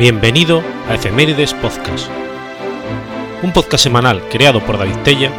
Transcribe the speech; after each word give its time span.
Bienvenido 0.00 0.62
a 0.88 0.94
Efemérides 0.94 1.52
Podcast, 1.52 2.08
un 3.42 3.52
podcast 3.52 3.84
semanal 3.84 4.26
creado 4.30 4.64
por 4.64 4.78
David 4.78 4.96
Tella 5.04 5.30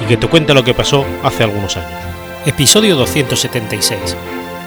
y 0.00 0.06
que 0.06 0.16
te 0.16 0.26
cuenta 0.26 0.54
lo 0.54 0.64
que 0.64 0.72
pasó 0.72 1.04
hace 1.22 1.44
algunos 1.44 1.76
años. 1.76 2.00
Episodio 2.46 2.96
276, 2.96 4.16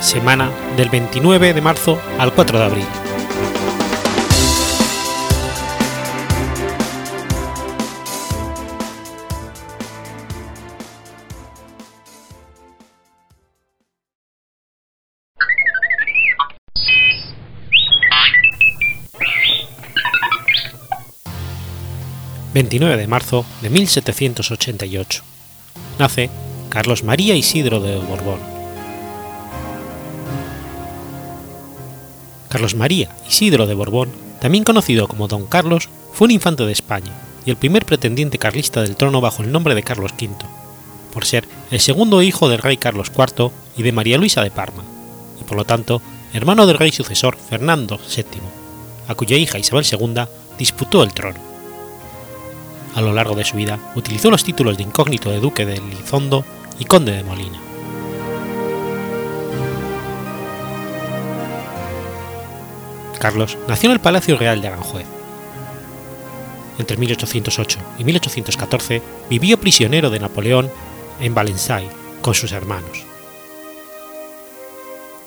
semana 0.02 0.52
del 0.78 0.90
29 0.90 1.56
de 1.56 1.62
marzo 1.62 2.00
al 2.20 2.32
4 2.32 2.60
de 2.60 2.64
abril. 2.64 3.09
29 22.60 22.98
de 22.98 23.08
marzo 23.08 23.46
de 23.62 23.70
1788. 23.70 25.24
Nace 25.98 26.30
Carlos 26.68 27.06
María 27.06 27.34
Isidro 27.34 27.80
de 27.80 27.96
Borbón. 27.96 28.42
Carlos 32.50 32.76
María 32.76 33.16
Isidro 33.30 33.66
de 33.66 33.76
Borbón, 33.76 34.10
también 34.42 34.66
conocido 34.66 35.08
como 35.08 35.30
Don 35.30 35.46
Carlos, 35.46 35.88
fue 36.12 36.26
un 36.26 36.32
infante 36.32 36.66
de 36.66 36.74
España 36.74 37.14
y 37.46 37.50
el 37.50 37.56
primer 37.56 37.86
pretendiente 37.86 38.38
carlista 38.38 38.82
del 38.82 38.98
trono 38.98 39.22
bajo 39.22 39.42
el 39.42 39.54
nombre 39.54 39.74
de 39.74 39.84
Carlos 39.84 40.12
V, 40.20 40.36
por 41.14 41.24
ser 41.24 41.48
el 41.72 41.80
segundo 41.80 42.22
hijo 42.22 42.50
del 42.50 42.60
rey 42.60 42.76
Carlos 42.76 43.10
IV 43.18 43.52
y 43.78 43.84
de 43.84 43.94
María 43.94 44.18
Luisa 44.18 44.44
de 44.44 44.52
Parma, 44.52 44.84
y 45.40 45.46
por 45.46 45.56
lo 45.56 45.64
tanto 45.64 46.02
hermano 46.34 46.68
del 46.68 46.78
rey 46.78 46.92
sucesor 46.92 47.38
Fernando 47.38 47.98
VII, 47.98 48.42
a 49.08 49.16
cuya 49.16 49.38
hija 49.38 49.60
Isabel 49.60 49.86
II 49.90 50.24
disputó 50.58 51.04
el 51.04 51.14
trono 51.14 51.49
a 52.96 53.02
lo 53.02 53.14
largo 53.14 53.36
de 53.36 53.44
su 53.44 53.58
vida 53.58 53.80
utilizó 53.96 54.30
los 54.30 54.44
títulos 54.44 54.78
de 54.78 54.84
incógnito 54.84 55.30
de 55.30 55.40
duque 55.40 55.66
de 55.66 55.76
Elizondo 55.76 56.46
y 56.80 56.86
conde 56.86 57.12
de 57.12 57.24
Molina. 57.24 57.60
Carlos 63.20 63.58
nació 63.68 63.90
en 63.90 63.94
el 63.94 64.00
Palacio 64.00 64.38
Real 64.38 64.62
de 64.62 64.68
Aranjuez. 64.68 65.06
Entre 66.78 66.96
1808 66.96 67.80
y 67.98 68.04
1814 68.06 69.02
vivió 69.30 69.60
prisionero 69.60 70.10
de 70.10 70.20
Napoleón 70.20 70.72
en 71.20 71.36
Valenciennes 71.36 71.92
con 72.22 72.34
sus 72.34 72.54
hermanos. 72.54 73.04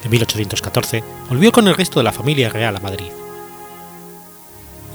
En 0.03 0.11
1814 0.11 1.05
volvió 1.29 1.53
con 1.53 1.69
el 1.69 1.77
resto 1.77 2.01
de 2.01 2.05
la 2.05 2.13
familia 2.13 2.49
real 2.49 2.77
a 2.77 2.81
Madrid 2.81 3.13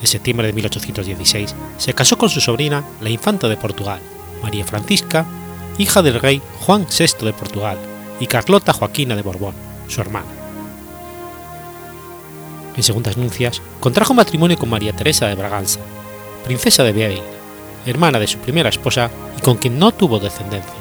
en 0.02 0.08
septiembre 0.08 0.48
de 0.48 0.54
1816, 0.54 1.56
se 1.78 1.94
casó 1.94 2.18
con 2.18 2.30
su 2.30 2.42
sobrina, 2.42 2.84
la 3.02 3.10
infanta 3.10 3.48
de 3.48 3.58
Portugal, 3.58 4.00
María 4.44 4.66
Francisca, 4.66 5.26
hija 5.78 6.02
del 6.02 6.20
rey 6.20 6.42
Juan 6.62 6.86
VI 6.88 7.26
de 7.26 7.34
Portugal, 7.34 7.78
y 8.20 8.28
Carlota 8.28 8.74
Joaquina 8.74 9.16
de 9.16 9.22
Borbón, 9.22 9.56
su 9.88 10.02
hermana. 10.02 10.28
En 12.76 12.84
segundas 12.84 13.18
nupcias, 13.18 13.62
contrajo 13.80 14.14
matrimonio 14.14 14.58
con 14.58 14.70
María 14.70 14.94
Teresa 14.94 15.28
de 15.28 15.36
Braganza, 15.36 15.80
princesa 16.46 16.84
de 16.84 16.94
Beail, 16.94 17.22
hermana 17.86 18.20
de 18.20 18.28
su 18.28 18.38
primera 18.38 18.70
esposa 18.70 19.10
y 19.38 19.42
con 19.42 19.58
quien 19.58 19.80
no 19.80 19.92
tuvo 19.92 20.20
descendencia. 20.20 20.74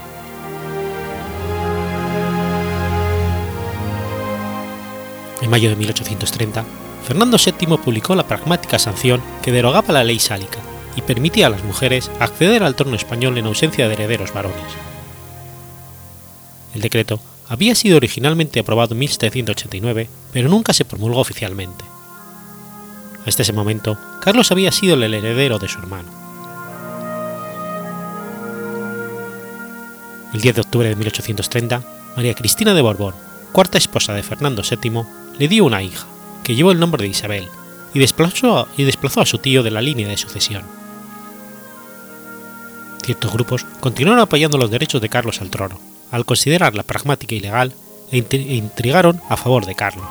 En 5.40 5.50
mayo 5.50 5.68
de 5.70 5.76
1830, 5.76 6.64
Fernando 7.06 7.38
VII 7.38 7.78
publicó 7.78 8.16
la 8.16 8.26
pragmática 8.26 8.80
sanción 8.80 9.22
que 9.40 9.52
derogaba 9.52 9.92
la 9.92 10.02
ley 10.02 10.18
sálica 10.18 10.58
y 10.96 11.02
permitía 11.02 11.46
a 11.46 11.50
las 11.50 11.62
mujeres 11.62 12.10
acceder 12.18 12.64
al 12.64 12.74
trono 12.74 12.96
español 12.96 13.38
en 13.38 13.46
ausencia 13.46 13.86
de 13.86 13.94
herederos 13.94 14.32
varones. 14.32 14.58
El 16.74 16.80
decreto 16.80 17.20
había 17.48 17.76
sido 17.76 17.96
originalmente 17.98 18.58
aprobado 18.58 18.94
en 18.94 18.98
1789, 18.98 20.10
pero 20.32 20.48
nunca 20.48 20.72
se 20.72 20.84
promulgó 20.84 21.20
oficialmente. 21.20 21.84
Hasta 23.24 23.42
ese 23.42 23.52
momento, 23.52 23.96
Carlos 24.20 24.50
había 24.50 24.72
sido 24.72 24.94
el 24.94 25.14
heredero 25.14 25.60
de 25.60 25.68
su 25.68 25.78
hermano. 25.78 26.10
El 30.34 30.40
10 30.40 30.56
de 30.56 30.60
octubre 30.60 30.88
de 30.88 30.96
1830, 30.96 31.82
María 32.16 32.34
Cristina 32.34 32.74
de 32.74 32.82
Borbón, 32.82 33.14
cuarta 33.52 33.78
esposa 33.78 34.12
de 34.12 34.24
Fernando 34.24 34.62
VII, 34.68 35.02
le 35.38 35.48
dio 35.48 35.64
una 35.64 35.82
hija, 35.82 36.06
que 36.46 36.54
llevó 36.54 36.70
el 36.70 36.78
nombre 36.78 37.02
de 37.02 37.08
Isabel, 37.08 37.48
y 37.92 37.98
desplazó, 37.98 38.68
a, 39.20 39.26
su 39.26 39.38
tío 39.38 39.64
de 39.64 39.72
la 39.72 39.80
línea 39.80 40.06
de 40.06 40.16
sucesión. 40.16 40.62
Ciertos 43.04 43.32
grupos 43.32 43.66
continuaron 43.80 44.20
apoyando 44.20 44.56
los 44.56 44.70
derechos 44.70 45.02
de 45.02 45.08
Carlos 45.08 45.40
al 45.40 45.50
trono, 45.50 45.80
al 46.12 46.24
considerarla 46.24 46.84
pragmática 46.84 47.34
y 47.34 47.40
legal, 47.40 47.74
e, 48.12 48.24
e 48.30 48.54
intrigaron 48.54 49.20
a 49.28 49.36
favor 49.36 49.66
de 49.66 49.74
Carlos. 49.74 50.06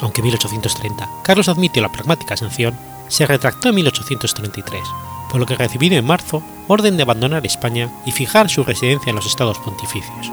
Aunque 0.00 0.20
en 0.20 0.24
1830 0.24 1.08
Carlos 1.22 1.48
admitió 1.48 1.82
la 1.82 1.92
pragmática 1.92 2.36
sanción, 2.36 2.76
se 3.06 3.26
retractó 3.26 3.68
en 3.68 3.76
1833, 3.76 4.82
por 5.30 5.38
lo 5.38 5.46
que 5.46 5.54
recibió 5.54 5.96
en 5.96 6.04
marzo 6.04 6.42
orden 6.66 6.96
de 6.96 7.04
abandonar 7.04 7.46
España 7.46 7.92
y 8.04 8.10
fijar 8.10 8.50
su 8.50 8.64
residencia 8.64 9.10
en 9.10 9.16
los 9.16 9.26
estados 9.26 9.58
pontificios. 9.60 10.32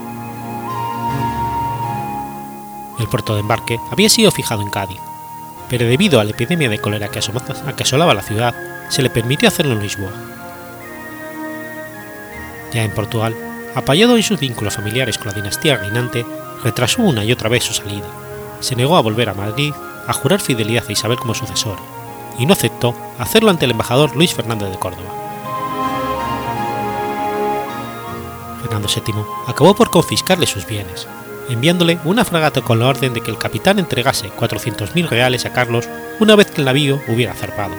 El 2.99 3.07
puerto 3.07 3.33
de 3.33 3.41
embarque 3.41 3.79
había 3.91 4.09
sido 4.09 4.31
fijado 4.31 4.61
en 4.61 4.69
Cádiz, 4.69 4.99
pero 5.69 5.85
debido 5.85 6.19
a 6.19 6.23
la 6.23 6.31
epidemia 6.31 6.69
de 6.69 6.79
cólera 6.79 7.09
que, 7.09 7.19
asolaba 7.19 8.13
la 8.13 8.21
ciudad, 8.21 8.55
se 8.89 9.01
le 9.01 9.09
permitió 9.09 9.47
hacerlo 9.47 9.73
en 9.73 9.81
Lisboa. 9.81 10.11
Ya 12.73 12.83
en 12.83 12.91
Portugal, 12.91 13.35
apoyado 13.73 14.15
en 14.15 14.23
sus 14.23 14.39
vínculos 14.39 14.75
familiares 14.75 15.17
con 15.17 15.27
la 15.27 15.33
dinastía 15.33 15.77
reinante, 15.77 16.25
retrasó 16.63 17.01
una 17.01 17.23
y 17.23 17.31
otra 17.31 17.49
vez 17.49 17.63
su 17.63 17.73
salida, 17.73 18.07
se 18.59 18.75
negó 18.75 18.97
a 18.97 19.01
volver 19.01 19.29
a 19.29 19.33
Madrid 19.33 19.73
a 20.07 20.13
jurar 20.13 20.39
fidelidad 20.39 20.83
a 20.87 20.91
Isabel 20.91 21.17
como 21.17 21.33
sucesor, 21.33 21.77
y 22.37 22.45
no 22.45 22.53
aceptó 22.53 22.95
hacerlo 23.19 23.49
ante 23.49 23.65
el 23.65 23.71
embajador 23.71 24.15
Luis 24.15 24.33
Fernández 24.33 24.69
de 24.69 24.79
Córdoba. 24.79 25.11
Fernando 28.61 28.87
VII 28.87 29.23
acabó 29.47 29.75
por 29.75 29.89
confiscarle 29.89 30.47
sus 30.47 30.65
bienes, 30.65 31.07
enviándole 31.49 31.99
una 32.05 32.25
fragata 32.25 32.61
con 32.61 32.79
la 32.79 32.87
orden 32.87 33.13
de 33.13 33.21
que 33.21 33.31
el 33.31 33.37
capitán 33.37 33.79
entregase 33.79 34.29
400.000 34.29 35.07
reales 35.07 35.45
a 35.45 35.53
Carlos 35.53 35.87
una 36.19 36.35
vez 36.35 36.51
que 36.51 36.61
el 36.61 36.65
navío 36.65 37.01
hubiera 37.07 37.33
zarpado. 37.33 37.75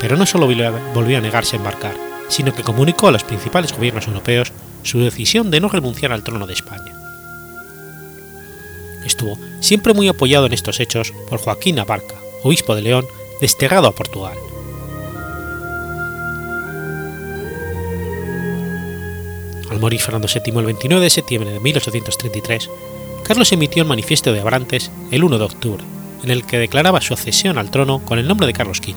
Pero 0.00 0.16
no 0.16 0.26
solo 0.26 0.48
volvió 0.94 1.18
a 1.18 1.20
negarse 1.20 1.56
a 1.56 1.58
embarcar, 1.58 1.94
sino 2.28 2.52
que 2.54 2.64
comunicó 2.64 3.08
a 3.08 3.12
los 3.12 3.24
principales 3.24 3.72
gobiernos 3.72 4.06
europeos 4.08 4.52
su 4.82 5.00
decisión 5.00 5.50
de 5.50 5.60
no 5.60 5.68
renunciar 5.68 6.12
al 6.12 6.24
trono 6.24 6.46
de 6.46 6.54
España. 6.54 6.92
Estuvo 9.04 9.38
siempre 9.60 9.94
muy 9.94 10.08
apoyado 10.08 10.46
en 10.46 10.52
estos 10.52 10.80
hechos 10.80 11.12
por 11.28 11.40
Joaquín 11.40 11.78
Abarca, 11.78 12.16
obispo 12.42 12.74
de 12.74 12.82
León, 12.82 13.06
desterrado 13.40 13.88
a 13.88 13.94
Portugal. 13.94 14.36
Al 19.72 19.80
morir 19.80 20.02
Fernando 20.02 20.28
VII 20.28 20.58
el 20.58 20.66
29 20.66 21.02
de 21.02 21.08
septiembre 21.08 21.50
de 21.50 21.58
1833, 21.58 22.68
Carlos 23.24 23.50
emitió 23.52 23.82
el 23.82 23.88
Manifiesto 23.88 24.30
de 24.30 24.40
Abrantes 24.40 24.90
el 25.10 25.24
1 25.24 25.38
de 25.38 25.44
octubre, 25.44 25.82
en 26.22 26.30
el 26.30 26.44
que 26.44 26.58
declaraba 26.58 27.00
su 27.00 27.14
accesión 27.14 27.56
al 27.56 27.70
trono 27.70 28.04
con 28.04 28.18
el 28.18 28.28
nombre 28.28 28.46
de 28.46 28.52
Carlos 28.52 28.82
V. 28.86 28.94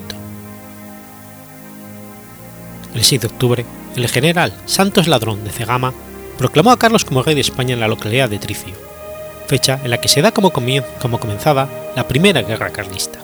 El 2.93 3.05
6 3.05 3.21
de 3.21 3.27
octubre, 3.27 3.65
el 3.95 4.09
general 4.09 4.53
Santos 4.65 5.07
Ladrón 5.07 5.45
de 5.45 5.51
Cegama 5.51 5.93
proclamó 6.37 6.71
a 6.71 6.77
Carlos 6.77 7.05
como 7.05 7.23
rey 7.23 7.35
de 7.35 7.41
España 7.41 7.73
en 7.73 7.79
la 7.79 7.87
localidad 7.87 8.29
de 8.29 8.39
Tricio, 8.39 8.73
fecha 9.47 9.79
en 9.81 9.91
la 9.91 10.01
que 10.01 10.09
se 10.09 10.21
da 10.21 10.33
como, 10.33 10.51
como 10.51 11.19
comenzada 11.21 11.69
la 11.95 12.05
Primera 12.05 12.41
Guerra 12.41 12.71
Carlista. 12.71 13.19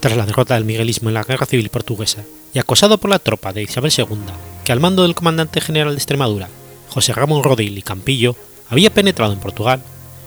Tras 0.00 0.18
la 0.18 0.26
derrota 0.26 0.54
del 0.54 0.66
miguelismo 0.66 1.08
en 1.08 1.14
la 1.14 1.24
Guerra 1.24 1.46
Civil 1.46 1.70
Portuguesa 1.70 2.24
y 2.58 2.60
acosado 2.60 2.98
por 2.98 3.08
la 3.08 3.20
tropa 3.20 3.52
de 3.52 3.62
Isabel 3.62 3.92
II, 3.96 4.18
que 4.64 4.72
al 4.72 4.80
mando 4.80 5.04
del 5.04 5.14
comandante 5.14 5.60
general 5.60 5.90
de 5.90 5.98
Extremadura, 5.98 6.48
José 6.88 7.12
Ramón 7.12 7.44
Rodil 7.44 7.78
y 7.78 7.82
Campillo, 7.82 8.34
había 8.68 8.92
penetrado 8.92 9.32
en 9.32 9.38
Portugal, 9.38 9.80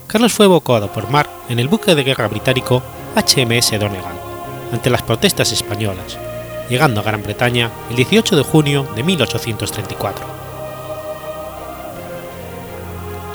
Carlos 0.07 0.31
fue 0.31 0.45
evocado 0.45 0.93
por 0.93 1.09
mar 1.09 1.29
en 1.49 1.59
el 1.59 1.67
buque 1.67 1.93
de 1.93 2.05
guerra 2.05 2.29
británico 2.29 2.81
HMS 3.17 3.71
Donegal, 3.71 4.15
ante 4.71 4.89
las 4.89 5.01
protestas 5.01 5.51
españolas, 5.51 6.17
llegando 6.69 7.01
a 7.01 7.03
Gran 7.03 7.21
Bretaña 7.21 7.69
el 7.89 7.97
18 7.97 8.37
de 8.37 8.43
junio 8.43 8.87
de 8.95 9.03
1834. 9.03 10.25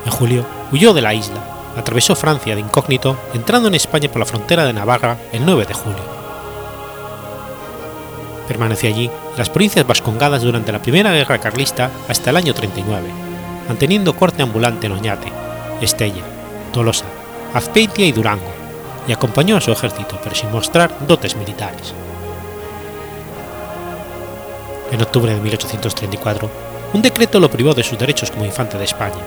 En 0.06 0.10
julio 0.10 0.46
huyó 0.72 0.94
de 0.94 1.02
la 1.02 1.12
isla, 1.12 1.44
atravesó 1.76 2.16
Francia 2.16 2.54
de 2.54 2.62
incógnito, 2.62 3.18
entrando 3.34 3.68
en 3.68 3.74
España 3.74 4.08
por 4.08 4.20
la 4.20 4.24
frontera 4.24 4.64
de 4.64 4.72
Navarra 4.72 5.18
el 5.34 5.44
9 5.44 5.66
de 5.66 5.74
julio 5.74 6.25
Permaneció 8.48 8.88
allí 8.88 9.06
en 9.06 9.38
las 9.38 9.50
provincias 9.50 9.86
vascongadas 9.86 10.42
durante 10.42 10.72
la 10.72 10.80
Primera 10.80 11.12
Guerra 11.12 11.38
Carlista 11.38 11.90
hasta 12.08 12.30
el 12.30 12.36
año 12.36 12.54
39, 12.54 13.08
manteniendo 13.68 14.16
corte 14.16 14.42
ambulante 14.42 14.86
en 14.86 14.92
Oñate, 14.92 15.32
Estella, 15.80 16.22
Tolosa, 16.72 17.06
Azpeitia 17.54 18.06
y 18.06 18.12
Durango, 18.12 18.52
y 19.08 19.12
acompañó 19.12 19.56
a 19.56 19.60
su 19.60 19.72
ejército, 19.72 20.18
pero 20.22 20.34
sin 20.34 20.50
mostrar 20.52 20.90
dotes 21.06 21.36
militares. 21.36 21.94
En 24.92 25.02
octubre 25.02 25.34
de 25.34 25.40
1834, 25.40 26.50
un 26.92 27.02
decreto 27.02 27.40
lo 27.40 27.50
privó 27.50 27.74
de 27.74 27.82
sus 27.82 27.98
derechos 27.98 28.30
como 28.30 28.44
infante 28.44 28.78
de 28.78 28.84
España, 28.84 29.22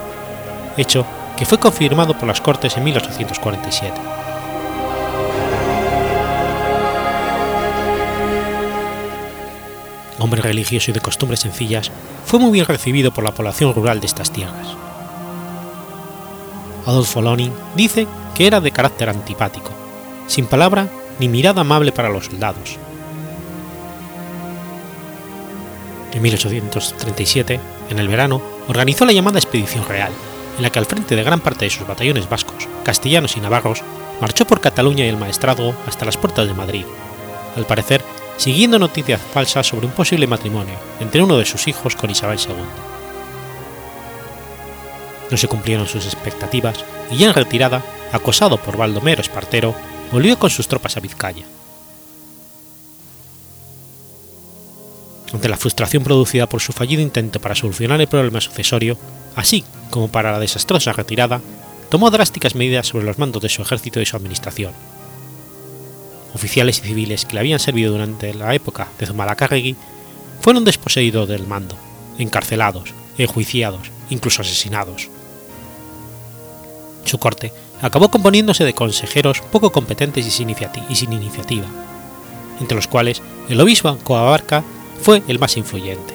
hecho 0.77 1.05
que 1.37 1.45
fue 1.45 1.59
confirmado 1.59 2.17
por 2.17 2.27
las 2.27 2.41
Cortes 2.41 2.75
en 2.77 2.83
1847. 2.83 4.18
Hombre 10.19 10.41
religioso 10.41 10.91
y 10.91 10.93
de 10.93 10.99
costumbres 10.99 11.39
sencillas, 11.39 11.91
fue 12.25 12.39
muy 12.39 12.51
bien 12.51 12.65
recibido 12.65 13.11
por 13.11 13.23
la 13.23 13.33
población 13.33 13.73
rural 13.73 13.99
de 13.99 14.07
estas 14.07 14.31
tierras. 14.31 14.67
Adolfo 16.85 17.21
Loning 17.21 17.53
dice 17.75 18.07
que 18.35 18.47
era 18.47 18.59
de 18.61 18.71
carácter 18.71 19.09
antipático, 19.09 19.71
sin 20.27 20.45
palabra 20.45 20.87
ni 21.19 21.27
mirada 21.27 21.61
amable 21.61 21.91
para 21.91 22.09
los 22.09 22.25
soldados. 22.25 22.77
En 26.13 26.21
1837, 26.21 27.59
en 27.89 27.99
el 27.99 28.07
verano, 28.07 28.41
organizó 28.67 29.05
la 29.05 29.11
llamada 29.11 29.39
Expedición 29.39 29.87
Real, 29.87 30.11
en 30.57 30.63
la 30.63 30.69
que 30.71 30.79
al 30.79 30.85
frente 30.85 31.15
de 31.15 31.23
gran 31.23 31.39
parte 31.39 31.65
de 31.65 31.71
sus 31.71 31.87
batallones 31.87 32.27
vascos, 32.27 32.67
castellanos 32.83 33.37
y 33.37 33.39
navarros, 33.39 33.83
marchó 34.19 34.45
por 34.45 34.59
Cataluña 34.59 35.05
y 35.05 35.09
el 35.09 35.17
Maestrazgo 35.17 35.73
hasta 35.87 36.05
las 36.05 36.17
puertas 36.17 36.47
de 36.47 36.53
Madrid, 36.53 36.85
al 37.55 37.65
parecer 37.65 38.03
siguiendo 38.39 38.79
noticias 38.79 39.21
falsas 39.21 39.67
sobre 39.67 39.85
un 39.85 39.91
posible 39.91 40.25
matrimonio 40.25 40.75
entre 41.01 41.21
uno 41.21 41.37
de 41.37 41.45
sus 41.45 41.67
hijos 41.67 41.95
con 41.95 42.09
Isabel 42.09 42.39
II. 42.39 42.55
No 45.29 45.37
se 45.37 45.47
cumplieron 45.49 45.87
sus 45.87 46.05
expectativas 46.05 46.83
y 47.11 47.17
ya 47.17 47.27
en 47.27 47.33
retirada, 47.33 47.83
acosado 48.13 48.57
por 48.57 48.77
Baldomero 48.77 49.21
Espartero, 49.21 49.75
volvió 50.11 50.39
con 50.39 50.49
sus 50.49 50.69
tropas 50.69 50.95
a 50.95 51.01
Vizcaya. 51.01 51.45
Ante 55.33 55.49
la 55.49 55.57
frustración 55.57 56.03
producida 56.03 56.47
por 56.47 56.61
su 56.61 56.71
fallido 56.71 57.01
intento 57.01 57.39
para 57.41 57.55
solucionar 57.55 57.99
el 57.99 58.07
problema 58.07 58.41
sucesorio, 58.41 58.97
así 59.35 59.65
como 59.91 60.07
para 60.07 60.31
la 60.31 60.39
desastrosa 60.39 60.93
retirada, 60.93 61.41
tomó 61.89 62.09
drásticas 62.09 62.55
medidas 62.55 62.87
sobre 62.87 63.05
los 63.05 63.19
mandos 63.19 63.43
de 63.43 63.49
su 63.49 63.61
ejército 63.61 63.99
y 63.99 64.05
su 64.05 64.15
administración. 64.15 64.71
Oficiales 66.33 66.79
y 66.79 66.87
civiles 66.87 67.25
que 67.25 67.33
le 67.33 67.39
habían 67.39 67.59
servido 67.59 67.91
durante 67.91 68.33
la 68.33 68.53
época 68.53 68.87
de 68.99 69.05
Zumalacárregui 69.05 69.75
fueron 70.41 70.63
desposeídos 70.63 71.27
del 71.27 71.47
mando, 71.47 71.75
encarcelados, 72.17 72.93
enjuiciados, 73.17 73.91
incluso 74.09 74.41
asesinados. 74.41 75.09
Su 77.05 77.17
corte 77.17 77.51
acabó 77.81 78.09
componiéndose 78.09 78.63
de 78.63 78.73
consejeros 78.73 79.41
poco 79.51 79.71
competentes 79.71 80.25
y 80.27 80.31
sin, 80.31 80.49
iniciativa, 81.13 81.65
entre 82.59 82.75
los 82.75 82.87
cuales 82.87 83.21
el 83.49 83.59
obispo 83.61 83.97
Coabarca 84.03 84.63
fue 85.01 85.23
el 85.27 85.39
más 85.39 85.57
influyente. 85.57 86.13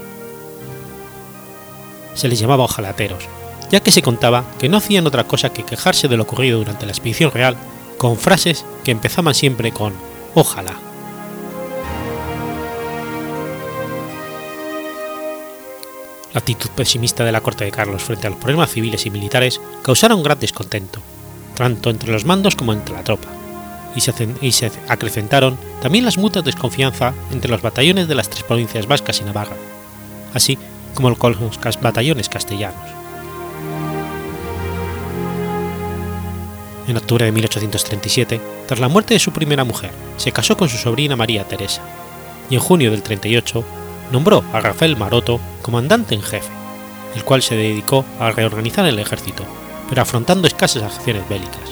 Se 2.15 2.29
les 2.29 2.39
llamaba 2.39 2.65
ojalateros, 2.65 3.25
ya 3.71 3.81
que 3.81 3.91
se 3.91 4.03
contaba 4.03 4.45
que 4.59 4.69
no 4.69 4.77
hacían 4.77 5.07
otra 5.07 5.25
cosa 5.25 5.53
que 5.53 5.65
quejarse 5.65 6.07
de 6.07 6.17
lo 6.17 6.23
ocurrido 6.23 6.59
durante 6.59 6.87
la 6.87 6.93
expedición 6.93 7.33
real 7.33 7.57
con 7.99 8.17
frases 8.17 8.65
que 8.83 8.91
empezaban 8.91 9.35
siempre 9.35 9.73
con 9.73 9.93
ojalá. 10.35 10.75
La 16.33 16.41
actitud 16.41 16.69
pesimista 16.71 17.25
de 17.25 17.31
la 17.31 17.41
corte 17.41 17.65
de 17.65 17.71
Carlos 17.71 18.03
frente 18.03 18.27
a 18.27 18.31
los 18.31 18.41
problemas 18.41 18.71
civiles 18.71 19.07
y 19.07 19.11
militares 19.11 19.61
causaron 19.83 20.23
gran 20.25 20.41
descontento, 20.41 21.01
tanto 21.55 21.91
entre 21.91 22.11
los 22.11 22.25
mandos 22.25 22.57
como 22.57 22.73
entre 22.73 22.95
la 22.95 23.05
tropa, 23.05 23.29
y 23.95 24.01
se, 24.01 24.73
acrecentaron 24.89 25.57
también 25.81 26.05
las 26.05 26.19
mutuas 26.19 26.45
desconfianza 26.45 27.15
entre 27.31 27.53
los 27.53 27.63
batallones 27.63 28.09
de 28.09 28.17
las 28.17 28.29
tres 28.29 28.43
provincias 28.43 28.89
vascas 28.89 29.21
y 29.21 29.25
Navarra, 29.25 29.57
así 30.35 30.59
como 30.95 31.17
con 31.17 31.37
los 31.39 31.81
batallones 31.81 32.29
castellanos. 32.29 33.04
En 36.87 36.97
octubre 36.97 37.25
de 37.25 37.33
1837, 37.33 38.41
tras 38.67 38.81
la 38.81 38.89
muerte 38.89 39.15
de 39.15 39.21
su 39.21 39.33
primera 39.33 39.65
mujer, 39.65 39.91
se 40.19 40.33
casó 40.33 40.57
con 40.57 40.69
su 40.69 40.77
sobrina 40.77 41.17
María 41.17 41.45
Teresa, 41.45 41.83
y 42.51 42.57
en 42.57 42.61
junio 42.61 42.91
del 42.91 43.03
38 43.03 43.65
nombró 44.13 44.45
a 44.53 44.61
Rafael 44.61 44.97
Maroto 44.97 45.41
comandante 45.63 46.15
en 46.15 46.23
jefe, 46.23 46.51
el 47.15 47.25
cual 47.25 47.43
se 47.43 47.57
dedicó 47.57 48.05
a 48.21 48.31
reorganizar 48.31 48.85
el 48.87 48.99
ejército, 48.99 49.45
pero 49.89 50.03
afrontando 50.03 50.47
escasas 50.47 50.83
acciones 50.83 51.27
bélicas. 51.29 51.71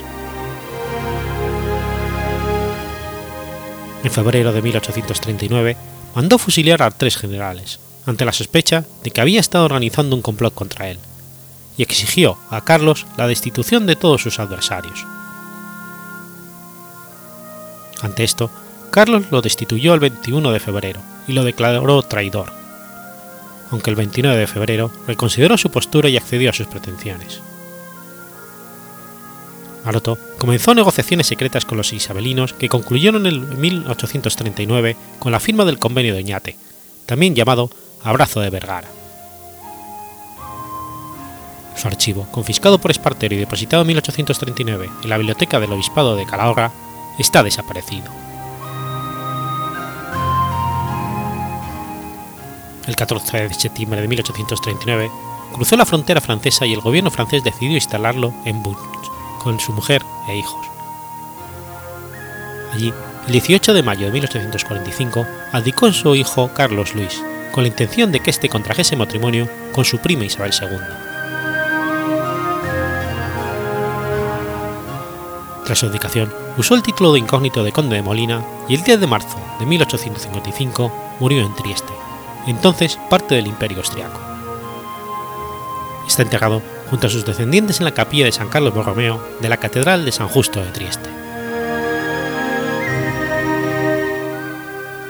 En 4.05 4.11
febrero 4.11 4.53
de 4.53 4.63
1839 4.63 5.77
mandó 6.15 6.39
fusilar 6.39 6.83
a 6.83 6.91
tres 6.91 7.17
generales, 7.17 7.79
ante 8.07 8.25
la 8.25 8.33
sospecha 8.33 8.85
de 9.05 9.11
que 9.11 9.21
había 9.21 9.41
estado 9.41 9.67
organizando 9.67 10.17
un 10.17 10.23
complot 10.23 10.55
contra 10.55 10.89
él, 10.89 10.99
exigió 11.83 12.39
a 12.51 12.63
Carlos 12.63 13.07
la 13.17 13.27
destitución 13.27 13.87
de 13.87 13.97
todos 13.97 14.23
sus 14.23 14.39
adversarios. 14.39 15.07
Ante 18.03 18.25
esto, 18.25 18.51
Carlos 18.91 19.25
lo 19.31 19.41
destituyó 19.41 19.95
el 19.95 20.01
21 20.01 20.53
de 20.53 20.61
febrero 20.61 21.01
y 21.27 21.33
lo 21.33 21.45
declaró 21.45 22.03
traidor, 22.03 22.53
aunque 23.71 23.91
el 23.91 23.97
29 23.97 24.37
de 24.37 24.47
febrero 24.47 24.91
reconsideró 25.07 25.57
su 25.57 25.71
postura 25.71 26.09
y 26.09 26.17
accedió 26.17 26.51
a 26.51 26.53
sus 26.53 26.67
pretensiones. 26.67 27.41
Maroto 29.85 30.19
comenzó 30.39 30.75
negociaciones 30.75 31.27
secretas 31.27 31.65
con 31.65 31.79
los 31.79 31.93
isabelinos 31.93 32.53
que 32.53 32.69
concluyeron 32.69 33.27
en 33.27 33.61
1839 33.61 34.97
con 35.19 35.33
la 35.33 35.41
firma 35.41 35.65
del 35.65 35.79
Convenio 35.79 36.15
de 36.15 36.21
Oñate, 36.21 36.57
también 37.07 37.35
llamado 37.35 37.71
Abrazo 38.05 38.41
de 38.41 38.51
Vergara. 38.51 38.89
Su 41.75 41.89
archivo, 41.89 42.27
confiscado 42.31 42.79
por 42.79 42.91
Espartero 42.91 43.35
y 43.35 43.39
depositado 43.39 43.83
en 43.83 43.89
1839 43.89 44.91
en 45.03 45.11
la 45.11 45.17
biblioteca 45.17 45.59
del 45.59 45.73
Obispado 45.73 46.17
de 46.17 46.27
Calahorra, 46.27 46.71
está 47.19 47.43
desaparecido. 47.43 48.11
El 52.87 52.97
14 52.97 53.49
de 53.49 53.55
septiembre 53.55 54.01
de 54.01 54.09
1839 54.09 55.11
cruzó 55.53 55.77
la 55.77 55.87
frontera 55.87 56.21
francesa 56.21 56.67
y 56.67 56.73
el 56.73 56.81
gobierno 56.81 57.11
francés 57.11 57.45
decidió 57.45 57.75
instalarlo 57.75 58.35
en 58.45 58.63
Bourges 58.63 59.11
con 59.39 59.61
su 59.61 59.73
mujer 59.73 60.03
e 60.29 60.37
hijos. 60.37 60.67
Allí, 62.73 62.93
el 63.27 63.33
18 63.33 63.75
de 63.75 63.83
mayo 63.83 64.07
de 64.07 64.13
1845, 64.13 65.27
abdicó 65.53 65.87
en 65.87 65.93
su 65.93 66.15
hijo 66.15 66.51
Carlos 66.55 66.95
Luis, 66.95 67.23
con 67.53 67.65
la 67.65 67.69
intención 67.69 68.11
de 68.13 68.21
que 68.21 68.31
éste 68.31 68.49
contrajese 68.49 68.97
matrimonio 68.97 69.49
con 69.73 69.85
su 69.85 69.99
prima 69.99 70.25
Isabel 70.25 70.53
II. 70.59 71.12
Tras 75.65 75.79
su 75.79 75.87
abdicación, 75.87 76.33
usó 76.59 76.75
el 76.75 76.83
título 76.83 77.13
de 77.13 77.21
incógnito 77.21 77.63
de 77.63 77.73
conde 77.73 77.97
de 77.97 78.03
Molina 78.03 78.45
y 78.69 78.75
el 78.75 78.83
10 78.83 79.01
de 79.01 79.07
marzo 79.07 79.39
de 79.61 79.67
1855 79.67 80.93
murió 81.21 81.41
en 81.41 81.55
Trieste, 81.55 81.93
entonces 82.47 82.99
parte 83.09 83.37
del 83.37 83.47
Imperio 83.47 83.79
Austriaco. 83.79 84.21
Está 86.07 86.23
enterrado 86.23 86.61
junto 86.91 87.07
a 87.07 87.11
sus 87.11 87.25
descendientes 87.25 87.79
en 87.79 87.85
la 87.85 87.95
capilla 87.95 88.25
de 88.25 88.33
San 88.33 88.49
Carlos 88.49 88.75
Borromeo 88.75 89.23
de 89.41 89.49
la 89.49 89.57
Catedral 89.57 90.05
de 90.05 90.13
San 90.13 90.29
Justo 90.29 90.61
de 90.61 90.71
Trieste. 90.73 91.09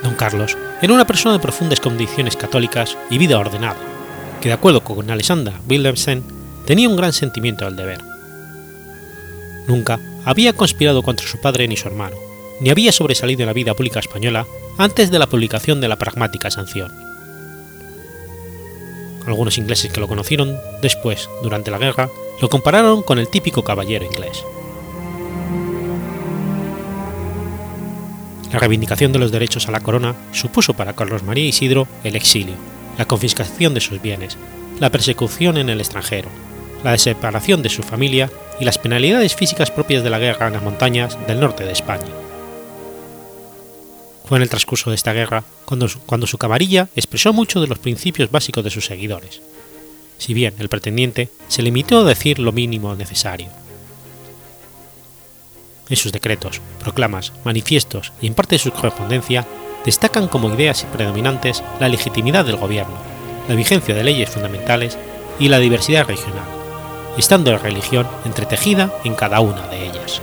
Don 0.03 0.15
Carlos 0.15 0.57
era 0.83 0.93
una 0.93 1.07
persona 1.07 1.33
de 1.33 1.41
profundas 1.41 1.81
condiciones 1.81 2.37
católicas 2.37 2.99
y 3.09 3.17
vida 3.17 3.39
ordenada, 3.39 3.79
que 4.41 4.49
de 4.49 4.55
acuerdo 4.55 4.85
con 4.85 5.11
Alexander 5.11 5.55
Wilhelmsen 5.69 6.23
tenía 6.67 6.89
un 6.89 6.97
gran 6.97 7.13
sentimiento 7.13 7.65
del 7.65 7.77
deber. 7.77 8.05
Nunca 9.67 9.99
había 10.25 10.53
conspirado 10.53 11.03
contra 11.03 11.27
su 11.27 11.41
padre 11.41 11.69
ni 11.69 11.77
su 11.77 11.89
hermano, 11.89 12.17
ni 12.61 12.71
había 12.71 12.93
sobresalido 12.93 13.43
en 13.43 13.47
la 13.47 13.53
vida 13.53 13.75
pública 13.75 14.01
española 14.01 14.47
antes 14.79 15.11
de 15.11 15.19
la 15.19 15.27
publicación 15.27 15.81
de 15.81 15.89
la 15.89 15.97
pragmática 15.97 16.51
sanción. 16.51 16.93
Algunos 19.27 19.59
ingleses 19.59 19.93
que 19.93 20.01
lo 20.01 20.09
conocieron 20.09 20.57
después, 20.81 21.29
durante 21.43 21.71
la 21.71 21.79
guerra, 21.79 22.09
lo 22.41 22.49
compararon 22.49 23.03
con 23.03 23.19
el 23.19 23.29
típico 23.29 23.63
caballero 23.63 24.05
inglés. 24.05 24.45
La 28.53 28.59
reivindicación 28.59 29.13
de 29.13 29.19
los 29.19 29.33
derechos 29.33 29.69
a 29.69 29.71
la 29.71 29.81
corona 29.81 30.15
supuso 30.33 30.75
para 30.75 30.95
Carlos 30.95 31.23
María 31.23 31.47
Isidro 31.47 31.87
el 32.05 32.17
exilio, 32.17 32.55
la 32.99 33.07
confiscación 33.07 33.75
de 33.75 33.81
sus 33.81 34.03
bienes, 34.03 34.37
la 34.79 34.91
persecución 34.91 35.57
en 35.57 35.71
el 35.71 35.81
extranjero, 35.81 36.29
la 36.85 36.99
separación 36.99 37.63
de 37.63 37.69
su 37.69 37.83
familia 37.83 38.31
y 38.61 38.65
las 38.65 38.79
penalidades 38.79 39.35
físicas 39.35 39.71
propias 39.71 40.03
de 40.03 40.11
la 40.11 40.19
guerra 40.19 40.49
en 40.49 40.55
las 40.55 40.63
montañas 40.63 41.19
del 41.27 41.41
norte 41.41 41.65
de 41.65 41.73
España. 41.73 42.07
Fue 44.25 44.39
en 44.39 44.43
el 44.43 44.49
transcurso 44.49 44.91
de 44.91 44.97
esta 44.97 45.13
guerra 45.13 45.45
cuando 45.65 46.27
su, 46.27 46.39
camarilla 46.39 46.89
expresó 46.97 47.33
muchos 47.33 47.63
de 47.63 47.69
los 47.69 47.79
principios 47.79 48.31
básicos 48.31 48.65
de 48.65 48.71
sus 48.71 48.87
seguidores, 48.87 49.43
si 50.19 50.35
bien 50.35 50.55
el 50.59 50.69
pretendiente 50.69 51.29
se 51.49 51.63
limitó 51.63 52.01
a 52.01 52.05
decir 52.05 52.39
lo 52.39 52.53
mínimo 52.53 52.95
necesario. 52.95 53.49
En 55.89 55.97
sus 55.97 56.13
decretos, 56.13 56.61
proclamas, 56.81 57.33
manifiestos 57.45 58.13
y 58.23 58.27
en 58.27 58.35
parte 58.35 58.55
de 58.55 58.61
su 58.61 58.71
correspondencia 58.71 59.47
destacan 59.85 60.29
como 60.29 60.55
ideas 60.55 60.87
predominantes 60.93 61.63
la 61.81 61.89
legitimidad 61.89 62.45
del 62.45 62.57
gobierno, 62.57 62.97
la 63.49 63.55
vigencia 63.55 63.95
de 63.95 64.05
leyes 64.05 64.31
fundamentales 64.31 64.97
y 65.39 65.49
la 65.49 65.59
diversidad 65.59 66.07
regional, 66.07 66.62
estando 67.17 67.53
la 67.53 67.59
religión 67.59 68.07
entretejida 68.25 68.91
en 69.05 69.15
cada 69.15 69.41
una 69.41 69.67
de 69.69 69.87
ellas. 69.87 70.23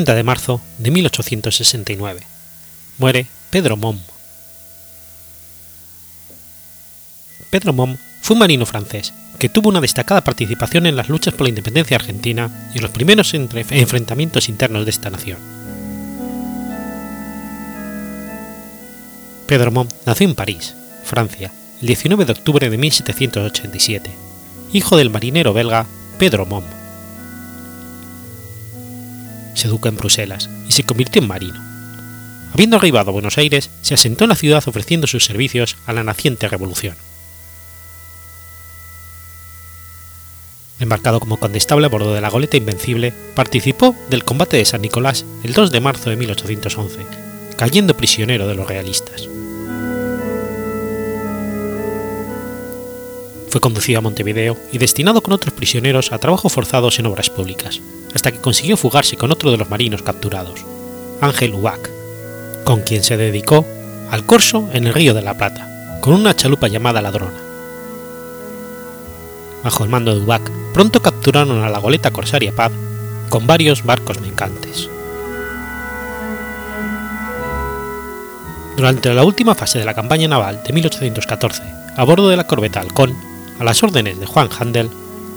30 0.00 0.14
de 0.14 0.22
marzo 0.22 0.62
de 0.78 0.90
1869. 0.90 2.22
Muere 2.96 3.26
Pedro 3.50 3.76
Mom. 3.76 3.98
Pedro 7.50 7.74
Mom 7.74 7.98
fue 8.22 8.32
un 8.34 8.40
marino 8.40 8.64
francés 8.64 9.12
que 9.38 9.50
tuvo 9.50 9.68
una 9.68 9.82
destacada 9.82 10.24
participación 10.24 10.86
en 10.86 10.96
las 10.96 11.10
luchas 11.10 11.34
por 11.34 11.42
la 11.42 11.50
independencia 11.50 11.98
argentina 11.98 12.70
y 12.72 12.78
en 12.78 12.82
los 12.82 12.92
primeros 12.92 13.34
enfrentamientos 13.34 14.48
internos 14.48 14.86
de 14.86 14.90
esta 14.90 15.10
nación. 15.10 15.36
Pedro 19.46 19.70
Mom 19.70 19.88
nació 20.06 20.26
en 20.26 20.34
París, 20.34 20.74
Francia, 21.04 21.52
el 21.82 21.86
19 21.88 22.24
de 22.24 22.32
octubre 22.32 22.70
de 22.70 22.78
1787, 22.78 24.10
hijo 24.72 24.96
del 24.96 25.10
marinero 25.10 25.52
belga 25.52 25.84
Pedro 26.18 26.46
Mom 26.46 26.64
se 29.60 29.68
educó 29.68 29.88
en 29.88 29.96
Bruselas 29.96 30.48
y 30.68 30.72
se 30.72 30.84
convirtió 30.84 31.22
en 31.22 31.28
marino. 31.28 31.60
Habiendo 32.52 32.76
arribado 32.76 33.10
a 33.10 33.12
Buenos 33.12 33.38
Aires, 33.38 33.70
se 33.82 33.94
asentó 33.94 34.24
en 34.24 34.30
la 34.30 34.36
ciudad 34.36 34.62
ofreciendo 34.66 35.06
sus 35.06 35.24
servicios 35.24 35.76
a 35.86 35.92
la 35.92 36.02
naciente 36.02 36.48
revolución. 36.48 36.96
Embarcado 40.80 41.20
como 41.20 41.38
condestable 41.38 41.86
a 41.86 41.90
bordo 41.90 42.14
de 42.14 42.22
la 42.22 42.30
goleta 42.30 42.56
Invencible, 42.56 43.12
participó 43.34 43.94
del 44.08 44.24
combate 44.24 44.56
de 44.56 44.64
San 44.64 44.80
Nicolás 44.80 45.26
el 45.44 45.52
2 45.52 45.70
de 45.70 45.80
marzo 45.80 46.08
de 46.08 46.16
1811, 46.16 47.06
cayendo 47.56 47.96
prisionero 47.96 48.48
de 48.48 48.54
los 48.54 48.66
realistas. 48.66 49.28
Fue 53.50 53.60
conducido 53.60 53.98
a 53.98 54.02
Montevideo 54.02 54.56
y 54.70 54.78
destinado 54.78 55.22
con 55.22 55.32
otros 55.32 55.52
prisioneros 55.52 56.12
a 56.12 56.18
trabajos 56.18 56.52
forzados 56.52 57.00
en 57.00 57.06
obras 57.06 57.30
públicas, 57.30 57.80
hasta 58.14 58.30
que 58.30 58.40
consiguió 58.40 58.76
fugarse 58.76 59.16
con 59.16 59.32
otro 59.32 59.50
de 59.50 59.56
los 59.56 59.68
marinos 59.68 60.02
capturados, 60.02 60.64
Ángel 61.20 61.54
Ubac, 61.54 61.90
con 62.64 62.82
quien 62.82 63.02
se 63.02 63.16
dedicó 63.16 63.66
al 64.10 64.24
corso 64.24 64.68
en 64.72 64.86
el 64.86 64.94
río 64.94 65.14
de 65.14 65.22
la 65.22 65.36
Plata, 65.36 65.98
con 66.00 66.14
una 66.14 66.36
chalupa 66.36 66.68
llamada 66.68 67.02
Ladrona. 67.02 67.42
Bajo 69.64 69.82
el 69.82 69.90
mando 69.90 70.14
de 70.14 70.20
Ubac, 70.20 70.48
pronto 70.72 71.02
capturaron 71.02 71.64
a 71.64 71.70
la 71.70 71.78
goleta 71.80 72.12
corsaria 72.12 72.52
Paz 72.52 72.70
con 73.28 73.48
varios 73.48 73.84
barcos 73.84 74.20
mercantes. 74.20 74.88
Durante 78.76 79.12
la 79.12 79.24
última 79.24 79.56
fase 79.56 79.80
de 79.80 79.84
la 79.84 79.94
campaña 79.94 80.28
naval 80.28 80.62
de 80.64 80.72
1814, 80.72 81.62
a 81.96 82.04
bordo 82.04 82.28
de 82.28 82.36
la 82.36 82.46
corbeta 82.46 82.80
Halcón, 82.80 83.29
a 83.60 83.64
las 83.64 83.82
órdenes 83.82 84.18
de 84.18 84.26
Juan 84.26 84.48
Handel, 84.58 84.90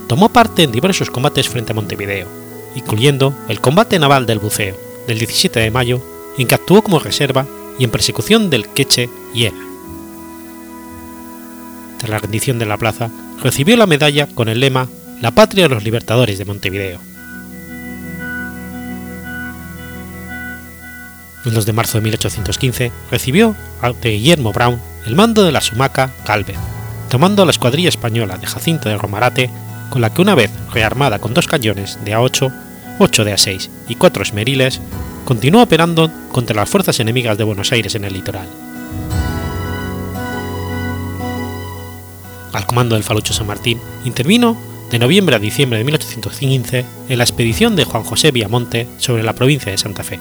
tomó 0.08 0.30
parte 0.30 0.64
en 0.64 0.72
diversos 0.72 1.12
combates 1.12 1.50
frente 1.50 1.74
a 1.74 1.76
Montevideo, 1.76 2.28
incluyendo 2.74 3.36
el 3.50 3.60
combate 3.60 4.00
naval 4.00 4.26
del 4.26 4.40
buceo 4.40 4.78
del 5.06 5.20
17 5.20 5.60
de 5.60 5.70
mayo, 5.70 6.02
en 6.38 6.48
que 6.48 6.56
actuó 6.56 6.82
como 6.82 7.00
reserva 7.00 7.46
y 7.78 7.84
en 7.84 7.92
persecución 7.92 8.50
del 8.50 8.70
queche 8.70 9.10
Hiena. 9.34 9.68
Tras 11.98 12.10
la 12.10 12.20
rendición 12.20 12.60
de 12.60 12.66
la 12.66 12.78
plaza, 12.78 13.12
recibió 13.42 13.76
la 13.76 13.88
medalla 13.88 14.28
con 14.28 14.48
el 14.48 14.62
lema 14.62 14.88
La 15.22 15.32
patria 15.32 15.68
de 15.68 15.76
los 15.76 15.84
libertadores 15.84 16.38
de 16.38 16.46
Montevideo. 16.46 17.00
El 21.46 21.54
2 21.54 21.66
de 21.66 21.74
marzo 21.74 21.98
de 21.98 22.04
1815 22.06 22.92
recibió 23.12 23.54
de 24.02 24.12
Guillermo 24.12 24.54
Brown 24.54 24.80
el 25.06 25.16
mando 25.16 25.44
de 25.44 25.52
la 25.52 25.60
sumaca 25.60 26.10
Galvez, 26.26 26.58
tomando 27.14 27.46
la 27.46 27.52
escuadrilla 27.52 27.90
española 27.90 28.40
de 28.40 28.48
Jacinto 28.48 28.90
de 28.90 28.98
Romarate, 28.98 29.48
con 29.92 30.02
la 30.02 30.12
que 30.12 30.24
una 30.24 30.34
vez 30.34 30.50
rearmada 30.72 31.20
con 31.20 31.36
dos 31.36 31.46
cañones 31.46 32.00
de 32.04 32.16
A8, 32.16 32.52
8 32.98 33.24
de 33.24 33.34
A6 33.36 33.70
y 33.88 33.94
4 33.94 34.24
esmeriles, 34.24 34.82
continuó 35.24 35.62
operando 35.62 36.10
contra 36.32 36.56
las 36.56 36.68
fuerzas 36.68 37.00
enemigas 37.00 37.38
de 37.38 37.44
Buenos 37.44 37.72
Aires 37.72 37.94
en 37.94 38.06
el 38.06 38.14
litoral. 38.14 38.48
Al 42.52 42.66
comando 42.66 42.96
del 42.96 43.04
Falucho 43.04 43.32
San 43.32 43.46
Martín 43.46 43.80
intervino 44.06 44.58
de 44.90 44.98
noviembre 44.98 45.36
a 45.36 45.40
diciembre 45.40 45.78
de 45.78 45.86
1815 45.86 46.86
en 47.10 47.18
la 47.20 47.26
expedición 47.26 47.76
de 47.76 47.86
Juan 47.86 48.06
José 48.06 48.32
Viamonte 48.32 48.88
sobre 48.98 49.22
la 49.22 49.34
provincia 49.34 49.72
de 49.72 49.78
Santa 49.78 50.04
Fe. 50.04 50.20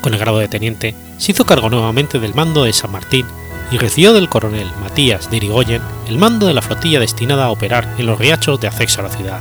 Con 0.00 0.14
el 0.14 0.20
grado 0.20 0.38
de 0.38 0.48
teniente, 0.48 0.94
se 1.18 1.32
hizo 1.32 1.44
cargo 1.44 1.68
nuevamente 1.68 2.18
del 2.18 2.34
mando 2.34 2.64
de 2.64 2.72
San 2.72 2.92
Martín 2.92 3.26
y 3.70 3.78
recibió 3.78 4.12
del 4.12 4.28
coronel 4.28 4.70
Matías 4.80 5.30
de 5.30 5.36
Irigoyen 5.36 5.82
el 6.08 6.18
mando 6.18 6.46
de 6.46 6.54
la 6.54 6.62
flotilla 6.62 7.00
destinada 7.00 7.44
a 7.44 7.50
operar 7.50 7.94
en 7.98 8.06
los 8.06 8.18
riachos 8.18 8.60
de 8.60 8.68
acceso 8.68 9.00
a 9.00 9.04
la 9.04 9.10
ciudad. 9.10 9.40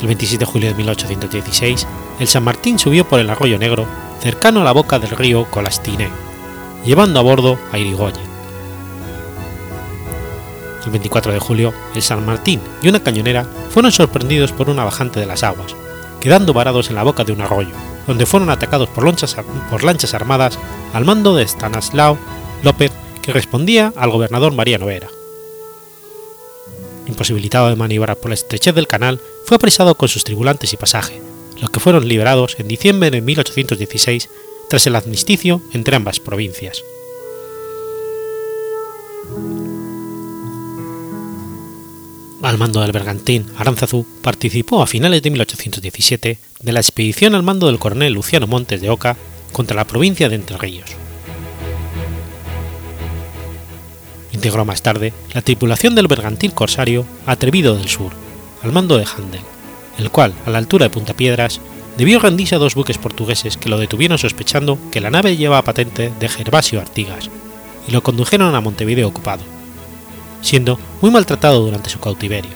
El 0.00 0.06
27 0.06 0.44
de 0.44 0.50
julio 0.50 0.68
de 0.68 0.74
1816, 0.74 1.86
el 2.20 2.28
San 2.28 2.44
Martín 2.44 2.78
subió 2.78 3.08
por 3.08 3.20
el 3.20 3.30
Arroyo 3.30 3.58
Negro, 3.58 3.86
cercano 4.20 4.60
a 4.60 4.64
la 4.64 4.72
boca 4.72 4.98
del 4.98 5.10
río 5.10 5.46
Colastiné, 5.50 6.08
llevando 6.84 7.20
a 7.20 7.22
bordo 7.22 7.58
a 7.72 7.78
Irigoyen. 7.78 8.32
El 10.84 10.90
24 10.90 11.32
de 11.32 11.38
julio, 11.38 11.72
el 11.94 12.02
San 12.02 12.26
Martín 12.26 12.60
y 12.82 12.88
una 12.88 13.00
cañonera 13.00 13.46
fueron 13.70 13.92
sorprendidos 13.92 14.52
por 14.52 14.68
una 14.68 14.84
bajante 14.84 15.20
de 15.20 15.26
las 15.26 15.44
aguas, 15.44 15.76
quedando 16.22 16.52
varados 16.52 16.88
en 16.88 16.94
la 16.94 17.02
boca 17.02 17.24
de 17.24 17.32
un 17.32 17.40
arroyo, 17.40 17.72
donde 18.06 18.26
fueron 18.26 18.48
atacados 18.48 18.88
por, 18.88 19.04
lanchas 19.04 20.14
armadas 20.14 20.56
al 20.92 21.04
mando 21.04 21.34
de 21.34 21.42
Stanislao 21.42 22.16
López, 22.62 22.92
que 23.22 23.32
respondía 23.32 23.92
al 23.96 24.10
gobernador 24.10 24.54
Mariano 24.54 24.86
Vera. 24.86 25.08
imposibilitado 27.08 27.68
de 27.68 27.74
maniobrar 27.74 28.16
por 28.18 28.30
la 28.30 28.34
estrechez 28.34 28.72
del 28.72 28.86
canal, 28.86 29.20
fue 29.44 29.56
apresado 29.56 29.96
con 29.96 30.08
sus 30.08 30.22
tripulantes 30.22 30.72
y 30.72 30.76
pasaje, 30.76 31.20
los 31.60 31.70
que 31.70 31.80
fueron 31.80 32.06
liberados 32.06 32.54
en 32.60 32.68
diciembre 32.68 33.10
de 33.10 33.20
1816 33.20 34.28
tras 34.70 34.86
el 34.86 34.94
amnisticio 34.94 35.60
entre 35.72 35.96
ambas 35.96 36.20
provincias. 36.20 36.84
Al 42.42 42.58
mando 42.58 42.80
del 42.80 42.90
bergantín 42.90 43.46
Aranzazú 43.56 44.04
participó 44.20 44.82
a 44.82 44.88
finales 44.88 45.22
de 45.22 45.30
1817 45.30 46.38
de 46.60 46.72
la 46.72 46.80
expedición 46.80 47.36
al 47.36 47.44
mando 47.44 47.68
del 47.68 47.78
coronel 47.78 48.14
Luciano 48.14 48.48
Montes 48.48 48.80
de 48.80 48.90
Oca 48.90 49.16
contra 49.52 49.76
la 49.76 49.86
provincia 49.86 50.28
de 50.28 50.34
Entre 50.34 50.58
Ríos. 50.58 50.90
Integró 54.32 54.64
más 54.64 54.82
tarde 54.82 55.12
la 55.32 55.42
tripulación 55.42 55.94
del 55.94 56.08
bergantín 56.08 56.50
corsario 56.50 57.06
Atrevido 57.26 57.76
del 57.76 57.88
Sur, 57.88 58.10
al 58.64 58.72
mando 58.72 58.98
de 58.98 59.04
Handel, 59.04 59.42
el 60.00 60.10
cual, 60.10 60.34
a 60.44 60.50
la 60.50 60.58
altura 60.58 60.86
de 60.86 60.90
Punta 60.90 61.14
Piedras, 61.14 61.60
debió 61.96 62.18
rendirse 62.18 62.56
a 62.56 62.58
dos 62.58 62.74
buques 62.74 62.98
portugueses 62.98 63.56
que 63.56 63.68
lo 63.68 63.78
detuvieron 63.78 64.18
sospechando 64.18 64.78
que 64.90 65.00
la 65.00 65.10
nave 65.10 65.36
llevaba 65.36 65.62
patente 65.62 66.12
de 66.18 66.28
Gervasio 66.28 66.80
Artigas, 66.80 67.30
y 67.86 67.92
lo 67.92 68.02
condujeron 68.02 68.56
a 68.56 68.60
Montevideo 68.60 69.06
ocupado, 69.06 69.44
siendo 70.42 70.78
muy 71.00 71.10
maltratado 71.10 71.60
durante 71.60 71.88
su 71.88 71.98
cautiverio. 71.98 72.50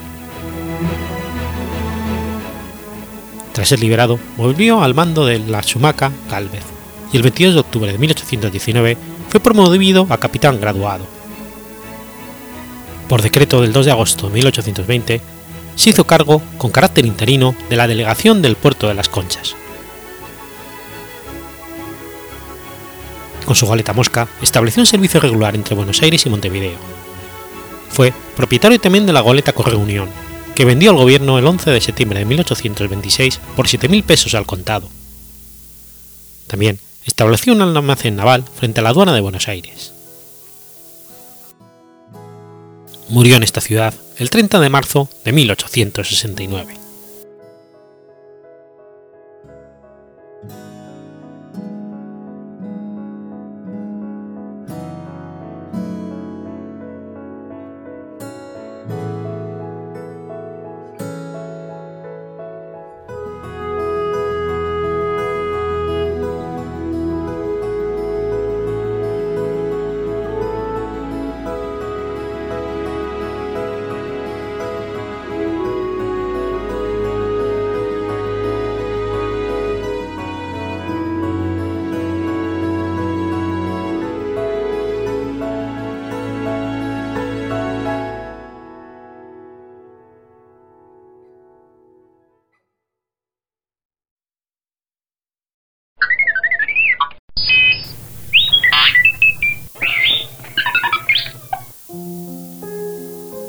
Tras 3.53 3.69
ser 3.69 3.81
liberado, 3.81 4.19
volvió 4.37 4.83
al 4.83 4.95
mando 4.95 5.25
de 5.25 5.39
la 5.39 5.63
Sumaca 5.63 6.13
Galvez, 6.29 6.65
y 7.13 7.17
el 7.17 7.23
22 7.23 7.55
de 7.55 7.61
octubre 7.61 7.91
de 7.91 7.99
1819 7.99 8.99
fue 9.31 9.41
promovido 9.41 10.07
a 10.11 10.19
capitán 10.19 10.61
graduado. 10.61 11.07
Por 13.09 13.23
decreto 13.23 13.63
del 13.63 13.73
2 13.73 13.87
de 13.87 13.93
agosto 13.93 14.29
de 14.29 14.35
1820, 14.35 15.21
se 15.75 15.91
hizo 15.91 16.05
cargo, 16.05 16.43
con 16.59 16.71
carácter 16.71 17.07
interino, 17.07 17.55
de 17.71 17.77
la 17.77 17.87
delegación 17.87 18.43
del 18.43 18.57
puerto 18.57 18.89
de 18.89 18.95
las 18.95 19.09
Conchas. 19.09 19.55
Con 23.47 23.55
su 23.55 23.67
galeta 23.67 23.93
Mosca 23.93 24.29
estableció 24.43 24.83
un 24.83 24.87
servicio 24.87 25.21
regular 25.21 25.55
entre 25.55 25.77
Buenos 25.77 26.03
Aires 26.03 26.27
y 26.27 26.31
Montevideo. 26.31 27.06
Fue 27.97 28.13
propietario 28.37 28.79
también 28.79 29.07
de 29.07 29.15
la 29.15 29.23
goleta 29.23 29.55
Correo 29.55 29.79
Unión, 29.79 30.11
que 30.55 30.67
vendió 30.67 30.91
al 30.91 30.99
gobierno 30.99 31.39
el 31.39 31.47
11 31.47 31.71
de 31.71 31.81
septiembre 31.81 32.19
de 32.19 32.27
1826 32.27 33.41
por 33.57 33.69
7.000 33.69 34.03
pesos 34.03 34.35
al 34.35 34.45
contado. 34.45 34.91
También 36.47 36.79
estableció 37.07 37.55
un 37.55 37.63
almacén 37.63 38.15
naval 38.15 38.45
frente 38.55 38.81
a 38.81 38.83
la 38.83 38.91
aduana 38.91 39.15
de 39.15 39.23
Buenos 39.23 39.49
Aires. 39.49 39.95
Murió 43.09 43.37
en 43.37 43.45
esta 43.45 43.63
ciudad 43.63 43.95
el 44.19 44.29
30 44.29 44.61
de 44.61 44.69
marzo 44.69 45.09
de 45.25 45.33
1869. 45.33 46.86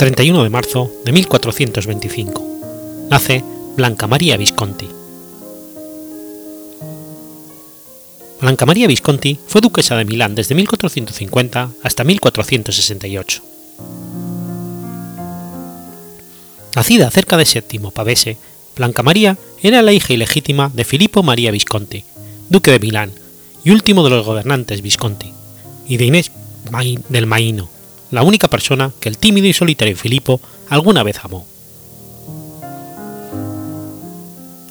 31 0.08 0.41
de 0.41 0.50
marzo 0.50 0.89
de 1.04 1.12
1425. 1.12 3.08
Nace 3.10 3.43
Blanca 3.76 4.08
María 4.08 4.38
Visconti. 4.38 4.88
Blanca 8.39 8.65
María 8.65 8.88
Visconti 8.88 9.38
fue 9.48 9.60
duquesa 9.60 9.98
de 9.98 10.06
Milán 10.06 10.34
desde 10.34 10.56
1450 10.56 11.72
hasta 11.84 12.06
1468. 12.06 13.41
Nacida 16.78 17.12
cerca 17.12 17.36
de 17.36 17.46
Séptimo 17.46 17.91
Pavese, 17.91 18.38
Blanca 18.78 19.04
María 19.04 19.38
era 19.62 19.82
la 19.82 19.91
hija 19.91 20.13
ilegítima 20.13 20.72
de 20.74 20.86
Filippo 20.86 21.22
María 21.22 21.52
Visconti, 21.52 22.06
duque 22.48 22.72
de 22.72 22.80
Milán 22.80 23.12
y 23.65 23.72
último 23.72 24.06
de 24.06 24.12
los 24.12 24.26
gobernantes 24.26 24.82
Visconti, 24.82 25.34
y 25.86 25.98
de 25.98 26.06
Inés 26.06 26.32
del 27.10 27.26
Maino, 27.26 27.70
la 28.12 28.24
única 28.24 28.48
persona 28.48 28.91
que 29.00 29.10
el 29.10 29.17
tímido 29.17 29.48
y 29.48 29.54
solitario 29.54 29.96
Filipo 29.96 30.39
alguna 30.70 31.04
vez 31.04 31.20
amó. 31.24 31.46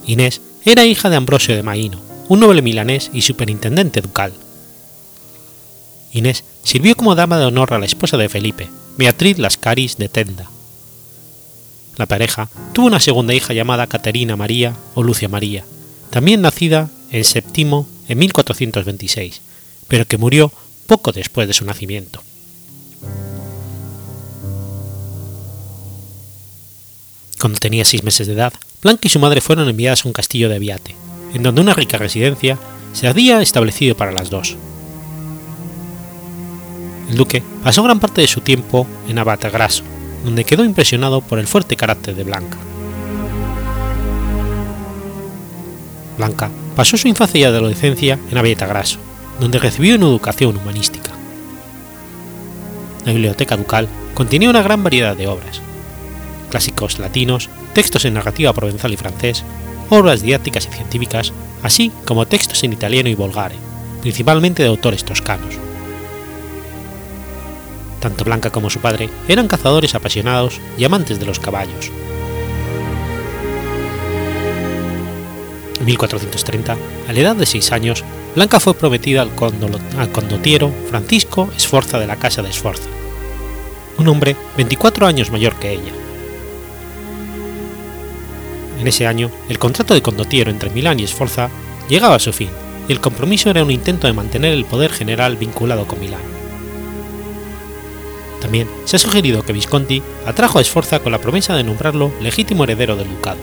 Inés 0.06 0.40
era 0.64 0.84
hija 0.84 1.10
de 1.10 1.16
Ambrosio 1.16 1.56
de 1.56 1.62
Maíno, 1.62 2.00
un 2.28 2.40
noble 2.40 2.62
milanés 2.62 3.10
y 3.12 3.22
superintendente 3.22 4.00
ducal. 4.00 4.32
Inés 6.12 6.44
sirvió 6.62 6.96
como 6.96 7.14
dama 7.14 7.38
de 7.38 7.44
honor 7.44 7.74
a 7.74 7.78
la 7.78 7.86
esposa 7.86 8.16
de 8.16 8.28
Felipe, 8.28 8.68
Beatriz 8.96 9.38
Lascaris 9.38 9.96
de 9.96 10.08
Tenda. 10.08 10.48
La 11.96 12.06
pareja 12.06 12.48
tuvo 12.72 12.86
una 12.86 13.00
segunda 13.00 13.34
hija 13.34 13.52
llamada 13.52 13.86
Caterina 13.86 14.36
María 14.36 14.76
o 14.94 15.02
Lucia 15.02 15.28
María, 15.28 15.64
también 16.10 16.40
nacida 16.40 16.90
en 17.10 17.24
Séptimo 17.24 17.88
en 18.08 18.18
1426, 18.18 19.40
pero 19.88 20.06
que 20.06 20.18
murió 20.18 20.52
poco 20.86 21.12
después 21.12 21.48
de 21.48 21.54
su 21.54 21.64
nacimiento. 21.64 22.22
Cuando 27.46 27.60
tenía 27.60 27.84
seis 27.84 28.02
meses 28.02 28.26
de 28.26 28.32
edad, 28.32 28.52
Blanca 28.82 29.02
y 29.04 29.08
su 29.08 29.20
madre 29.20 29.40
fueron 29.40 29.68
enviadas 29.68 30.04
a 30.04 30.08
un 30.08 30.12
castillo 30.12 30.48
de 30.48 30.56
Aviate, 30.56 30.96
en 31.32 31.44
donde 31.44 31.60
una 31.60 31.74
rica 31.74 31.96
residencia 31.96 32.58
se 32.92 33.06
había 33.06 33.40
establecido 33.40 33.96
para 33.96 34.10
las 34.10 34.30
dos. 34.30 34.56
El 37.08 37.16
duque 37.16 37.44
pasó 37.62 37.84
gran 37.84 38.00
parte 38.00 38.20
de 38.20 38.26
su 38.26 38.40
tiempo 38.40 38.84
en 39.08 39.20
Abatagraso, 39.20 39.84
donde 40.24 40.42
quedó 40.42 40.64
impresionado 40.64 41.20
por 41.20 41.38
el 41.38 41.46
fuerte 41.46 41.76
carácter 41.76 42.16
de 42.16 42.24
Blanca. 42.24 42.58
Blanca 46.18 46.50
pasó 46.74 46.96
su 46.96 47.06
infancia 47.06 47.42
y 47.42 47.44
adolescencia 47.44 48.18
en 48.28 48.38
Abatagraso, 48.38 48.98
donde 49.38 49.60
recibió 49.60 49.94
una 49.94 50.06
educación 50.06 50.56
humanística. 50.56 51.12
La 53.04 53.12
biblioteca 53.12 53.56
ducal 53.56 53.88
contenía 54.14 54.50
una 54.50 54.62
gran 54.62 54.82
variedad 54.82 55.16
de 55.16 55.28
obras, 55.28 55.62
clásicos 56.46 56.98
latinos, 56.98 57.48
textos 57.72 58.04
en 58.04 58.14
narrativa 58.14 58.52
provenzal 58.52 58.92
y 58.92 58.96
francés, 58.96 59.44
obras 59.90 60.22
didácticas 60.22 60.66
y 60.66 60.74
científicas, 60.74 61.32
así 61.62 61.92
como 62.04 62.26
textos 62.26 62.64
en 62.64 62.72
italiano 62.72 63.08
y 63.08 63.14
volgare, 63.14 63.56
principalmente 64.02 64.62
de 64.62 64.68
autores 64.68 65.04
toscanos. 65.04 65.56
Tanto 68.00 68.24
Blanca 68.24 68.50
como 68.50 68.70
su 68.70 68.80
padre 68.80 69.10
eran 69.28 69.48
cazadores 69.48 69.94
apasionados 69.94 70.60
y 70.78 70.84
amantes 70.84 71.18
de 71.18 71.26
los 71.26 71.40
caballos. 71.40 71.90
En 75.80 75.84
1430, 75.84 76.76
a 77.08 77.12
la 77.12 77.20
edad 77.20 77.36
de 77.36 77.46
seis 77.46 77.72
años, 77.72 78.04
Blanca 78.34 78.60
fue 78.60 78.74
prometida 78.74 79.22
al, 79.22 79.30
al 79.98 80.12
condotiero 80.12 80.72
Francisco 80.90 81.50
Esforza 81.56 81.98
de 81.98 82.06
la 82.06 82.16
Casa 82.16 82.42
de 82.42 82.50
Esforza, 82.50 82.88
un 83.98 84.08
hombre 84.08 84.36
24 84.56 85.06
años 85.06 85.30
mayor 85.30 85.56
que 85.56 85.72
ella, 85.72 85.92
en 88.78 88.86
ese 88.86 89.06
año, 89.06 89.30
el 89.48 89.58
contrato 89.58 89.94
de 89.94 90.02
condottiero 90.02 90.50
entre 90.50 90.70
Milán 90.70 91.00
y 91.00 91.06
Sforza 91.06 91.50
llegaba 91.88 92.16
a 92.16 92.20
su 92.20 92.32
fin, 92.32 92.50
y 92.88 92.92
el 92.92 93.00
compromiso 93.00 93.50
era 93.50 93.64
un 93.64 93.70
intento 93.70 94.06
de 94.06 94.12
mantener 94.12 94.52
el 94.52 94.64
poder 94.64 94.92
general 94.92 95.36
vinculado 95.36 95.86
con 95.86 96.00
Milán. 96.00 96.20
También 98.40 98.68
se 98.84 98.96
ha 98.96 98.98
sugerido 98.98 99.42
que 99.42 99.52
Visconti 99.52 100.02
atrajo 100.26 100.58
a 100.58 100.64
Sforza 100.64 101.00
con 101.00 101.12
la 101.12 101.20
promesa 101.20 101.56
de 101.56 101.64
nombrarlo 101.64 102.12
legítimo 102.20 102.64
heredero 102.64 102.96
del 102.96 103.08
ducado. 103.08 103.38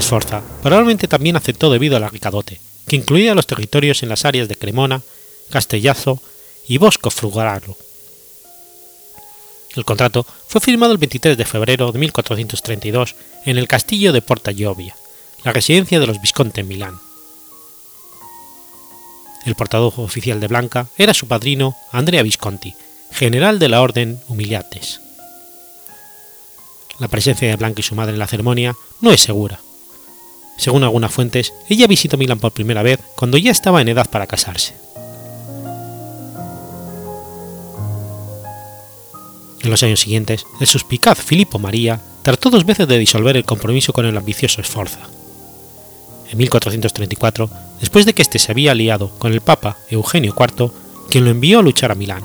Sforza 0.00 0.42
probablemente 0.62 1.08
también 1.08 1.36
aceptó 1.36 1.70
debido 1.70 1.96
a 1.96 2.00
la 2.00 2.10
que 2.10 2.96
incluía 2.96 3.34
los 3.34 3.46
territorios 3.46 4.02
en 4.02 4.08
las 4.08 4.24
áreas 4.24 4.48
de 4.48 4.56
Cremona, 4.56 5.02
Castellazo 5.50 6.20
y 6.66 6.78
Bosco 6.78 7.10
Frugaralo. 7.10 7.76
El 9.74 9.84
contrato 9.84 10.26
fue 10.46 10.60
firmado 10.60 10.92
el 10.92 10.98
23 10.98 11.36
de 11.36 11.44
febrero 11.44 11.92
de 11.92 11.98
1432 11.98 13.14
en 13.44 13.58
el 13.58 13.68
castillo 13.68 14.12
de 14.12 14.22
Porta 14.22 14.52
Giovia, 14.52 14.96
la 15.44 15.52
residencia 15.52 16.00
de 16.00 16.06
los 16.06 16.20
Visconti 16.20 16.60
en 16.60 16.68
Milán. 16.68 16.98
El 19.44 19.54
portador 19.54 19.92
oficial 19.96 20.40
de 20.40 20.48
Blanca 20.48 20.88
era 20.98 21.14
su 21.14 21.28
padrino 21.28 21.76
Andrea 21.92 22.22
Visconti, 22.22 22.74
general 23.10 23.58
de 23.58 23.68
la 23.68 23.80
Orden 23.80 24.20
Humiliates. 24.28 25.00
La 26.98 27.08
presencia 27.08 27.48
de 27.48 27.56
Blanca 27.56 27.80
y 27.80 27.84
su 27.84 27.94
madre 27.94 28.12
en 28.12 28.18
la 28.18 28.26
ceremonia 28.26 28.74
no 29.00 29.12
es 29.12 29.20
segura. 29.20 29.60
Según 30.56 30.82
algunas 30.82 31.12
fuentes, 31.12 31.52
ella 31.68 31.86
visitó 31.86 32.16
Milán 32.16 32.40
por 32.40 32.52
primera 32.52 32.82
vez 32.82 32.98
cuando 33.16 33.38
ya 33.38 33.52
estaba 33.52 33.80
en 33.80 33.88
edad 33.88 34.10
para 34.10 34.26
casarse. 34.26 34.74
En 39.60 39.70
los 39.70 39.82
años 39.82 40.00
siguientes, 40.00 40.46
el 40.60 40.66
suspicaz 40.66 41.18
Filippo 41.18 41.58
María 41.58 42.00
trató 42.22 42.50
dos 42.50 42.64
veces 42.64 42.86
de 42.86 42.98
disolver 42.98 43.36
el 43.36 43.44
compromiso 43.44 43.92
con 43.92 44.06
el 44.06 44.16
ambicioso 44.16 44.62
Sforza. 44.62 45.00
En 46.30 46.38
1434, 46.38 47.50
después 47.80 48.06
de 48.06 48.12
que 48.12 48.22
éste 48.22 48.38
se 48.38 48.52
había 48.52 48.72
aliado 48.72 49.10
con 49.18 49.32
el 49.32 49.40
Papa 49.40 49.78
Eugenio 49.90 50.34
IV, 50.38 50.70
quien 51.10 51.24
lo 51.24 51.30
envió 51.30 51.58
a 51.58 51.62
luchar 51.62 51.90
a 51.90 51.94
Milán, 51.94 52.22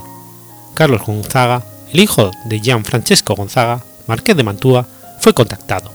Carlos 0.73 1.01
Gonzaga, 1.05 1.63
el 1.91 1.99
hijo 1.99 2.31
de 2.45 2.59
Gian 2.59 2.83
Francesco 2.83 3.35
Gonzaga, 3.35 3.83
marqués 4.07 4.35
de 4.35 4.43
Mantua, 4.43 4.87
fue 5.19 5.33
contactado. 5.33 5.91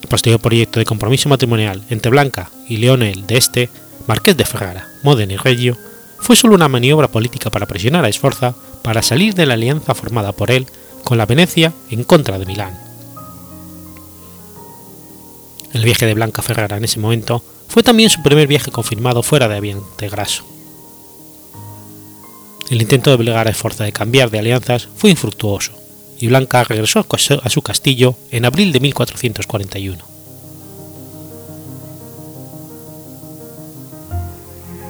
El 0.00 0.08
posterior 0.08 0.40
proyecto 0.40 0.78
de 0.78 0.84
compromiso 0.84 1.28
matrimonial 1.28 1.82
entre 1.90 2.10
Blanca 2.10 2.50
y 2.68 2.76
Leonel 2.76 3.26
de 3.26 3.36
Este, 3.36 3.68
marqués 4.06 4.36
de 4.36 4.44
Ferrara, 4.44 4.88
Modena 5.02 5.32
y 5.32 5.36
Reggio, 5.36 5.76
fue 6.22 6.36
solo 6.36 6.54
una 6.54 6.68
maniobra 6.68 7.08
política 7.08 7.50
para 7.50 7.66
presionar 7.66 8.04
a 8.04 8.12
Sforza 8.12 8.54
para 8.82 9.02
salir 9.02 9.34
de 9.34 9.44
la 9.44 9.54
alianza 9.54 9.94
formada 9.94 10.32
por 10.32 10.50
él 10.50 10.66
con 11.04 11.18
la 11.18 11.26
Venecia 11.26 11.72
en 11.90 12.04
contra 12.04 12.38
de 12.38 12.46
Milán. 12.46 12.78
El 15.72 15.84
viaje 15.84 16.06
de 16.06 16.14
Blanca 16.14 16.42
Ferrara 16.42 16.76
en 16.76 16.84
ese 16.84 17.00
momento 17.00 17.42
fue 17.68 17.82
también 17.82 18.08
su 18.08 18.22
primer 18.22 18.46
viaje 18.46 18.70
confirmado 18.70 19.22
fuera 19.22 19.48
de 19.48 20.08
Graso. 20.08 20.44
El 22.70 22.80
intento 22.80 23.10
de 23.10 23.16
obligar 23.16 23.48
a 23.48 23.52
Sforza 23.52 23.84
de 23.84 23.92
cambiar 23.92 24.30
de 24.30 24.38
alianzas 24.38 24.88
fue 24.96 25.10
infructuoso, 25.10 25.72
y 26.20 26.28
Blanca 26.28 26.62
regresó 26.64 27.04
a 27.42 27.50
su 27.50 27.62
castillo 27.62 28.14
en 28.30 28.44
abril 28.44 28.72
de 28.72 28.80
1441. 28.80 30.04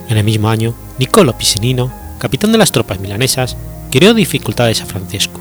En 0.08 0.18
el 0.18 0.24
mismo 0.24 0.50
año, 0.50 0.74
Niccolo 0.98 1.36
Pisinino, 1.36 1.92
capitán 2.18 2.52
de 2.52 2.58
las 2.58 2.72
tropas 2.72 3.00
milanesas, 3.00 3.56
creó 3.90 4.14
dificultades 4.14 4.80
a 4.82 4.86
Francesco. 4.86 5.40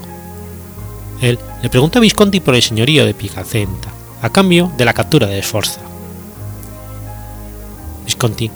Él 1.20 1.38
le 1.62 1.68
preguntó 1.68 1.98
a 1.98 2.02
Visconti 2.02 2.40
por 2.40 2.54
el 2.54 2.62
señorío 2.62 3.06
de 3.06 3.14
Pigacenta, 3.14 3.88
a 4.22 4.30
cambio 4.30 4.72
de 4.76 4.84
la 4.84 4.92
captura 4.92 5.26
de 5.26 5.42
Sforza. 5.42 5.80
Visconti 8.04 8.50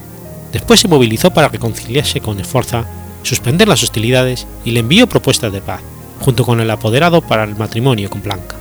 después 0.53 0.81
se 0.81 0.89
movilizó 0.89 1.31
para 1.31 1.49
reconciliarse 1.49 2.21
con 2.21 2.43
Sforza, 2.43 2.85
suspender 3.23 3.69
las 3.69 3.83
hostilidades 3.83 4.47
y 4.65 4.71
le 4.71 4.81
envió 4.81 5.07
propuestas 5.07 5.53
de 5.53 5.61
paz, 5.61 5.81
junto 6.21 6.45
con 6.45 6.61
el 6.61 6.71
apoderado 6.71 7.21
para 7.21 7.45
el 7.45 7.57
matrimonio 7.57 8.11
con 8.11 8.23
Blanca. 8.23 8.57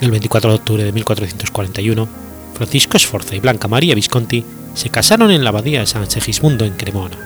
El 0.00 0.10
24 0.10 0.50
de 0.50 0.56
octubre 0.56 0.84
de 0.84 0.92
1441, 0.92 2.08
Francisco 2.54 2.98
Sforza 2.98 3.34
y 3.34 3.40
Blanca 3.40 3.68
María 3.68 3.94
Visconti 3.94 4.44
se 4.74 4.90
casaron 4.90 5.30
en 5.30 5.44
la 5.44 5.50
abadía 5.50 5.80
de 5.80 5.86
San 5.86 6.10
Segismundo 6.10 6.64
en 6.64 6.74
Cremona, 6.74 7.16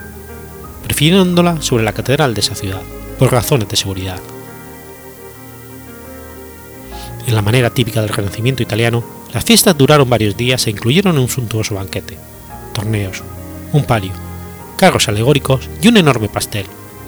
prefiriéndola 0.83 1.61
sobre 1.61 1.83
la 1.83 1.93
catedral 1.93 2.33
de 2.33 2.41
esa 2.41 2.55
ciudad, 2.55 2.81
por 3.19 3.31
razones 3.31 3.69
de 3.69 3.77
seguridad. 3.77 4.19
En 7.25 7.35
la 7.35 7.41
manera 7.41 7.69
típica 7.69 8.01
del 8.01 8.09
Renacimiento 8.09 8.63
italiano, 8.63 9.03
las 9.33 9.43
fiestas 9.43 9.77
duraron 9.77 10.09
varios 10.09 10.37
días 10.37 10.65
e 10.65 10.69
incluyeron 10.69 11.17
un 11.17 11.27
suntuoso 11.27 11.75
banquete, 11.75 12.17
torneos, 12.73 13.23
un 13.73 13.83
palio, 13.83 14.13
carros 14.77 15.09
alegóricos 15.09 15.69
y 15.81 15.89
un 15.89 15.97
enorme 15.97 16.29
pastel, 16.29 16.65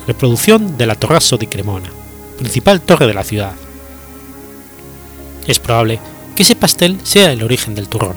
reproducción 0.08 0.78
de 0.78 0.86
la 0.86 0.96
Torrasso 0.96 1.38
di 1.38 1.48
Cremona, 1.48 1.90
principal 2.38 2.82
torre 2.82 3.08
de 3.08 3.14
la 3.14 3.24
ciudad. 3.24 3.54
Es 5.48 5.60
probable 5.60 6.00
que 6.40 6.44
ese 6.44 6.56
pastel 6.56 6.98
sea 7.04 7.34
el 7.34 7.44
origen 7.44 7.76
del 7.76 7.90
turrón. 7.90 8.16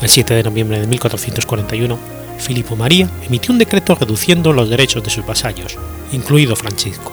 El 0.00 0.08
7 0.08 0.32
de 0.32 0.42
noviembre 0.42 0.80
de 0.80 0.86
1441, 0.86 1.98
Filippo 2.38 2.74
María 2.74 3.06
emitió 3.26 3.52
un 3.52 3.58
decreto 3.58 3.94
reduciendo 3.96 4.54
los 4.54 4.70
derechos 4.70 5.04
de 5.04 5.10
sus 5.10 5.26
vasallos, 5.26 5.76
incluido 6.10 6.56
Francisco. 6.56 7.12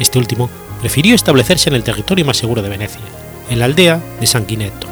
Este 0.00 0.18
último 0.18 0.50
prefirió 0.80 1.14
establecerse 1.14 1.68
en 1.70 1.76
el 1.76 1.84
territorio 1.84 2.24
más 2.24 2.38
seguro 2.38 2.60
de 2.60 2.70
Venecia, 2.70 3.02
en 3.48 3.60
la 3.60 3.66
aldea 3.66 4.00
de 4.18 4.26
San 4.26 4.48
Guineto. 4.48 4.88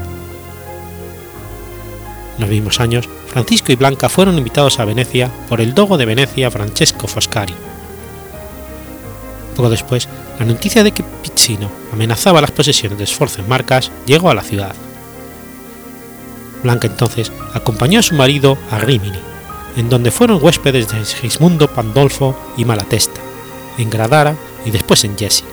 En 2.36 2.42
los 2.42 2.48
mismos 2.48 2.78
años, 2.78 3.08
Francisco 3.26 3.72
y 3.72 3.74
Blanca 3.74 4.08
fueron 4.08 4.38
invitados 4.38 4.78
a 4.78 4.84
Venecia 4.84 5.32
por 5.48 5.60
el 5.60 5.74
dogo 5.74 5.98
de 5.98 6.06
Venecia 6.06 6.52
Francesco 6.52 7.08
Foscari, 7.08 7.54
poco 9.54 9.70
después, 9.70 10.08
la 10.38 10.44
noticia 10.44 10.82
de 10.82 10.92
que 10.92 11.02
Pizzino 11.02 11.70
amenazaba 11.92 12.40
las 12.40 12.50
posesiones 12.50 12.98
de 12.98 13.06
Sforza 13.06 13.40
en 13.40 13.48
Marcas 13.48 13.90
llegó 14.06 14.30
a 14.30 14.34
la 14.34 14.42
ciudad. 14.42 14.74
Blanca 16.62 16.86
entonces 16.86 17.30
acompañó 17.52 18.00
a 18.00 18.02
su 18.02 18.14
marido 18.14 18.58
a 18.70 18.78
Rimini, 18.78 19.18
en 19.76 19.88
donde 19.88 20.10
fueron 20.10 20.42
huéspedes 20.42 20.88
de 20.88 21.04
Gismundo 21.04 21.68
Pandolfo 21.68 22.36
y 22.56 22.64
Malatesta, 22.64 23.20
en 23.78 23.90
Gradara 23.90 24.34
y 24.64 24.70
después 24.70 25.04
en 25.04 25.16
Jesi. 25.16 25.44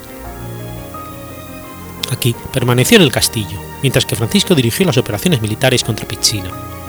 Aquí 2.12 2.36
permaneció 2.52 2.98
en 2.98 3.04
el 3.04 3.12
castillo, 3.12 3.60
mientras 3.82 4.06
que 4.06 4.16
Francisco 4.16 4.56
dirigió 4.56 4.86
las 4.86 4.98
operaciones 4.98 5.42
militares 5.42 5.84
contra 5.84 6.08
Pizzino. 6.08 6.81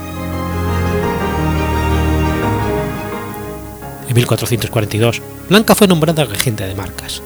En 4.12 4.16
1442, 4.16 5.22
Blanca 5.48 5.74
fue 5.74 5.88
nombrada 5.88 6.26
regente 6.26 6.66
de 6.66 6.74
Marcas. 6.74 7.22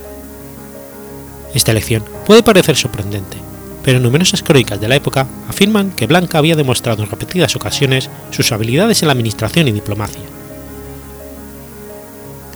Esta 1.53 1.73
elección 1.73 2.05
puede 2.25 2.45
parecer 2.45 2.77
sorprendente, 2.77 3.39
pero 3.83 3.99
numerosas 3.99 4.45
crónicas 4.45 4.81
de 4.81 4.87
la 4.87 4.95
época 4.95 5.27
afirman 5.49 5.91
que 5.91 6.07
Blanca 6.07 6.39
había 6.39 6.55
demostrado 6.55 7.03
en 7.03 7.11
repetidas 7.11 7.57
ocasiones 7.57 8.09
sus 8.31 8.53
habilidades 8.53 9.03
en 9.03 9.09
la 9.09 9.15
administración 9.15 9.67
y 9.67 9.73
diplomacia. 9.73 10.23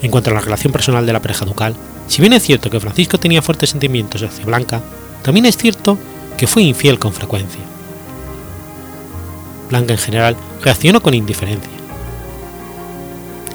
En 0.00 0.12
cuanto 0.12 0.30
a 0.30 0.34
la 0.34 0.40
relación 0.40 0.72
personal 0.72 1.04
de 1.04 1.12
la 1.12 1.22
pareja 1.22 1.44
ducal, 1.44 1.74
si 2.06 2.20
bien 2.20 2.32
es 2.32 2.44
cierto 2.44 2.70
que 2.70 2.78
Francisco 2.78 3.18
tenía 3.18 3.42
fuertes 3.42 3.70
sentimientos 3.70 4.22
hacia 4.22 4.46
Blanca, 4.46 4.80
también 5.24 5.46
es 5.46 5.56
cierto 5.56 5.98
que 6.36 6.46
fue 6.46 6.62
infiel 6.62 7.00
con 7.00 7.12
frecuencia. 7.12 7.62
Blanca 9.70 9.92
en 9.92 9.98
general 9.98 10.36
reaccionó 10.62 11.02
con 11.02 11.14
indiferencia 11.14 11.79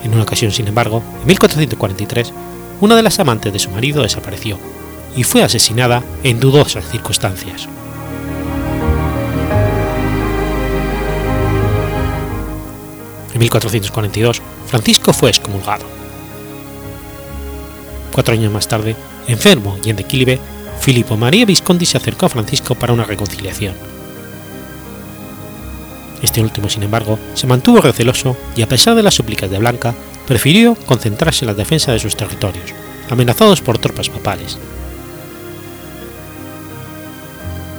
en 0.05 0.13
una 0.13 0.23
ocasión, 0.23 0.51
sin 0.51 0.67
embargo, 0.67 1.03
en 1.21 1.27
1443, 1.27 2.31
una 2.81 2.95
de 2.95 3.03
las 3.03 3.19
amantes 3.19 3.51
de 3.51 3.59
su 3.59 3.71
marido 3.71 4.03
desapareció 4.03 4.57
y 5.15 5.23
fue 5.23 5.43
asesinada 5.43 6.03
en 6.23 6.39
dudosas 6.39 6.85
circunstancias. 6.89 7.67
En 13.33 13.39
1442, 13.39 14.41
Francisco 14.67 15.11
fue 15.11 15.29
excomulgado. 15.29 15.85
Cuatro 18.13 18.33
años 18.33 18.51
más 18.51 18.67
tarde, 18.67 18.95
enfermo 19.27 19.77
y 19.83 19.89
en 19.89 19.97
declive, 19.97 20.39
Filippo 20.79 21.17
María 21.17 21.45
Visconti 21.45 21.85
se 21.85 21.97
acercó 21.97 22.27
a 22.27 22.29
Francisco 22.29 22.75
para 22.75 22.93
una 22.93 23.03
reconciliación 23.03 23.94
este 26.21 26.41
último, 26.41 26.69
sin 26.69 26.84
embargo, 26.84 27.19
se 27.34 27.47
mantuvo 27.47 27.82
receloso 27.82 28.36
y 28.56 28.62
a 28.62 28.67
pesar 28.67 28.95
de 28.95 29.04
las 29.04 29.15
súplicas 29.15 29.49
de 29.49 29.60
Blanca, 29.60 29.93
prefirió 30.28 30.75
concentrarse 30.86 31.45
en 31.45 31.47
la 31.47 31.54
defensa 31.54 31.91
de 31.91 31.99
sus 31.99 32.15
territorios, 32.15 32.73
amenazados 33.10 33.62
por 33.62 33.78
tropas 33.78 34.10
papales. 34.10 34.58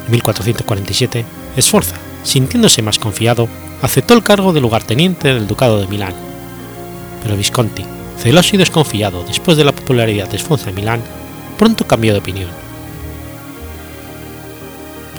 En 0.07 0.13
1447, 0.13 1.25
Sforza, 1.61 1.97
sintiéndose 2.23 2.83
más 2.83 2.99
confiado, 2.99 3.49
aceptó 3.83 4.15
el 4.15 4.23
cargo 4.23 4.53
de 4.53 4.61
lugarteniente 4.61 5.35
del 5.35 5.47
Ducado 5.47 5.81
de 5.81 5.89
Milán. 5.89 6.15
Pero 7.23 7.37
Visconti, 7.37 7.85
celoso 8.19 8.55
y 8.55 8.59
desconfiado 8.59 9.25
después 9.25 9.57
de 9.57 9.65
la 9.65 9.73
popularidad 9.73 10.29
de 10.29 10.39
Sforza 10.39 10.71
en 10.71 10.77
Milán, 10.77 11.01
pronto 11.59 11.87
cambió 11.87 12.13
de 12.13 12.21
opinión. 12.21 12.51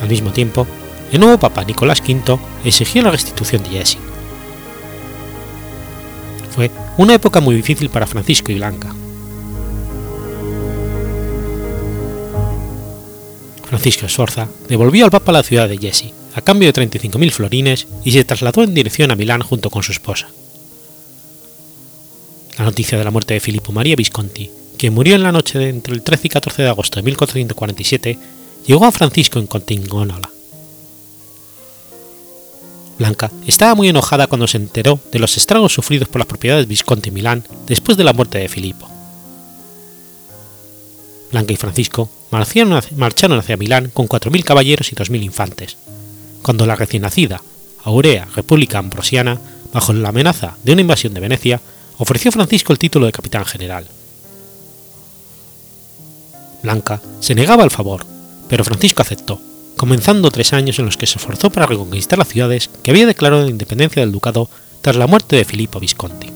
Al 0.01 0.07
mismo 0.07 0.31
tiempo, 0.31 0.67
el 1.11 1.19
nuevo 1.19 1.39
Papa 1.39 1.63
Nicolás 1.63 2.01
V 2.01 2.39
exigió 2.65 3.01
la 3.01 3.11
restitución 3.11 3.63
de 3.63 3.69
Jesse. 3.69 3.97
Fue 6.53 6.71
una 6.97 7.13
época 7.13 7.39
muy 7.39 7.55
difícil 7.55 7.89
para 7.89 8.07
Francisco 8.07 8.51
y 8.51 8.55
Blanca. 8.55 8.93
Francisco 13.67 14.07
Sforza 14.07 14.47
devolvió 14.67 15.05
al 15.05 15.11
Papa 15.11 15.31
la 15.31 15.43
ciudad 15.43 15.67
de 15.67 15.77
Jesi, 15.77 16.13
a 16.35 16.41
cambio 16.41 16.71
de 16.71 16.81
35.000 16.81 17.31
florines, 17.31 17.87
y 18.03 18.11
se 18.11 18.23
trasladó 18.23 18.63
en 18.63 18.73
dirección 18.73 19.11
a 19.11 19.15
Milán 19.15 19.41
junto 19.41 19.69
con 19.69 19.83
su 19.83 19.91
esposa. 19.91 20.29
La 22.57 22.65
noticia 22.65 22.97
de 22.97 23.03
la 23.03 23.11
muerte 23.11 23.33
de 23.33 23.39
Filippo 23.39 23.71
María 23.71 23.95
Visconti, 23.95 24.49
que 24.77 24.89
murió 24.89 25.15
en 25.15 25.23
la 25.23 25.31
noche 25.31 25.59
de 25.59 25.69
entre 25.69 25.93
el 25.93 26.01
13 26.01 26.27
y 26.27 26.29
14 26.29 26.63
de 26.63 26.69
agosto 26.69 26.95
de 26.95 27.03
1447, 27.03 28.19
llegó 28.65 28.85
a 28.85 28.91
Francisco 28.91 29.37
en 29.37 29.47
Contingónola. 29.47 30.31
Blanca 32.97 33.31
estaba 33.45 33.75
muy 33.75 33.89
enojada 33.89 34.27
cuando 34.27 34.47
se 34.47 34.57
enteró 34.57 34.99
de 35.11 35.19
los 35.19 35.37
estragos 35.37 35.73
sufridos 35.73 36.07
por 36.07 36.19
las 36.19 36.27
propiedades 36.27 36.67
Visconti 36.67 37.11
Milán 37.11 37.43
después 37.67 37.97
de 37.97 38.03
la 38.03 38.13
muerte 38.13 38.39
de 38.39 38.49
Filipo. 38.49 38.89
Blanca 41.31 41.53
y 41.53 41.57
Francisco 41.57 42.09
marcharon 42.31 43.39
hacia 43.39 43.57
Milán 43.57 43.91
con 43.93 44.07
4.000 44.07 44.43
caballeros 44.43 44.91
y 44.91 44.95
2.000 44.95 45.23
infantes, 45.23 45.77
cuando 46.41 46.65
la 46.65 46.75
recién 46.75 47.03
nacida 47.03 47.41
Aurea 47.83 48.27
República 48.35 48.79
Ambrosiana, 48.79 49.39
bajo 49.71 49.93
la 49.93 50.09
amenaza 50.09 50.57
de 50.63 50.73
una 50.73 50.81
invasión 50.81 51.13
de 51.13 51.19
Venecia, 51.19 51.61
ofreció 51.97 52.29
a 52.29 52.33
Francisco 52.33 52.73
el 52.73 52.79
título 52.79 53.05
de 53.05 53.11
capitán 53.11 53.45
general. 53.45 53.87
Blanca 56.63 57.01
se 57.19 57.35
negaba 57.35 57.63
al 57.63 57.71
favor, 57.71 58.05
pero 58.49 58.63
Francisco 58.63 59.01
aceptó, 59.01 59.39
comenzando 59.77 60.31
tres 60.31 60.51
años 60.53 60.79
en 60.79 60.85
los 60.85 60.97
que 60.97 61.05
se 61.05 61.19
esforzó 61.19 61.49
para 61.51 61.67
reconquistar 61.67 62.19
las 62.19 62.27
ciudades 62.27 62.69
que 62.83 62.91
había 62.91 63.05
declarado 63.05 63.43
la 63.43 63.51
independencia 63.51 64.01
del 64.01 64.11
ducado 64.11 64.49
tras 64.81 64.95
la 64.95 65.07
muerte 65.07 65.35
de 65.35 65.45
Filippo 65.45 65.79
Visconti. 65.79 66.31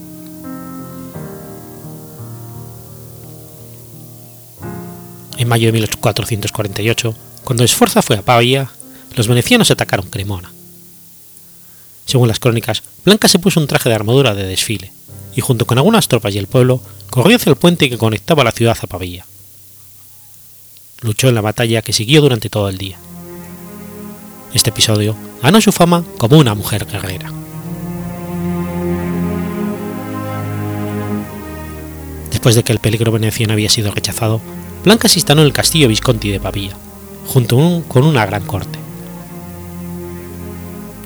En 5.38 5.48
mayo 5.48 5.68
de 5.68 5.72
1448, 5.74 7.16
cuando 7.44 7.64
Esforza 7.64 8.04
fue 8.04 8.16
a 8.16 8.22
Pavia, 8.22 8.70
los 9.16 9.28
venecianos 9.28 9.72
atacaron 9.72 10.08
Cremona. 10.08 10.52
Según 12.06 12.28
las 12.28 12.40
crónicas, 12.40 12.84
Blanca 13.04 13.28
se 13.28 13.40
puso 13.40 13.60
un 13.60 13.68
traje 13.68 13.90
de 13.90 13.96
armadura 13.96 14.36
de 14.36 14.46
desfile, 14.46 14.92
y 15.36 15.42
junto 15.42 15.66
con 15.66 15.80
algunas 15.80 16.08
tropas 16.08 16.36
y 16.36 16.38
el 16.38 16.46
pueblo, 16.46 16.80
corrió 17.10 17.38
hacia 17.38 17.50
el 17.50 17.56
puente 17.56 17.90
que 17.90 17.98
conectaba 17.98 18.44
la 18.44 18.52
ciudad 18.52 18.78
a 18.80 18.88
Pavia. 18.88 19.26
Luchó 21.02 21.30
en 21.30 21.36
la 21.36 21.42
batalla 21.42 21.82
que 21.82 21.94
siguió 21.94 22.22
durante 22.22 22.50
todo 22.50 22.70
el 22.70 22.78
día. 22.78 23.00
Este 24.54 24.70
episodio 24.70 25.16
ganó 25.42 25.62
su 25.62 25.72
fama 25.72 26.04
como 26.18 26.38
una 26.38 26.56
mujer 26.56 26.86
guerrera. 26.86 27.32
Después 32.30 32.56
de 32.56 32.64
que 32.64 32.74
el 32.74 32.80
peligro 32.80 33.14
veneciano 33.14 33.54
había 33.54 33.70
sido 33.70 33.92
rechazado, 33.92 34.42
Blanca 34.84 35.08
se 35.08 35.20
instaló 35.20 35.42
en 35.42 35.48
el 35.48 35.54
castillo 35.54 35.88
Visconti 35.88 36.32
de 36.32 36.40
Pavia, 36.40 36.76
junto 37.28 37.84
con 37.88 38.04
una 38.04 38.26
gran 38.26 38.46
corte. 38.46 38.78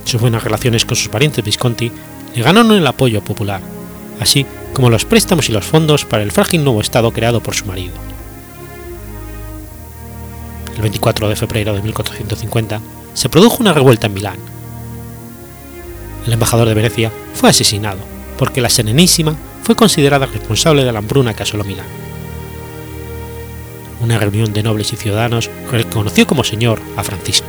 Sus 0.06 0.22
buenas 0.22 0.44
relaciones 0.44 0.86
con 0.86 0.96
sus 0.96 1.10
parientes 1.10 1.46
Visconti 1.46 1.92
le 2.36 2.42
ganaron 2.42 2.72
el 2.72 2.88
apoyo 2.88 3.24
popular, 3.24 3.62
así 4.20 4.46
como 4.74 4.90
los 4.90 5.06
préstamos 5.06 5.50
y 5.50 5.52
los 5.52 5.66
fondos 5.66 6.04
para 6.06 6.24
el 6.24 6.32
frágil 6.32 6.64
nuevo 6.64 6.82
estado 6.82 7.12
creado 7.12 7.42
por 7.42 7.54
su 7.54 7.66
marido. 7.66 7.94
El 10.76 10.82
24 10.82 11.30
de 11.30 11.36
febrero 11.36 11.74
de 11.76 11.82
1450 11.82 12.82
se 13.16 13.30
produjo 13.30 13.58
una 13.62 13.74
revuelta 13.74 14.06
en 14.06 14.14
Milán. 14.14 14.38
El 16.28 16.34
embajador 16.34 16.68
de 16.68 16.76
Venecia 16.76 17.12
fue 17.34 17.50
asesinado 17.50 18.00
porque 18.38 18.62
la 18.62 18.70
Serenísima 18.70 19.36
fue 19.64 19.76
considerada 19.76 20.28
responsable 20.28 20.84
de 20.84 20.92
la 20.92 21.00
hambruna 21.00 21.34
que 21.34 21.44
asoló 21.44 21.64
Milán. 21.64 21.88
Una 24.02 24.20
reunión 24.20 24.54
de 24.54 24.62
nobles 24.62 24.94
y 24.94 24.98
ciudadanos 24.98 25.50
reconoció 25.72 26.28
como 26.28 26.44
señor 26.44 26.80
a 26.98 27.04
Francisco. 27.04 27.48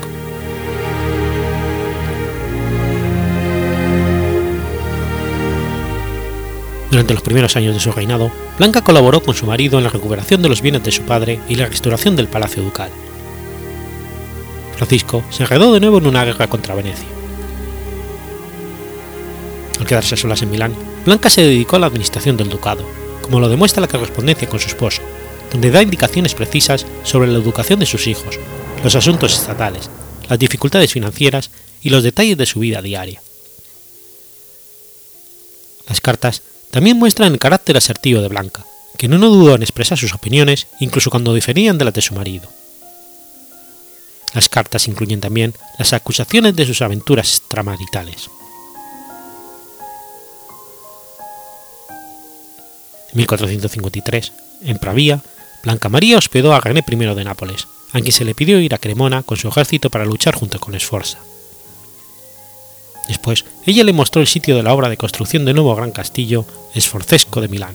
Durante 6.91 7.13
los 7.13 7.23
primeros 7.23 7.57
años 7.57 7.75
de 7.75 7.81
su 7.81 7.93
reinado, 7.93 8.31
Blanca 8.57 8.81
colaboró 8.83 9.21
con 9.21 9.35
su 9.35 9.45
marido 9.45 9.77
en 9.77 9.85
la 9.85 9.91
recuperación 9.91 10.41
de 10.41 10.49
los 10.49 10.63
bienes 10.63 10.85
de 10.85 10.93
su 10.93 11.03
padre 11.03 11.41
y 11.49 11.57
la 11.57 11.67
restauración 11.67 12.17
del 12.17 12.29
palacio 12.29 12.63
ducal. 12.63 12.91
Francisco 14.77 15.25
se 15.31 15.43
enredó 15.43 15.73
de 15.73 15.81
nuevo 15.81 15.99
en 15.99 16.07
una 16.07 16.25
guerra 16.25 16.49
contra 16.49 16.75
Venecia. 16.75 17.09
Al 19.81 19.87
quedarse 19.87 20.17
solas 20.17 20.43
en 20.43 20.51
Milán, 20.51 20.75
Blanca 21.05 21.31
se 21.31 21.43
dedicó 21.43 21.77
a 21.77 21.79
la 21.79 21.87
administración 21.87 22.37
del 22.37 22.49
ducado, 22.49 22.85
como 23.23 23.41
lo 23.41 23.49
demuestra 23.49 23.81
la 23.81 23.89
correspondencia 23.89 24.49
con 24.49 24.61
su 24.61 24.69
esposo, 24.69 25.03
donde 25.51 25.71
da 25.71 25.83
indicaciones 25.83 26.35
precisas 26.35 26.87
sobre 27.05 27.29
la 27.29 27.39
educación 27.39 27.81
de 27.81 27.87
sus 27.87 28.07
hijos, 28.07 28.39
los 28.83 28.95
asuntos 28.95 29.35
estatales, 29.35 29.91
las 30.29 30.39
dificultades 30.39 30.93
financieras 30.93 31.51
y 31.83 31.91
los 31.91 32.03
detalles 32.03 32.37
de 32.37 32.47
su 32.47 32.61
vida 32.61 32.83
diaria. 32.83 33.23
Las 35.89 36.01
cartas 36.01 36.43
también 36.71 36.99
muestran 36.99 37.33
el 37.33 37.39
carácter 37.39 37.77
asertivo 37.77 38.21
de 38.21 38.29
Blanca, 38.29 38.65
que 38.99 39.09
no 39.09 39.19
dudó 39.19 39.55
en 39.55 39.63
expresar 39.63 39.97
sus 39.97 40.15
opiniones 40.15 40.67
incluso 40.81 41.11
cuando 41.11 41.35
diferían 41.35 41.79
de 41.79 41.85
las 41.85 41.95
de 41.95 42.03
su 42.03 42.15
marido. 42.15 42.49
Las 44.37 44.51
cartas 44.51 44.87
incluyen 44.87 45.23
también 45.23 45.55
las 45.79 45.95
acusaciones 45.95 46.55
de 46.55 46.67
sus 46.67 46.83
aventuras 46.83 47.39
extramaritales. 47.39 48.29
En 53.13 53.17
1453, 53.17 54.33
en 54.65 54.77
Pravia, 54.77 55.23
Blanca 55.65 55.89
María 55.89 56.19
hospedó 56.19 56.53
a 56.53 56.61
René 56.61 56.85
I 56.87 56.97
de 56.97 57.25
Nápoles, 57.25 57.67
a 57.93 58.01
quien 58.01 58.13
se 58.13 58.27
le 58.27 58.35
pidió 58.35 58.61
ir 58.61 58.75
a 58.75 58.79
Cremona 58.79 59.23
con 59.23 59.39
su 59.39 59.49
ejército 59.49 59.89
para 59.89 60.05
luchar 60.05 60.35
junto 60.35 60.61
con 60.61 60.75
Esforza. 60.75 61.17
Después, 63.09 63.47
ella 63.65 63.85
le 63.85 63.95
mostró 63.95 64.21
el 64.21 64.29
sitio 64.29 64.55
de 64.55 64.63
la 64.63 64.75
obra 64.75 64.91
de 64.91 64.99
construcción 64.99 65.47
de 65.47 65.55
nuevo 65.55 65.75
gran 65.75 65.93
castillo 65.93 66.45
Esforcesco 66.75 67.41
de 67.41 67.49
Milán. 67.49 67.75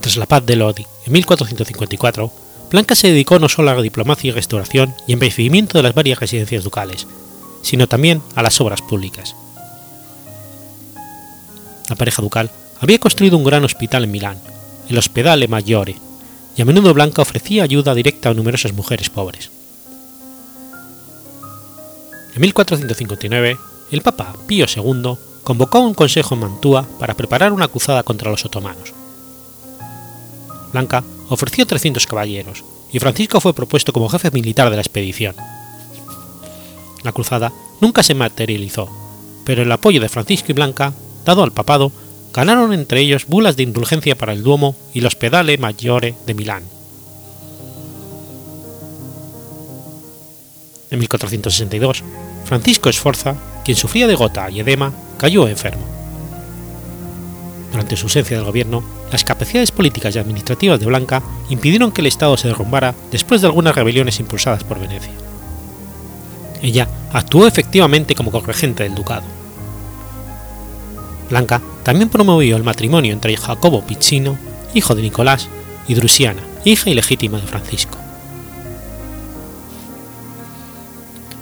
Tras 0.00 0.16
la 0.16 0.26
paz 0.26 0.46
de 0.46 0.54
Lodi 0.54 0.86
en 1.06 1.12
1454, 1.12 2.32
Blanca 2.70 2.94
se 2.94 3.08
dedicó 3.08 3.38
no 3.38 3.48
solo 3.48 3.70
a 3.70 3.74
la 3.74 3.82
diplomacia 3.82 4.28
y 4.28 4.32
restauración 4.32 4.94
y 5.06 5.12
embellecimiento 5.12 5.78
de 5.78 5.82
las 5.82 5.94
varias 5.94 6.18
residencias 6.18 6.64
ducales, 6.64 7.06
sino 7.62 7.86
también 7.86 8.22
a 8.34 8.42
las 8.42 8.60
obras 8.60 8.82
públicas. 8.82 9.36
La 11.88 11.96
pareja 11.96 12.22
ducal 12.22 12.50
había 12.80 12.98
construido 12.98 13.36
un 13.36 13.44
gran 13.44 13.64
hospital 13.64 14.04
en 14.04 14.10
Milán, 14.10 14.38
el 14.88 14.98
Hospedale 14.98 15.48
Maggiore, 15.48 15.96
y 16.56 16.62
a 16.62 16.64
menudo 16.64 16.94
Blanca 16.94 17.22
ofrecía 17.22 17.64
ayuda 17.64 17.94
directa 17.94 18.30
a 18.30 18.34
numerosas 18.34 18.72
mujeres 18.72 19.10
pobres. 19.10 19.50
En 22.34 22.40
1459, 22.40 23.56
el 23.92 24.02
Papa 24.02 24.34
Pío 24.46 24.66
II 24.66 25.16
convocó 25.44 25.80
un 25.80 25.94
consejo 25.94 26.34
en 26.34 26.40
Mantua 26.40 26.86
para 26.98 27.14
preparar 27.14 27.52
una 27.52 27.68
cruzada 27.68 28.02
contra 28.02 28.30
los 28.30 28.44
otomanos. 28.44 28.92
Blanca 30.74 31.04
ofreció 31.28 31.66
300 31.66 32.06
caballeros 32.06 32.64
y 32.92 32.98
Francisco 32.98 33.40
fue 33.40 33.54
propuesto 33.54 33.92
como 33.92 34.08
jefe 34.08 34.30
militar 34.32 34.70
de 34.70 34.76
la 34.76 34.82
expedición. 34.82 35.34
La 37.02 37.12
cruzada 37.12 37.52
nunca 37.80 38.02
se 38.02 38.14
materializó, 38.14 38.90
pero 39.44 39.62
el 39.62 39.72
apoyo 39.72 40.00
de 40.00 40.08
Francisco 40.08 40.48
y 40.50 40.54
Blanca, 40.54 40.92
dado 41.24 41.44
al 41.44 41.52
papado, 41.52 41.92
ganaron 42.32 42.72
entre 42.72 43.00
ellos 43.00 43.26
bulas 43.26 43.56
de 43.56 43.62
indulgencia 43.62 44.16
para 44.16 44.32
el 44.32 44.42
Duomo 44.42 44.74
y 44.92 44.98
el 44.98 45.06
Hospedale 45.06 45.58
Maggiore 45.58 46.14
de 46.26 46.34
Milán. 46.34 46.64
En 50.90 50.98
1462, 50.98 52.02
Francisco 52.44 52.88
Esforza, 52.88 53.36
quien 53.64 53.76
sufría 53.76 54.06
de 54.06 54.16
gota 54.16 54.50
y 54.50 54.60
edema, 54.60 54.92
cayó 55.18 55.46
enfermo. 55.46 56.03
Durante 57.74 57.96
su 57.96 58.06
ausencia 58.06 58.36
del 58.36 58.46
gobierno, 58.46 58.84
las 59.10 59.24
capacidades 59.24 59.72
políticas 59.72 60.14
y 60.14 60.20
administrativas 60.20 60.78
de 60.78 60.86
Blanca 60.86 61.24
impidieron 61.50 61.90
que 61.90 62.02
el 62.02 62.06
Estado 62.06 62.36
se 62.36 62.46
derrumbara 62.46 62.94
después 63.10 63.40
de 63.40 63.48
algunas 63.48 63.74
rebeliones 63.74 64.20
impulsadas 64.20 64.62
por 64.62 64.78
Venecia. 64.78 65.10
Ella 66.62 66.86
actuó 67.12 67.48
efectivamente 67.48 68.14
como 68.14 68.30
corregente 68.30 68.84
del 68.84 68.94
ducado. 68.94 69.24
Blanca 71.28 71.60
también 71.82 72.10
promovió 72.10 72.56
el 72.56 72.62
matrimonio 72.62 73.12
entre 73.12 73.36
Jacobo 73.36 73.84
Piccino, 73.84 74.38
hijo 74.72 74.94
de 74.94 75.02
Nicolás, 75.02 75.48
y 75.88 75.94
Drusiana, 75.94 76.42
hija 76.64 76.90
ilegítima 76.90 77.40
de 77.40 77.48
Francisco. 77.48 77.98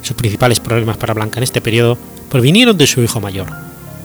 Sus 0.01 0.15
principales 0.15 0.59
problemas 0.59 0.97
para 0.97 1.13
Blanca 1.13 1.37
en 1.37 1.43
este 1.43 1.61
periodo 1.61 1.95
provinieron 2.31 2.75
de 2.75 2.87
su 2.87 3.03
hijo 3.03 3.21
mayor, 3.21 3.49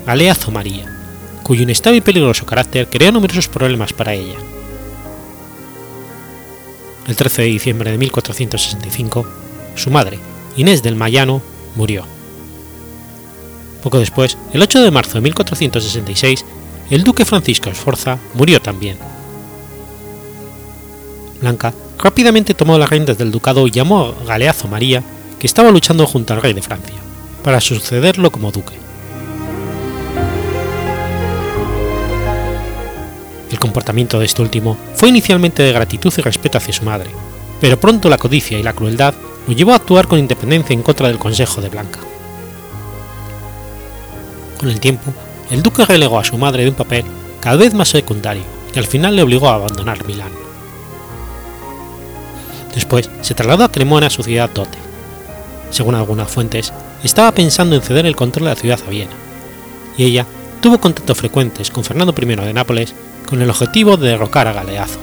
Aleazo 0.04 0.50
María, 0.50 0.97
cuyo 1.42 1.62
inestable 1.62 1.98
y 1.98 2.02
peligroso 2.02 2.46
carácter 2.46 2.88
creó 2.88 3.12
numerosos 3.12 3.48
problemas 3.48 3.92
para 3.92 4.14
ella. 4.14 4.36
El 7.06 7.16
13 7.16 7.42
de 7.42 7.48
diciembre 7.48 7.90
de 7.90 7.98
1465, 7.98 9.26
su 9.74 9.90
madre, 9.90 10.18
Inés 10.56 10.82
del 10.82 10.94
Mayano, 10.96 11.40
murió. 11.74 12.04
Poco 13.82 13.98
después, 13.98 14.36
el 14.52 14.60
8 14.60 14.82
de 14.82 14.90
marzo 14.90 15.14
de 15.14 15.22
1466, 15.22 16.44
el 16.90 17.04
duque 17.04 17.24
Francisco 17.24 17.70
Esforza 17.70 18.18
murió 18.34 18.60
también. 18.60 18.98
Blanca 21.40 21.72
rápidamente 21.98 22.54
tomó 22.54 22.76
las 22.78 22.90
riendas 22.90 23.18
del 23.18 23.30
ducado 23.30 23.66
y 23.66 23.70
llamó 23.70 24.14
a 24.20 24.24
Galeazo 24.24 24.68
María, 24.68 25.02
que 25.38 25.46
estaba 25.46 25.70
luchando 25.70 26.06
junto 26.06 26.34
al 26.34 26.42
rey 26.42 26.52
de 26.52 26.62
Francia, 26.62 26.96
para 27.42 27.60
sucederlo 27.60 28.30
como 28.30 28.50
duque. 28.50 28.87
El 33.50 33.58
comportamiento 33.58 34.18
de 34.18 34.26
este 34.26 34.42
último 34.42 34.76
fue 34.94 35.08
inicialmente 35.08 35.62
de 35.62 35.72
gratitud 35.72 36.12
y 36.16 36.20
respeto 36.20 36.58
hacia 36.58 36.74
su 36.74 36.84
madre, 36.84 37.10
pero 37.60 37.80
pronto 37.80 38.08
la 38.08 38.18
codicia 38.18 38.58
y 38.58 38.62
la 38.62 38.74
crueldad 38.74 39.14
lo 39.46 39.54
llevó 39.54 39.72
a 39.72 39.76
actuar 39.76 40.06
con 40.06 40.18
independencia 40.18 40.74
en 40.74 40.82
contra 40.82 41.08
del 41.08 41.18
consejo 41.18 41.60
de 41.60 41.70
Blanca. 41.70 42.00
Con 44.58 44.68
el 44.68 44.80
tiempo, 44.80 45.12
el 45.50 45.62
duque 45.62 45.86
relegó 45.86 46.18
a 46.18 46.24
su 46.24 46.36
madre 46.36 46.64
de 46.64 46.70
un 46.70 46.74
papel 46.74 47.04
cada 47.40 47.56
vez 47.56 47.72
más 47.72 47.88
secundario 47.88 48.42
y 48.74 48.78
al 48.78 48.86
final 48.86 49.16
le 49.16 49.22
obligó 49.22 49.48
a 49.48 49.54
abandonar 49.54 50.04
Milán. 50.04 50.32
Después 52.74 53.08
se 53.22 53.34
trasladó 53.34 53.64
a 53.64 53.72
Cremona, 53.72 54.10
su 54.10 54.22
ciudad 54.22 54.50
dote. 54.50 54.78
Según 55.70 55.94
algunas 55.94 56.30
fuentes, 56.30 56.72
estaba 57.02 57.32
pensando 57.32 57.76
en 57.76 57.82
ceder 57.82 58.06
el 58.06 58.16
control 58.16 58.44
de 58.44 58.50
la 58.50 58.60
ciudad 58.60 58.80
a 58.86 58.90
Viena, 58.90 59.12
y 59.96 60.04
ella 60.04 60.26
tuvo 60.60 60.80
contactos 60.80 61.18
frecuentes 61.18 61.70
con 61.70 61.84
Fernando 61.84 62.14
I 62.16 62.24
de 62.24 62.52
Nápoles 62.52 62.94
con 63.26 63.40
el 63.42 63.50
objetivo 63.50 63.96
de 63.96 64.08
derrocar 64.08 64.48
a 64.48 64.52
Galeazo. 64.52 64.98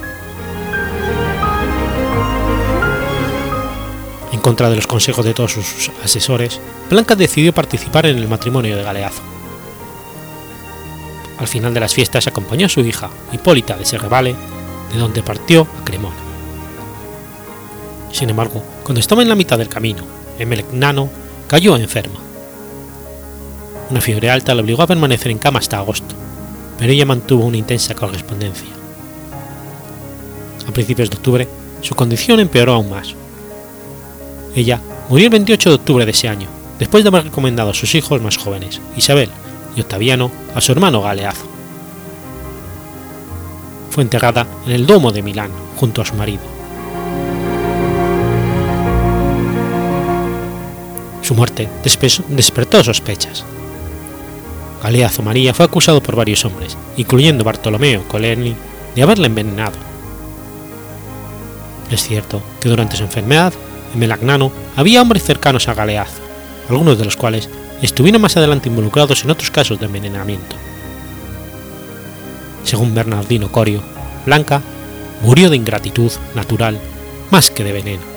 En 4.32 4.40
contra 4.40 4.68
de 4.68 4.76
los 4.76 4.86
consejos 4.86 5.24
de 5.24 5.34
todos 5.34 5.52
sus 5.52 5.90
asesores, 6.04 6.60
Blanca 6.90 7.14
decidió 7.14 7.52
participar 7.52 8.06
en 8.06 8.18
el 8.18 8.28
matrimonio 8.28 8.76
de 8.76 8.82
Galeazo. 8.82 9.22
Al 11.38 11.48
final 11.48 11.74
de 11.74 11.80
las 11.80 11.94
fiestas 11.94 12.26
acompañó 12.26 12.66
a 12.66 12.70
su 12.70 12.80
hija, 12.80 13.10
Hipólita 13.32 13.76
de 13.76 13.84
Serrevale, 13.84 14.34
de 14.92 14.98
donde 14.98 15.22
partió 15.22 15.66
a 15.80 15.84
Cremona. 15.84 16.16
Sin 18.12 18.30
embargo, 18.30 18.62
cuando 18.82 19.00
estaba 19.00 19.22
en 19.22 19.28
la 19.28 19.34
mitad 19.34 19.58
del 19.58 19.68
camino, 19.68 20.04
Emelegnano 20.38 21.10
cayó 21.48 21.76
enferma. 21.76 22.25
Una 23.90 24.00
fiebre 24.00 24.30
alta 24.30 24.54
le 24.54 24.62
obligó 24.62 24.82
a 24.82 24.86
permanecer 24.86 25.30
en 25.30 25.38
cama 25.38 25.60
hasta 25.60 25.78
agosto, 25.78 26.14
pero 26.78 26.92
ella 26.92 27.06
mantuvo 27.06 27.44
una 27.44 27.56
intensa 27.56 27.94
correspondencia. 27.94 28.68
A 30.68 30.72
principios 30.72 31.08
de 31.08 31.16
octubre, 31.16 31.48
su 31.82 31.94
condición 31.94 32.40
empeoró 32.40 32.74
aún 32.74 32.90
más. 32.90 33.14
Ella 34.56 34.80
murió 35.08 35.26
el 35.26 35.30
28 35.30 35.68
de 35.68 35.74
octubre 35.76 36.04
de 36.04 36.10
ese 36.10 36.28
año, 36.28 36.48
después 36.78 37.04
de 37.04 37.08
haber 37.08 37.24
recomendado 37.24 37.70
a 37.70 37.74
sus 37.74 37.94
hijos 37.94 38.20
más 38.20 38.36
jóvenes, 38.36 38.80
Isabel 38.96 39.30
y 39.76 39.80
Octaviano, 39.80 40.32
a 40.54 40.60
su 40.60 40.72
hermano 40.72 41.02
Galeazo. 41.02 41.46
Fue 43.90 44.02
enterrada 44.02 44.46
en 44.66 44.72
el 44.72 44.86
Domo 44.86 45.12
de 45.12 45.22
Milán, 45.22 45.50
junto 45.76 46.02
a 46.02 46.04
su 46.04 46.14
marido. 46.14 46.42
Su 51.22 51.34
muerte 51.34 51.68
despertó 52.28 52.84
sospechas. 52.84 53.44
Galeazo 54.82 55.22
María 55.22 55.54
fue 55.54 55.64
acusado 55.64 56.02
por 56.02 56.16
varios 56.16 56.44
hombres, 56.44 56.76
incluyendo 56.96 57.44
Bartolomeo 57.44 58.06
Colerni, 58.08 58.54
de 58.94 59.02
haberla 59.02 59.26
envenenado. 59.26 59.76
Es 61.90 62.02
cierto 62.02 62.42
que 62.60 62.68
durante 62.68 62.96
su 62.96 63.04
enfermedad, 63.04 63.52
en 63.94 64.00
Melagnano 64.00 64.52
había 64.76 65.02
hombres 65.02 65.24
cercanos 65.24 65.68
a 65.68 65.74
Galeazo, 65.74 66.20
algunos 66.68 66.98
de 66.98 67.04
los 67.04 67.16
cuales 67.16 67.48
estuvieron 67.82 68.22
más 68.22 68.36
adelante 68.36 68.68
involucrados 68.68 69.24
en 69.24 69.30
otros 69.30 69.50
casos 69.50 69.78
de 69.78 69.86
envenenamiento. 69.86 70.56
Según 72.64 72.94
Bernardino 72.94 73.50
Corio, 73.52 73.82
Blanca 74.24 74.60
murió 75.22 75.50
de 75.50 75.56
ingratitud 75.56 76.10
natural 76.34 76.78
más 77.30 77.50
que 77.50 77.64
de 77.64 77.72
veneno. 77.72 78.15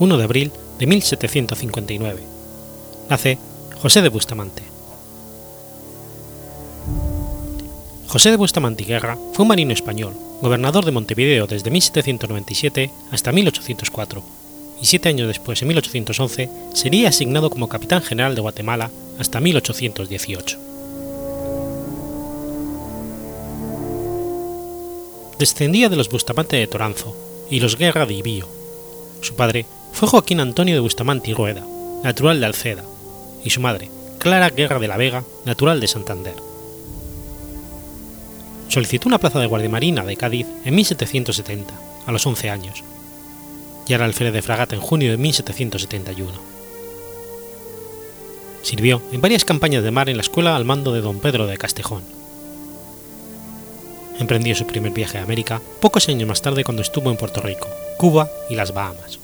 1 0.00 0.16
de 0.16 0.24
abril 0.24 0.52
de 0.78 0.86
1759. 0.86 2.22
Nace 3.10 3.38
José 3.82 4.00
de 4.00 4.08
Bustamante. 4.08 4.62
José 8.06 8.30
de 8.30 8.36
Bustamante 8.36 8.84
Guerra 8.84 9.18
fue 9.32 9.42
un 9.42 9.48
marino 9.48 9.72
español, 9.72 10.14
gobernador 10.40 10.84
de 10.84 10.92
Montevideo 10.92 11.46
desde 11.46 11.70
1797 11.70 12.90
hasta 13.10 13.32
1804, 13.32 14.22
y 14.80 14.86
siete 14.86 15.08
años 15.08 15.26
después, 15.26 15.60
en 15.62 15.68
1811, 15.68 16.48
sería 16.74 17.08
asignado 17.08 17.50
como 17.50 17.68
capitán 17.68 18.02
general 18.02 18.34
de 18.34 18.40
Guatemala 18.40 18.90
hasta 19.18 19.40
1818. 19.40 20.58
Descendía 25.38 25.88
de 25.88 25.96
los 25.96 26.08
Bustamante 26.08 26.56
de 26.56 26.66
Toranzo 26.66 27.16
y 27.50 27.60
los 27.60 27.76
Guerra 27.76 28.06
de 28.06 28.14
Ibío. 28.14 28.48
Su 29.20 29.34
padre 29.34 29.66
fue 29.98 30.06
Joaquín 30.06 30.38
Antonio 30.38 30.76
de 30.76 30.80
Bustamante 30.80 31.32
y 31.32 31.34
Rueda, 31.34 31.66
natural 32.04 32.38
de 32.38 32.46
Alceda, 32.46 32.84
y 33.42 33.50
su 33.50 33.60
madre, 33.60 33.90
Clara 34.18 34.48
Guerra 34.48 34.78
de 34.78 34.86
la 34.86 34.96
Vega, 34.96 35.24
natural 35.44 35.80
de 35.80 35.88
Santander. 35.88 36.36
Solicitó 38.68 39.08
una 39.08 39.18
plaza 39.18 39.40
de 39.40 39.48
guardia 39.48 39.68
de 40.04 40.16
Cádiz 40.16 40.46
en 40.64 40.76
1770, 40.76 41.74
a 42.06 42.12
los 42.12 42.24
11 42.24 42.48
años, 42.48 42.84
y 43.88 43.92
era 43.92 44.04
alférez 44.04 44.32
de 44.34 44.42
fragata 44.42 44.76
en 44.76 44.82
junio 44.82 45.10
de 45.10 45.16
1771. 45.16 46.30
Sirvió 48.62 49.02
en 49.10 49.20
varias 49.20 49.44
campañas 49.44 49.82
de 49.82 49.90
mar 49.90 50.08
en 50.08 50.16
la 50.16 50.22
escuela 50.22 50.54
al 50.54 50.64
mando 50.64 50.92
de 50.92 51.00
don 51.00 51.18
Pedro 51.18 51.48
de 51.48 51.58
Castejón. 51.58 52.04
Emprendió 54.20 54.54
su 54.54 54.64
primer 54.64 54.92
viaje 54.92 55.18
a 55.18 55.24
América 55.24 55.60
pocos 55.80 56.08
años 56.08 56.28
más 56.28 56.40
tarde 56.40 56.62
cuando 56.62 56.82
estuvo 56.82 57.10
en 57.10 57.16
Puerto 57.16 57.40
Rico, 57.40 57.66
Cuba 57.96 58.30
y 58.48 58.54
las 58.54 58.72
Bahamas 58.72 59.18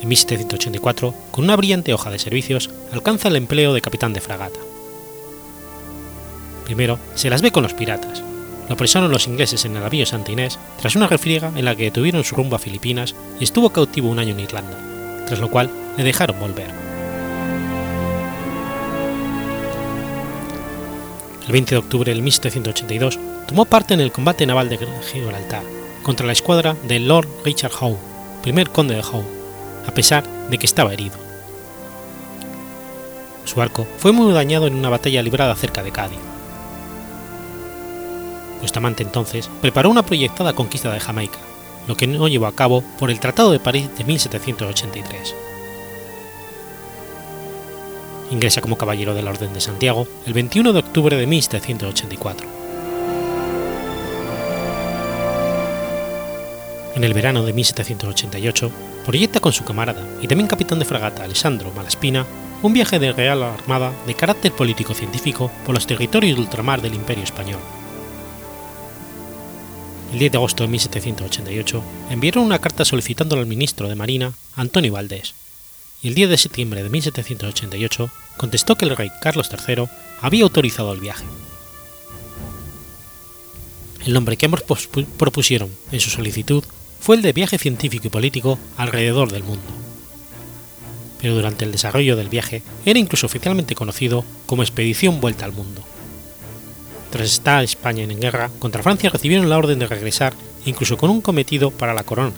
en 0.00 0.08
1784, 0.08 1.14
con 1.30 1.44
una 1.44 1.56
brillante 1.56 1.92
hoja 1.92 2.10
de 2.10 2.18
servicios, 2.18 2.70
alcanza 2.92 3.28
el 3.28 3.36
empleo 3.36 3.74
de 3.74 3.80
capitán 3.80 4.12
de 4.12 4.20
fragata. 4.20 4.60
Primero, 6.64 6.98
se 7.14 7.30
las 7.30 7.42
ve 7.42 7.50
con 7.50 7.62
los 7.62 7.74
piratas. 7.74 8.22
Lo 8.68 8.74
apresaron 8.74 9.10
los 9.10 9.26
ingleses 9.26 9.64
en 9.64 9.74
el 9.74 9.82
navío 9.82 10.04
Santa 10.04 10.32
Inés 10.32 10.58
tras 10.78 10.94
una 10.94 11.06
refriega 11.06 11.50
en 11.56 11.64
la 11.64 11.74
que 11.74 11.84
detuvieron 11.84 12.24
su 12.24 12.36
rumbo 12.36 12.56
a 12.56 12.58
Filipinas 12.58 13.14
y 13.40 13.44
estuvo 13.44 13.70
cautivo 13.70 14.10
un 14.10 14.18
año 14.18 14.32
en 14.32 14.40
Irlanda, 14.40 15.24
tras 15.26 15.40
lo 15.40 15.50
cual 15.50 15.70
le 15.96 16.04
dejaron 16.04 16.38
volver. 16.38 16.70
El 21.46 21.52
20 21.52 21.74
de 21.74 21.78
octubre 21.78 22.14
de 22.14 22.20
1782 22.20 23.18
tomó 23.46 23.64
parte 23.64 23.94
en 23.94 24.00
el 24.00 24.12
combate 24.12 24.44
naval 24.44 24.68
de 24.68 24.78
Gibraltar 25.10 25.62
contra 26.02 26.26
la 26.26 26.32
escuadra 26.32 26.76
de 26.86 27.00
Lord 27.00 27.28
Richard 27.42 27.72
Howe, 27.80 27.96
primer 28.42 28.68
conde 28.68 28.96
de 28.96 29.00
Howe, 29.00 29.37
a 29.88 29.90
pesar 29.90 30.22
de 30.50 30.58
que 30.58 30.66
estaba 30.66 30.92
herido. 30.92 31.16
Su 33.46 33.62
arco 33.62 33.86
fue 33.96 34.12
muy 34.12 34.32
dañado 34.34 34.66
en 34.66 34.74
una 34.74 34.90
batalla 34.90 35.22
librada 35.22 35.56
cerca 35.56 35.82
de 35.82 35.90
Cádiz. 35.90 36.18
Bustamante 38.60 39.02
entonces 39.02 39.48
preparó 39.62 39.88
una 39.88 40.04
proyectada 40.04 40.52
conquista 40.52 40.92
de 40.92 41.00
Jamaica, 41.00 41.38
lo 41.86 41.96
que 41.96 42.06
no 42.06 42.28
llevó 42.28 42.46
a 42.46 42.54
cabo 42.54 42.84
por 42.98 43.10
el 43.10 43.18
Tratado 43.18 43.50
de 43.50 43.60
París 43.60 43.88
de 43.96 44.04
1783. 44.04 45.34
Ingresa 48.30 48.60
como 48.60 48.76
caballero 48.76 49.14
de 49.14 49.22
la 49.22 49.30
Orden 49.30 49.54
de 49.54 49.62
Santiago 49.62 50.06
el 50.26 50.34
21 50.34 50.74
de 50.74 50.80
octubre 50.80 51.16
de 51.16 51.26
1784. 51.26 52.46
En 56.94 57.04
el 57.04 57.14
verano 57.14 57.42
de 57.44 57.54
1788, 57.54 58.70
proyecta 59.08 59.40
con 59.40 59.54
su 59.54 59.64
camarada 59.64 60.06
y 60.20 60.28
también 60.28 60.48
capitán 60.48 60.78
de 60.78 60.84
fragata 60.84 61.24
Alessandro 61.24 61.72
Malaspina 61.74 62.26
un 62.60 62.74
viaje 62.74 62.98
de 62.98 63.10
Real 63.10 63.42
Armada 63.42 63.90
de 64.06 64.12
carácter 64.12 64.52
político-científico 64.52 65.50
por 65.64 65.74
los 65.74 65.86
territorios 65.86 66.36
de 66.36 66.42
ultramar 66.42 66.82
del 66.82 66.92
Imperio 66.92 67.24
Español. 67.24 67.58
El 70.12 70.18
10 70.18 70.32
de 70.32 70.36
agosto 70.36 70.62
de 70.62 70.68
1788 70.68 71.82
enviaron 72.10 72.44
una 72.44 72.58
carta 72.58 72.84
solicitándolo 72.84 73.40
al 73.40 73.48
ministro 73.48 73.88
de 73.88 73.94
Marina, 73.94 74.34
Antonio 74.56 74.92
Valdés, 74.92 75.32
y 76.02 76.08
el 76.08 76.14
10 76.14 76.28
de 76.28 76.36
septiembre 76.36 76.82
de 76.82 76.90
1788 76.90 78.10
contestó 78.36 78.76
que 78.76 78.84
el 78.84 78.94
rey 78.94 79.10
Carlos 79.22 79.48
III 79.50 79.84
había 80.20 80.44
autorizado 80.44 80.92
el 80.92 81.00
viaje. 81.00 81.24
El 84.04 84.12
nombre 84.12 84.36
que 84.36 84.44
ambos 84.44 84.64
propusieron 85.16 85.70
en 85.92 86.00
su 86.00 86.10
solicitud 86.10 86.62
fue 87.00 87.16
el 87.16 87.22
de 87.22 87.32
viaje 87.32 87.58
científico 87.58 88.06
y 88.06 88.10
político 88.10 88.58
alrededor 88.76 89.30
del 89.30 89.44
mundo. 89.44 89.66
Pero 91.20 91.34
durante 91.34 91.64
el 91.64 91.72
desarrollo 91.72 92.16
del 92.16 92.28
viaje 92.28 92.62
era 92.84 92.98
incluso 92.98 93.26
oficialmente 93.26 93.74
conocido 93.74 94.24
como 94.46 94.62
Expedición 94.62 95.20
Vuelta 95.20 95.44
al 95.44 95.52
Mundo. 95.52 95.82
Tras 97.10 97.32
estar 97.32 97.64
España 97.64 98.04
en 98.04 98.20
guerra 98.20 98.50
contra 98.58 98.82
Francia 98.82 99.10
recibieron 99.10 99.48
la 99.48 99.58
orden 99.58 99.78
de 99.78 99.86
regresar 99.86 100.34
incluso 100.66 100.98
con 100.98 101.10
un 101.10 101.20
cometido 101.20 101.70
para 101.70 101.94
la 101.94 102.02
corona, 102.02 102.34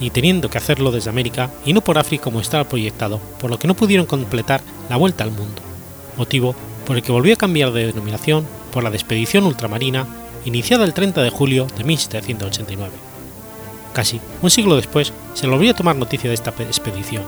y 0.00 0.10
teniendo 0.10 0.50
que 0.50 0.58
hacerlo 0.58 0.90
desde 0.90 1.10
América 1.10 1.50
y 1.64 1.72
no 1.72 1.80
por 1.80 1.98
África 1.98 2.24
como 2.24 2.40
estaba 2.40 2.64
proyectado, 2.64 3.20
por 3.40 3.50
lo 3.50 3.58
que 3.58 3.68
no 3.68 3.76
pudieron 3.76 4.06
completar 4.06 4.60
la 4.88 4.96
vuelta 4.96 5.24
al 5.24 5.30
mundo, 5.30 5.62
motivo 6.16 6.54
por 6.86 6.96
el 6.96 7.02
que 7.02 7.12
volvió 7.12 7.34
a 7.34 7.38
cambiar 7.38 7.72
de 7.72 7.86
denominación 7.86 8.46
por 8.72 8.82
la 8.82 8.90
de 8.90 8.96
Expedición 8.96 9.44
Ultramarina 9.44 10.06
iniciada 10.44 10.84
el 10.84 10.94
30 10.94 11.22
de 11.22 11.30
julio 11.30 11.68
de 11.76 11.84
1789. 11.84 13.11
Casi 13.92 14.20
un 14.40 14.50
siglo 14.50 14.76
después 14.76 15.12
se 15.34 15.46
volvió 15.46 15.70
a 15.70 15.74
tomar 15.74 15.96
noticia 15.96 16.28
de 16.28 16.34
esta 16.34 16.50
expedición, 16.50 17.22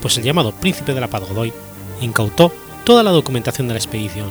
pues 0.00 0.16
el 0.18 0.24
llamado 0.24 0.52
Príncipe 0.52 0.94
de 0.94 1.00
la 1.00 1.08
Paz 1.08 1.28
Godoy 1.28 1.52
incautó 2.00 2.52
toda 2.84 3.02
la 3.02 3.10
documentación 3.10 3.66
de 3.68 3.74
la 3.74 3.78
expedición, 3.78 4.30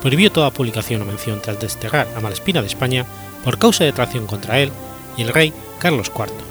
prohibió 0.00 0.30
toda 0.30 0.52
publicación 0.52 1.02
o 1.02 1.04
mención 1.04 1.40
tras 1.42 1.60
desterrar 1.60 2.08
a 2.16 2.20
Malespina 2.20 2.60
de 2.60 2.68
España 2.68 3.04
por 3.44 3.58
causa 3.58 3.84
de 3.84 3.92
traición 3.92 4.26
contra 4.26 4.60
él 4.60 4.70
y 5.16 5.22
el 5.22 5.32
rey 5.32 5.52
Carlos 5.78 6.10
IV 6.16 6.50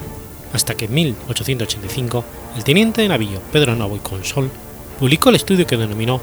hasta 0.54 0.76
que 0.76 0.86
en 0.86 0.94
1885 0.94 2.24
el 2.58 2.64
teniente 2.64 3.02
de 3.02 3.08
navío 3.08 3.40
Pedro 3.52 3.76
Novo 3.76 3.96
y 3.96 4.00
Consol 4.00 4.50
publicó 4.98 5.30
el 5.30 5.36
estudio 5.36 5.68
que 5.68 5.78
denominó 5.78 6.22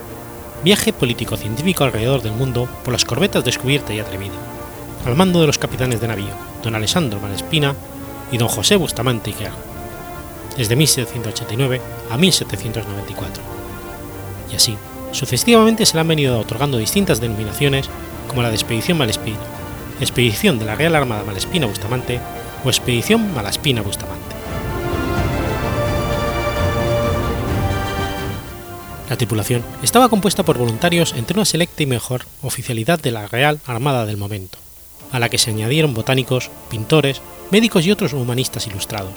Viaje 0.65 0.93
político-científico 0.93 1.85
alrededor 1.85 2.23
del 2.23 2.33
mundo 2.33 2.67
por 2.83 2.93
las 2.93 3.05
corbetas 3.05 3.45
descubierta 3.45 3.93
y 3.93 4.01
atrevida, 4.01 4.33
al 5.05 5.15
mando 5.15 5.41
de 5.41 5.47
los 5.47 5.59
capitanes 5.59 6.01
de 6.01 6.09
navío 6.09 6.33
don 6.63 6.75
Alessandro 6.75 7.21
Malespina 7.21 7.75
y 8.31 8.39
don 8.39 8.49
José 8.49 8.77
Bustamante 8.77 9.33
Guerra, 9.33 9.57
desde 10.57 10.77
1789 10.77 11.81
a 12.11 12.17
1794. 12.17 13.43
Y 14.53 14.57
así, 14.57 14.77
sucesivamente 15.13 15.87
se 15.87 15.95
le 15.95 16.01
han 16.01 16.09
venido 16.09 16.39
otorgando 16.39 16.79
distintas 16.79 17.21
denominaciones 17.21 17.89
como 18.29 18.43
la 18.43 18.49
de 18.49 18.57
Expedición 18.57 18.99
Malespina, 18.99 19.39
Expedición 20.01 20.59
de 20.59 20.65
la 20.67 20.75
Real 20.75 20.95
Armada 20.95 21.25
Malespina 21.25 21.67
Bustamante 21.67 22.21
o 22.65 22.69
Expedición 22.69 23.35
Malaspina 23.35 23.83
Bustamante. 23.83 24.37
La 29.09 29.17
tripulación 29.17 29.65
estaba 29.83 30.09
compuesta 30.09 30.43
por 30.43 30.59
voluntarios 30.59 31.15
entre 31.17 31.37
una 31.37 31.45
selecta 31.45 31.83
y 31.83 31.87
mejor 31.87 32.27
oficialidad 32.43 32.99
de 32.99 33.13
la 33.13 33.29
Real 33.29 33.61
Armada 33.67 34.05
del 34.05 34.17
momento, 34.17 34.59
a 35.13 35.21
la 35.21 35.29
que 35.29 35.39
se 35.39 35.51
añadieron 35.51 35.95
botánicos, 35.95 36.51
pintores, 36.69 37.23
médicos 37.51 37.87
y 37.87 37.91
otros 37.91 38.13
humanistas 38.13 38.67
ilustrados, 38.67 39.15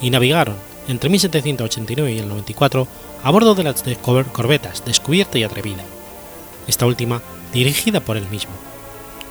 y 0.00 0.10
navegaron 0.10 0.56
entre 0.88 1.10
1789 1.10 2.12
y 2.12 2.18
el 2.18 2.28
94 2.28 2.86
a 3.22 3.30
bordo 3.30 3.54
de 3.54 3.64
las 3.64 3.82
corbetas 4.32 4.84
Descubierta 4.84 5.38
y 5.38 5.44
Atrevida, 5.44 5.84
esta 6.66 6.86
última 6.86 7.22
dirigida 7.52 8.00
por 8.00 8.16
él 8.16 8.28
mismo, 8.28 8.52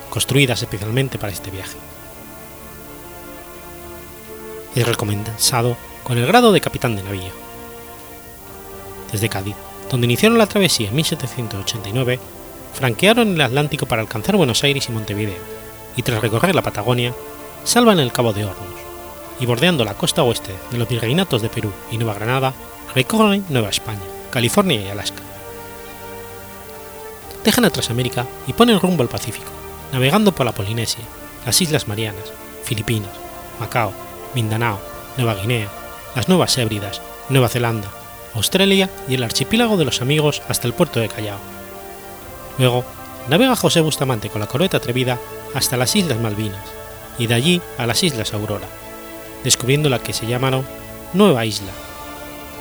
construidas 0.10 0.62
especialmente 0.62 1.20
para 1.20 1.34
este 1.34 1.52
viaje. 1.52 1.78
Es 4.76 4.88
recomendado 4.88 5.78
con 6.04 6.18
el 6.18 6.26
grado 6.26 6.52
de 6.52 6.62
capitán 6.62 6.96
de 6.96 7.04
navío. 7.04 7.32
Desde 9.12 9.30
Cádiz, 9.30 9.56
donde 9.92 10.06
iniciaron 10.06 10.40
la 10.40 10.48
travesía 10.48 10.90
en 10.90 10.96
1789, 10.96 12.20
franquearon 12.74 13.36
el 13.36 13.42
Atlántico 13.42 13.86
para 13.86 14.02
alcanzar 14.02 14.36
Buenos 14.36 14.64
Aires 14.64 14.90
y 14.90 14.92
Montevideo, 14.92 15.38
y 15.96 16.02
tras 16.02 16.22
recorrer 16.22 16.56
la 16.56 16.64
Patagonia, 16.64 17.14
salvan 17.64 18.00
el 18.00 18.12
Cabo 18.12 18.34
de 18.34 18.46
Hornos, 18.46 18.80
y 19.40 19.46
bordeando 19.46 19.86
la 19.86 19.96
costa 19.96 20.24
oeste 20.24 20.54
de 20.72 20.78
los 20.78 20.88
virreinatos 20.88 21.42
de 21.42 21.50
Perú 21.50 21.72
y 21.92 21.98
Nueva 21.98 22.14
Granada, 22.16 22.54
recorren 22.94 23.46
Nueva 23.50 23.70
España, 23.70 24.02
California 24.32 24.82
y 24.82 24.88
Alaska. 24.88 25.22
Dejan 27.44 27.66
atrás 27.66 27.90
América 27.90 28.26
y 28.48 28.54
ponen 28.54 28.80
rumbo 28.80 29.04
al 29.04 29.10
Pacífico, 29.10 29.50
navegando 29.92 30.34
por 30.34 30.46
la 30.46 30.52
Polinesia, 30.52 31.04
las 31.46 31.62
Islas 31.62 31.88
Marianas, 31.88 32.32
Filipinas, 32.64 33.12
Macao, 33.60 33.94
Mindanao, 34.34 34.80
Nueva 35.18 35.36
Guinea, 35.36 35.70
las 36.16 36.30
Nuevas 36.30 36.58
Hébridas, 36.58 37.02
Nueva 37.30 37.50
Zelanda, 37.50 37.90
Australia 38.34 38.90
y 39.08 39.16
el 39.16 39.24
archipiélago 39.24 39.78
de 39.78 39.86
los 39.86 40.02
amigos 40.02 40.42
hasta 40.48 40.68
el 40.68 40.74
puerto 40.74 41.00
de 41.00 41.10
Callao. 41.10 41.38
Luego, 42.58 42.84
navega 43.30 43.56
José 43.56 43.82
Bustamante 43.82 44.30
con 44.30 44.42
la 44.42 44.48
corbeta 44.48 44.78
atrevida 44.78 45.20
hasta 45.54 45.78
las 45.78 45.96
Islas 45.96 46.20
Malvinas 46.20 46.83
y 47.18 47.28
de 47.28 47.34
allí 47.34 47.62
a 47.78 47.86
las 47.86 48.04
Islas 48.04 48.34
Aurora, 48.34 48.68
descubriendo 49.44 49.90
la 49.90 50.00
que 50.00 50.14
se 50.14 50.28
llamaron 50.28 50.66
Nueva 51.14 51.46
Isla, 51.46 51.72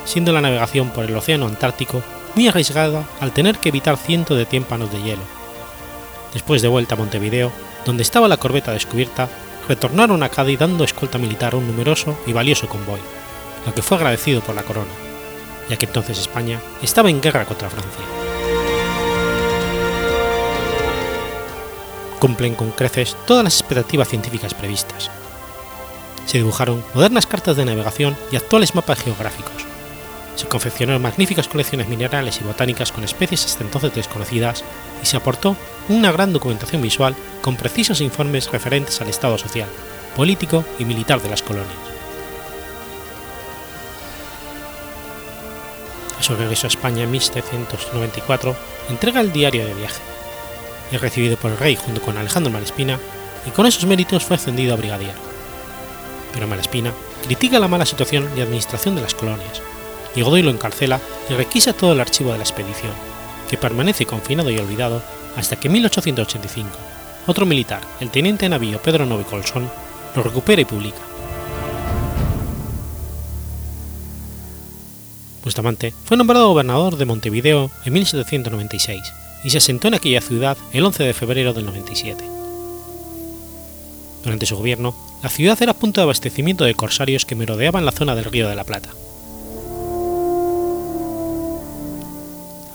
siendo 0.05 0.33
la 0.33 0.41
navegación 0.41 0.91
por 0.91 1.05
el 1.05 1.17
Océano 1.17 1.47
Antártico 1.47 2.03
muy 2.35 2.49
arriesgada 2.49 3.05
al 3.21 3.33
tener 3.33 3.59
que 3.59 3.69
evitar 3.69 3.97
cientos 3.97 4.37
de 4.37 4.47
tímpanos 4.47 4.91
de 4.93 5.03
hielo. 5.03 5.23
Después 6.33 6.63
de 6.63 6.69
vuelta 6.69 6.95
a 6.95 6.99
Montevideo, 6.99 7.53
donde 7.85 8.03
estaba 8.03 8.29
la 8.29 8.39
corbeta 8.39 8.73
descubierta, 8.73 9.29
retornaron 9.69 10.23
a 10.23 10.29
Cádiz 10.29 10.59
dando 10.59 10.85
escolta 10.85 11.19
militar 11.19 11.55
a 11.55 11.57
un 11.57 11.67
numeroso 11.67 12.17
y 12.27 12.33
valioso 12.33 12.69
convoy, 12.69 13.01
lo 13.67 13.75
que 13.75 13.83
fue 13.83 13.97
agradecido 13.97 14.41
por 14.41 14.55
la 14.55 14.63
corona, 14.63 14.91
ya 15.69 15.77
que 15.77 15.87
entonces 15.87 16.19
España 16.19 16.61
estaba 16.83 17.11
en 17.11 17.21
guerra 17.21 17.45
contra 17.45 17.71
Francia. 17.71 18.32
Cumplen 22.23 22.55
con 22.55 22.71
creces 22.71 23.17
todas 23.27 23.43
las 23.43 23.59
expectativas 23.59 24.07
científicas 24.07 24.55
previstas. 24.55 25.11
Se 26.25 26.39
dibujaron 26.39 26.85
modernas 26.95 27.27
cartas 27.27 27.57
de 27.57 27.65
navegación 27.65 28.17
y 28.31 28.37
actuales 28.37 28.77
mapas 28.77 29.01
geográficos. 29.01 29.67
Se 30.37 30.47
confeccionaron 30.47 31.03
magníficas 31.03 31.49
colecciones 31.49 31.89
minerales 31.89 32.41
y 32.41 32.45
botánicas 32.45 32.93
con 32.93 33.03
especies 33.03 33.45
hasta 33.45 33.65
entonces 33.65 33.93
desconocidas 33.97 34.63
y 35.03 35.07
se 35.07 35.17
aportó 35.17 35.57
una 35.89 36.13
gran 36.13 36.33
documentación 36.33 36.81
visual 36.81 37.17
con 37.41 37.57
precisos 37.57 38.01
informes 38.01 38.53
referentes 38.53 39.01
al 39.01 39.09
estado 39.09 39.37
social, 39.37 39.69
político 40.15 40.65
y 40.79 40.85
militar 40.85 41.21
de 41.21 41.29
las 41.29 41.43
colonias. 41.43 41.75
A 46.21 46.23
su 46.23 46.37
regreso 46.37 46.69
a 46.69 46.71
España 46.71 47.03
en 47.03 47.11
1794, 47.11 48.55
entrega 48.91 49.21
el 49.21 49.33
diario 49.33 49.67
de 49.67 49.75
viaje. 49.75 50.12
Es 50.93 51.01
recibido 51.01 51.39
por 51.39 51.51
el 51.51 51.57
rey 51.57 51.75
junto 51.75 52.03
con 52.03 52.19
Alejandro 52.19 52.53
Malespina 52.53 53.01
y 53.47 53.51
con 53.51 53.65
esos 53.65 53.87
méritos 53.87 54.25
fue 54.25 54.37
ascendido 54.37 54.75
a 54.75 54.77
brigadier. 54.77 55.15
Pero 56.35 56.47
Malespina 56.47 56.93
critica 57.25 57.59
la 57.59 57.67
mala 57.69 57.87
situación 57.87 58.29
y 58.37 58.43
administración 58.43 58.95
de 58.95 59.01
las 59.01 59.15
colonias, 59.15 59.63
y 60.15 60.21
Godoy 60.21 60.43
lo 60.43 60.51
encarcela 60.51 61.01
y 61.31 61.33
requisa 61.33 61.73
todo 61.73 61.95
el 61.95 62.01
archivo 62.01 62.33
de 62.33 62.39
la 62.39 62.45
expedición, 62.45 62.93
que 63.49 63.57
permanece 63.57 64.05
confinado 64.05 64.51
y 64.51 64.59
olvidado 64.59 65.03
hasta 65.37 65.57
que 65.57 65.69
en 65.69 65.73
1885 65.73 66.69
otro 67.27 67.47
militar, 67.47 67.81
el 68.01 68.11
teniente 68.11 68.49
navío 68.49 68.83
Pedro 68.83 69.07
Novi 69.07 69.25
Colson, 69.25 69.71
lo 70.15 70.23
recupera 70.23 70.61
y 70.61 70.65
publica. 70.67 70.99
Bustamante 75.43 75.95
fue 76.05 76.17
nombrado 76.17 76.49
gobernador 76.49 76.97
de 76.97 77.05
Montevideo 77.05 77.71
en 77.85 77.93
1796 77.93 79.22
y 79.45 79.51
se 79.51 79.59
asentó 79.59 79.89
en 79.89 79.95
aquella 79.95 80.21
ciudad 80.21 80.57
el 80.73 80.85
11 80.85 81.05
de 81.05 81.15
febrero 81.15 81.53
del 81.53 81.67
97. 81.67 82.25
Durante 84.23 84.47
su 84.47 84.57
gobierno, 84.57 84.95
la 85.23 85.29
ciudad 85.29 85.61
era 85.61 85.75
punto 85.75 86.01
de 86.01 86.05
abastecimiento 86.05 86.65
de 86.65 86.75
corsarios 86.75 87.27
que 87.27 87.35
merodeaban 87.35 87.85
la 87.85 87.93
zona 87.93 88.15
del 88.15 88.25
Río 88.25 88.49
de 88.49 88.55
la 88.55 88.65
Plata. 88.65 88.91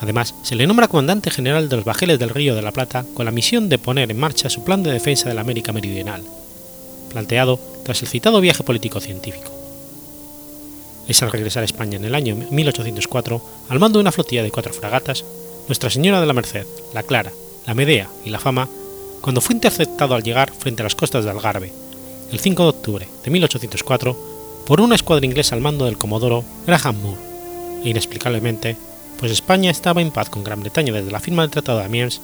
Además, 0.02 0.36
se 0.44 0.56
le 0.56 0.68
nombra 0.68 0.88
comandante 0.88 1.32
general 1.32 1.70
de 1.70 1.78
los 1.78 1.86
bajeles 1.86 2.20
del 2.20 2.30
Río 2.30 2.56
de 2.56 2.62
la 2.62 2.72
Plata 2.72 3.06
con 3.14 3.26
la 3.26 3.32
misión 3.32 3.68
de 3.68 3.80
poner 3.80 4.12
en 4.12 4.20
marcha 4.20 4.50
su 4.50 4.64
plan 4.64 4.84
de 4.84 4.92
defensa 4.92 5.28
de 5.28 5.36
la 5.36 5.42
América 5.42 5.74
Meridional, 5.74 6.22
planteado 7.10 7.60
tras 7.84 8.02
el 8.02 8.08
citado 8.08 8.40
viaje 8.40 8.64
político-científico. 8.64 9.52
Es 11.08 11.24
al 11.24 11.32
regresar 11.32 11.64
a 11.64 11.66
España 11.66 11.96
en 11.96 12.06
el 12.06 12.16
año 12.16 12.36
1804, 12.36 13.42
al 13.70 13.80
mando 13.80 13.98
de 13.98 14.02
una 14.02 14.12
flotilla 14.12 14.44
de 14.44 14.52
cuatro 14.52 14.74
fragatas, 14.74 15.24
Nuestra 15.68 15.90
Señora 15.90 16.22
de 16.22 16.26
la 16.26 16.34
Merced, 16.34 16.66
la 16.94 17.04
Clara, 17.04 17.34
la 17.66 17.74
Medea 17.74 18.10
y 18.24 18.30
la 18.30 18.40
Fama, 18.40 18.70
cuando 19.20 19.42
fue 19.42 19.54
interceptado 19.54 20.16
al 20.16 20.24
llegar 20.24 20.54
frente 20.54 20.82
a 20.82 20.86
las 20.86 20.96
costas 20.96 21.26
de 21.26 21.32
Algarve, 21.32 21.74
el 22.32 22.40
5 22.40 22.64
de 22.64 22.70
octubre 22.70 23.08
de 23.26 23.32
1804, 23.32 24.18
por 24.66 24.80
una 24.80 24.96
escuadra 24.96 25.26
inglesa 25.26 25.56
al 25.56 25.62
mando 25.62 25.84
del 25.84 25.98
comodoro 25.98 26.46
Graham 26.66 27.02
Moore, 27.02 27.22
e 27.84 27.90
inexplicablemente, 27.90 28.78
pues 29.20 29.32
España 29.34 29.70
estaba 29.70 30.02
en 30.02 30.12
paz 30.12 30.30
con 30.30 30.46
Gran 30.46 30.62
Bretaña 30.62 30.94
desde 30.94 31.12
la 31.12 31.20
firma 31.20 31.42
del 31.42 31.52
Tratado 31.52 31.80
de 31.80 31.86
Amiens, 31.86 32.22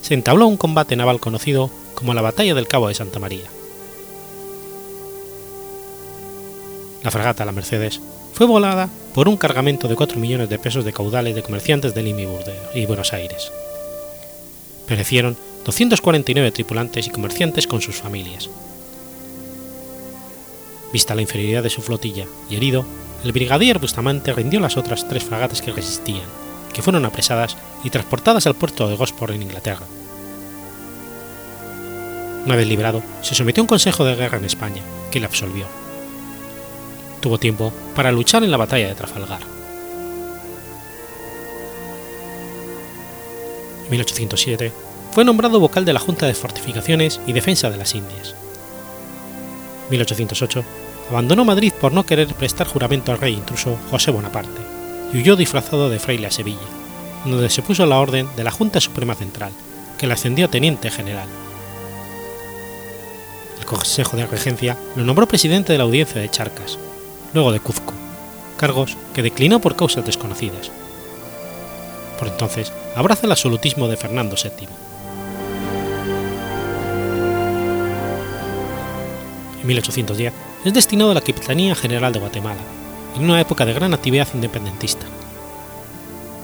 se 0.00 0.14
entabló 0.14 0.46
un 0.46 0.56
combate 0.56 0.96
naval 0.96 1.20
conocido 1.20 1.70
como 1.94 2.14
la 2.14 2.22
Batalla 2.22 2.54
del 2.54 2.68
Cabo 2.68 2.88
de 2.88 2.94
Santa 2.94 3.18
María. 3.18 3.44
La 7.02 7.10
fragata 7.10 7.44
La 7.44 7.52
Mercedes 7.52 8.00
fue 8.36 8.44
volada 8.44 8.90
por 9.14 9.30
un 9.30 9.38
cargamento 9.38 9.88
de 9.88 9.96
4 9.96 10.20
millones 10.20 10.50
de 10.50 10.58
pesos 10.58 10.84
de 10.84 10.92
caudales 10.92 11.34
de 11.34 11.42
comerciantes 11.42 11.94
de 11.94 12.02
Lima 12.02 12.20
y 12.74 12.84
Buenos 12.84 13.14
Aires. 13.14 13.50
Perecieron 14.86 15.38
249 15.64 16.52
tripulantes 16.52 17.06
y 17.06 17.10
comerciantes 17.10 17.66
con 17.66 17.80
sus 17.80 17.96
familias. 17.96 18.50
Vista 20.92 21.14
la 21.14 21.22
inferioridad 21.22 21.62
de 21.62 21.70
su 21.70 21.80
flotilla 21.80 22.26
y 22.50 22.56
herido, 22.56 22.84
el 23.24 23.32
brigadier 23.32 23.78
Bustamante 23.78 24.34
rindió 24.34 24.60
las 24.60 24.76
otras 24.76 25.08
tres 25.08 25.24
fragatas 25.24 25.62
que 25.62 25.72
resistían, 25.72 26.28
que 26.74 26.82
fueron 26.82 27.06
apresadas 27.06 27.56
y 27.84 27.88
transportadas 27.88 28.46
al 28.46 28.54
puerto 28.54 28.86
de 28.86 28.96
Gosport 28.96 29.32
en 29.32 29.44
Inglaterra. 29.44 29.86
Una 32.44 32.54
vez 32.54 32.66
liberado, 32.66 33.02
se 33.22 33.34
sometió 33.34 33.62
a 33.62 33.64
un 33.64 33.68
consejo 33.68 34.04
de 34.04 34.14
guerra 34.14 34.36
en 34.36 34.44
España, 34.44 34.82
que 35.10 35.20
le 35.20 35.26
absolvió. 35.26 35.85
Tuvo 37.26 37.38
tiempo 37.38 37.72
para 37.96 38.12
luchar 38.12 38.44
en 38.44 38.52
la 38.52 38.56
batalla 38.56 38.86
de 38.86 38.94
Trafalgar. 38.94 39.40
En 43.84 43.90
1807 43.90 44.72
fue 45.10 45.24
nombrado 45.24 45.58
vocal 45.58 45.84
de 45.84 45.92
la 45.92 45.98
Junta 45.98 46.28
de 46.28 46.34
Fortificaciones 46.34 47.20
y 47.26 47.32
Defensa 47.32 47.68
de 47.68 47.78
las 47.78 47.96
Indias. 47.96 48.36
1808 49.90 50.64
abandonó 51.10 51.44
Madrid 51.44 51.72
por 51.80 51.90
no 51.90 52.06
querer 52.06 52.28
prestar 52.28 52.68
juramento 52.68 53.10
al 53.10 53.18
rey 53.18 53.34
intruso 53.34 53.76
José 53.90 54.12
Bonaparte 54.12 54.60
y 55.12 55.16
huyó 55.16 55.34
disfrazado 55.34 55.90
de 55.90 55.98
fraile 55.98 56.28
a 56.28 56.30
Sevilla, 56.30 56.60
donde 57.24 57.50
se 57.50 57.62
puso 57.62 57.86
la 57.86 57.98
orden 57.98 58.28
de 58.36 58.44
la 58.44 58.52
Junta 58.52 58.80
Suprema 58.80 59.16
Central, 59.16 59.50
que 59.98 60.06
le 60.06 60.12
ascendió 60.12 60.46
a 60.46 60.50
teniente 60.50 60.92
general. 60.92 61.26
El 63.58 63.66
Consejo 63.66 64.16
de 64.16 64.26
Regencia 64.26 64.78
lo 64.94 65.02
nombró 65.02 65.26
presidente 65.26 65.72
de 65.72 65.78
la 65.78 65.84
Audiencia 65.84 66.20
de 66.20 66.30
Charcas, 66.30 66.78
luego 67.34 67.52
de 67.52 67.60
Cuzco, 67.60 67.92
cargos 68.56 68.96
que 69.14 69.22
declinó 69.22 69.60
por 69.60 69.76
causas 69.76 70.04
desconocidas. 70.04 70.70
Por 72.18 72.28
entonces 72.28 72.72
abraza 72.94 73.26
el 73.26 73.32
absolutismo 73.32 73.88
de 73.88 73.96
Fernando 73.96 74.36
VII. 74.42 74.68
En 79.60 79.66
1810 79.66 80.32
es 80.64 80.74
destinado 80.74 81.10
a 81.10 81.14
la 81.14 81.20
Capitanía 81.20 81.74
General 81.74 82.12
de 82.12 82.20
Guatemala, 82.20 82.60
en 83.16 83.24
una 83.24 83.40
época 83.40 83.64
de 83.64 83.72
gran 83.72 83.94
actividad 83.94 84.28
independentista. 84.34 85.06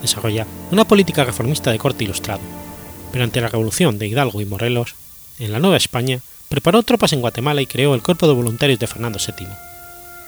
Desarrolla 0.02 0.46
una 0.70 0.84
política 0.84 1.24
reformista 1.24 1.70
de 1.70 1.78
corte 1.78 2.04
ilustrado, 2.04 2.40
pero 3.12 3.24
ante 3.24 3.40
la 3.40 3.48
revolución 3.48 3.98
de 3.98 4.08
Hidalgo 4.08 4.40
y 4.40 4.44
Morelos, 4.44 4.94
en 5.38 5.52
la 5.52 5.60
Nueva 5.60 5.76
España, 5.76 6.20
preparó 6.48 6.82
tropas 6.82 7.12
en 7.12 7.20
Guatemala 7.20 7.62
y 7.62 7.66
creó 7.66 7.94
el 7.94 8.02
Cuerpo 8.02 8.26
de 8.26 8.34
Voluntarios 8.34 8.78
de 8.78 8.86
Fernando 8.86 9.18
VII, 9.18 9.46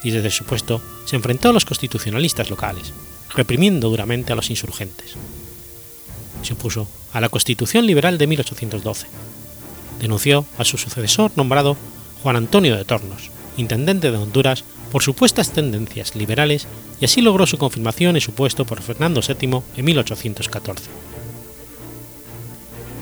y 0.04 0.10
desde 0.10 0.30
su 0.30 0.44
puesto 0.44 0.80
se 1.06 1.16
enfrentó 1.16 1.48
a 1.48 1.52
los 1.52 1.64
constitucionalistas 1.64 2.50
locales, 2.50 2.92
reprimiendo 3.34 3.90
duramente 3.90 4.32
a 4.32 4.36
los 4.36 4.50
insurgentes. 4.50 5.14
Se 6.42 6.52
opuso 6.52 6.86
a 7.12 7.20
la 7.20 7.30
Constitución 7.30 7.86
Liberal 7.86 8.18
de 8.18 8.26
1812. 8.26 9.06
Denunció 10.00 10.44
a 10.58 10.64
su 10.64 10.76
sucesor 10.76 11.32
nombrado 11.36 11.76
Juan 12.22 12.36
Antonio 12.36 12.76
de 12.76 12.84
Tornos, 12.84 13.30
intendente 13.56 14.10
de 14.10 14.18
Honduras, 14.18 14.64
por 14.92 15.02
supuestas 15.02 15.50
tendencias 15.50 16.14
liberales 16.14 16.68
y 17.00 17.06
así 17.06 17.20
logró 17.20 17.46
su 17.46 17.58
confirmación 17.58 18.14
en 18.14 18.20
su 18.20 18.32
puesto 18.32 18.64
por 18.64 18.82
Fernando 18.82 19.20
VII 19.26 19.62
en 19.76 19.84
1814. 19.84 20.90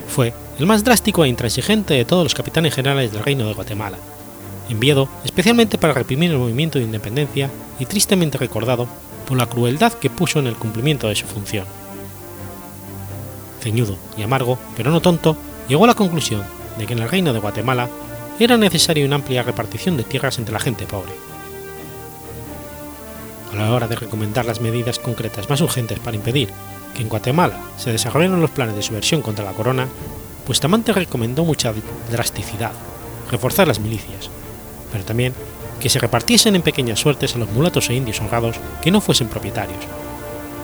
Fue 0.07 0.33
el 0.59 0.65
más 0.65 0.83
drástico 0.83 1.25
e 1.25 1.27
intransigente 1.27 1.93
de 1.95 2.05
todos 2.05 2.23
los 2.23 2.35
capitanes 2.35 2.73
generales 2.73 3.11
del 3.11 3.23
Reino 3.23 3.47
de 3.47 3.53
Guatemala, 3.53 3.97
enviado 4.69 5.09
especialmente 5.25 5.77
para 5.77 5.93
reprimir 5.93 6.31
el 6.31 6.37
movimiento 6.37 6.79
de 6.79 6.85
independencia 6.85 7.49
y 7.79 7.85
tristemente 7.85 8.37
recordado 8.37 8.87
por 9.27 9.37
la 9.37 9.45
crueldad 9.45 9.93
que 9.93 10.09
puso 10.09 10.39
en 10.39 10.47
el 10.47 10.55
cumplimiento 10.55 11.07
de 11.07 11.15
su 11.15 11.25
función. 11.25 11.65
Ceñudo 13.61 13.97
y 14.17 14.23
amargo, 14.23 14.57
pero 14.75 14.91
no 14.91 15.01
tonto, 15.01 15.37
llegó 15.67 15.85
a 15.85 15.87
la 15.87 15.95
conclusión 15.95 16.43
de 16.77 16.85
que 16.85 16.93
en 16.93 16.99
el 16.99 17.09
Reino 17.09 17.33
de 17.33 17.39
Guatemala 17.39 17.89
era 18.39 18.57
necesaria 18.57 19.05
una 19.05 19.15
amplia 19.15 19.43
repartición 19.43 19.95
de 19.95 20.03
tierras 20.03 20.37
entre 20.39 20.53
la 20.53 20.59
gente 20.59 20.85
pobre. 20.85 21.11
A 23.51 23.55
la 23.55 23.71
hora 23.71 23.87
de 23.87 23.95
recomendar 23.95 24.45
las 24.45 24.61
medidas 24.61 24.99
concretas 24.99 25.49
más 25.49 25.61
urgentes 25.61 25.99
para 25.99 26.15
impedir 26.15 26.49
que 26.95 27.03
en 27.03 27.09
Guatemala 27.09 27.59
se 27.77 27.91
desarrollaran 27.91 28.41
los 28.41 28.49
planes 28.49 28.75
de 28.75 28.81
subversión 28.81 29.21
contra 29.21 29.45
la 29.45 29.53
corona, 29.53 29.87
Bustamante 30.47 30.91
recomendó 30.91 31.45
mucha 31.45 31.73
drasticidad, 32.11 32.71
reforzar 33.31 33.67
las 33.67 33.79
milicias, 33.79 34.29
pero 34.93 35.03
también 35.03 35.33
que 35.81 35.89
se 35.89 35.99
repartiesen 35.99 36.55
en 36.55 36.61
pequeñas 36.61 36.99
suertes 36.99 37.35
a 37.35 37.39
los 37.39 37.49
mulatos 37.49 37.89
e 37.89 37.95
indios 37.95 38.21
honrados 38.21 38.55
que 38.81 38.91
no 38.91 39.01
fuesen 39.01 39.27
propietarios, 39.27 39.83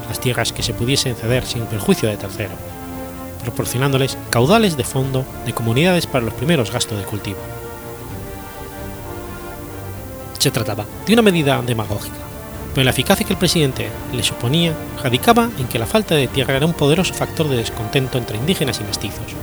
las 0.07 0.21
tierras 0.21 0.53
que 0.53 0.63
se 0.63 0.73
pudiesen 0.73 1.15
ceder 1.15 1.45
sin 1.45 1.65
perjuicio 1.65 2.07
de 2.07 2.15
tercero, 2.15 2.51
proporcionándoles 3.41 4.17
caudales 4.29 4.77
de 4.77 4.83
fondo 4.83 5.25
de 5.45 5.53
comunidades 5.53 6.07
para 6.07 6.23
los 6.23 6.35
primeros 6.35 6.71
gastos 6.71 6.99
de 6.99 7.05
cultivo. 7.05 7.39
Se 10.37 10.51
trataba 10.51 10.85
de 11.05 11.13
una 11.13 11.23
medida 11.23 11.61
demagógica, 11.63 12.15
pero 12.73 12.85
la 12.85 12.91
eficacia 12.91 13.25
que 13.25 13.33
el 13.33 13.39
presidente 13.39 13.89
le 14.13 14.23
suponía 14.23 14.73
radicaba 15.03 15.49
en 15.57 15.67
que 15.67 15.79
la 15.79 15.87
falta 15.87 16.15
de 16.15 16.27
tierra 16.27 16.55
era 16.55 16.67
un 16.67 16.73
poderoso 16.73 17.15
factor 17.15 17.49
de 17.49 17.57
descontento 17.57 18.19
entre 18.19 18.37
indígenas 18.37 18.79
y 18.79 18.83
mestizos, 18.83 19.33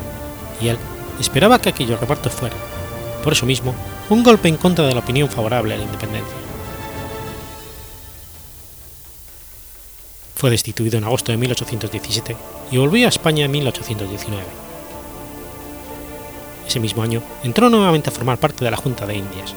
y 0.60 0.68
él 0.68 0.78
esperaba 1.20 1.58
que 1.58 1.70
aquellos 1.70 2.00
repartos 2.00 2.32
fueran, 2.32 2.58
por 3.22 3.32
eso 3.32 3.44
mismo, 3.44 3.74
un 4.08 4.22
golpe 4.22 4.48
en 4.48 4.56
contra 4.56 4.86
de 4.86 4.94
la 4.94 5.00
opinión 5.00 5.28
favorable 5.28 5.74
a 5.74 5.78
la 5.78 5.84
independencia. 5.84 6.36
Fue 10.36 10.50
destituido 10.50 10.98
en 10.98 11.04
agosto 11.04 11.32
de 11.32 11.38
1817 11.38 12.36
y 12.70 12.76
volvió 12.76 13.06
a 13.06 13.08
España 13.08 13.46
en 13.46 13.50
1819. 13.50 14.44
Ese 16.68 16.80
mismo 16.80 17.02
año 17.02 17.22
entró 17.42 17.70
nuevamente 17.70 18.10
a 18.10 18.12
formar 18.12 18.38
parte 18.38 18.64
de 18.64 18.70
la 18.70 18.76
Junta 18.76 19.06
de 19.06 19.16
Indias. 19.16 19.54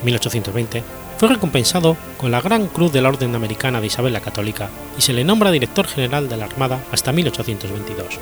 En 0.00 0.04
1820 0.04 0.82
fue 1.18 1.28
recompensado 1.28 1.96
con 2.16 2.30
la 2.30 2.40
Gran 2.40 2.68
Cruz 2.68 2.92
de 2.92 3.02
la 3.02 3.08
Orden 3.08 3.34
Americana 3.34 3.80
de 3.80 3.86
Isabel 3.86 4.12
la 4.12 4.20
Católica 4.20 4.70
y 4.96 5.02
se 5.02 5.12
le 5.12 5.24
nombra 5.24 5.50
director 5.50 5.86
general 5.86 6.28
de 6.28 6.36
la 6.36 6.46
Armada 6.46 6.80
hasta 6.92 7.12
1822. 7.12 8.18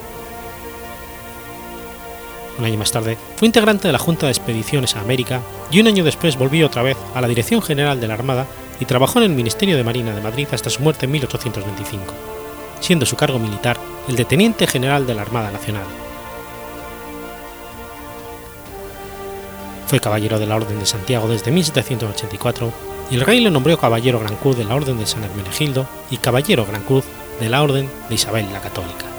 Un 2.59 2.65
año 2.65 2.79
más 2.79 2.93
tarde 2.93 3.19
fue 3.37 3.47
integrante 3.47 3.89
de 3.89 3.93
la 3.93 3.99
Junta 3.99 4.27
de 4.27 4.33
Expediciones 4.33 4.97
a 4.97 5.01
América 5.01 5.43
y 5.71 5.81
un 5.81 5.87
año 5.87 6.05
después 6.05 6.39
volvió 6.39 6.67
otra 6.67 6.83
vez 6.83 6.97
a 7.15 7.21
la 7.21 7.29
Dirección 7.29 7.61
General 7.61 8.01
de 8.01 8.09
la 8.09 8.15
Armada 8.15 8.47
y 8.81 8.85
trabajó 8.85 9.19
en 9.19 9.25
el 9.25 9.37
Ministerio 9.37 9.77
de 9.77 9.85
Marina 9.85 10.15
de 10.15 10.23
Madrid 10.23 10.49
hasta 10.53 10.71
su 10.71 10.83
muerte 10.83 11.07
en 11.07 11.13
1825, 11.13 12.15
siendo 12.81 13.07
su 13.07 13.17
cargo 13.17 13.39
militar 13.39 13.79
el 14.09 14.17
de 14.17 14.25
Teniente 14.25 14.67
General 14.67 15.07
de 15.07 15.15
la 15.15 15.23
Armada 15.23 15.51
Nacional. 15.51 15.85
Fue 19.87 20.01
caballero 20.01 20.39
de 20.39 20.47
la 20.47 20.57
Orden 20.57 20.79
de 20.79 20.87
Santiago 20.87 21.29
desde 21.29 21.53
1784 21.53 22.73
y 23.11 23.15
el 23.15 23.21
rey 23.21 23.41
le 23.41 23.51
nombró 23.51 23.79
caballero 23.79 24.19
Gran 24.19 24.37
Cruz 24.37 24.57
de 24.57 24.65
la 24.65 24.75
Orden 24.75 24.99
de 24.99 25.07
San 25.07 25.23
Hermenegildo 25.23 25.87
y 26.11 26.17
caballero 26.17 26.67
Gran 26.67 26.83
Cruz 26.83 27.05
de 27.39 27.49
la 27.49 27.63
Orden 27.63 27.89
de 28.09 28.15
Isabel 28.15 28.47
la 28.53 28.61
Católica. 28.61 29.16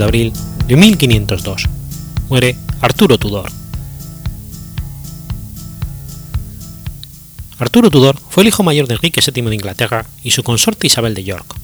De 0.00 0.04
abril 0.04 0.32
de 0.66 0.76
1502. 0.76 1.68
Muere 2.30 2.56
Arturo 2.80 3.18
Tudor. 3.18 3.50
Arturo 7.58 7.90
Tudor 7.90 8.16
fue 8.30 8.42
el 8.42 8.48
hijo 8.48 8.62
mayor 8.62 8.88
de 8.88 8.94
Enrique 8.94 9.20
VII 9.20 9.44
de 9.44 9.54
Inglaterra 9.54 10.06
y 10.24 10.30
su 10.30 10.42
consorte 10.42 10.86
Isabel 10.86 11.14
de 11.14 11.24
York. 11.24 11.54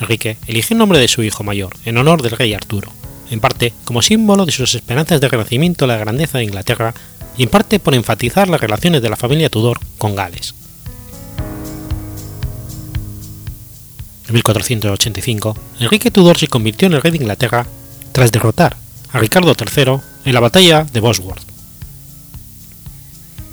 Enrique 0.00 0.36
eligió 0.46 0.74
el 0.74 0.78
nombre 0.78 1.00
de 1.00 1.08
su 1.08 1.24
hijo 1.24 1.42
mayor 1.42 1.74
en 1.84 1.96
honor 1.96 2.22
del 2.22 2.30
rey 2.30 2.54
Arturo, 2.54 2.92
en 3.28 3.40
parte 3.40 3.74
como 3.84 4.00
símbolo 4.00 4.46
de 4.46 4.52
sus 4.52 4.76
esperanzas 4.76 5.20
de 5.20 5.28
renacimiento 5.28 5.84
a 5.84 5.88
la 5.88 5.96
grandeza 5.96 6.38
de 6.38 6.44
Inglaterra 6.44 6.94
y 7.36 7.42
en 7.42 7.48
parte 7.48 7.80
por 7.80 7.96
enfatizar 7.96 8.48
las 8.48 8.60
relaciones 8.60 9.02
de 9.02 9.10
la 9.10 9.16
familia 9.16 9.50
Tudor 9.50 9.80
con 9.98 10.14
Gales. 10.14 10.54
En 14.28 14.34
1485, 14.34 15.56
Enrique 15.80 16.10
Tudor 16.10 16.38
se 16.38 16.48
convirtió 16.48 16.86
en 16.86 16.92
el 16.92 17.02
rey 17.02 17.12
de 17.12 17.18
Inglaterra 17.18 17.66
tras 18.12 18.30
derrotar 18.30 18.76
a 19.10 19.18
Ricardo 19.18 19.54
III 19.58 20.00
en 20.26 20.34
la 20.34 20.40
batalla 20.40 20.84
de 20.84 21.00
Bosworth. 21.00 21.42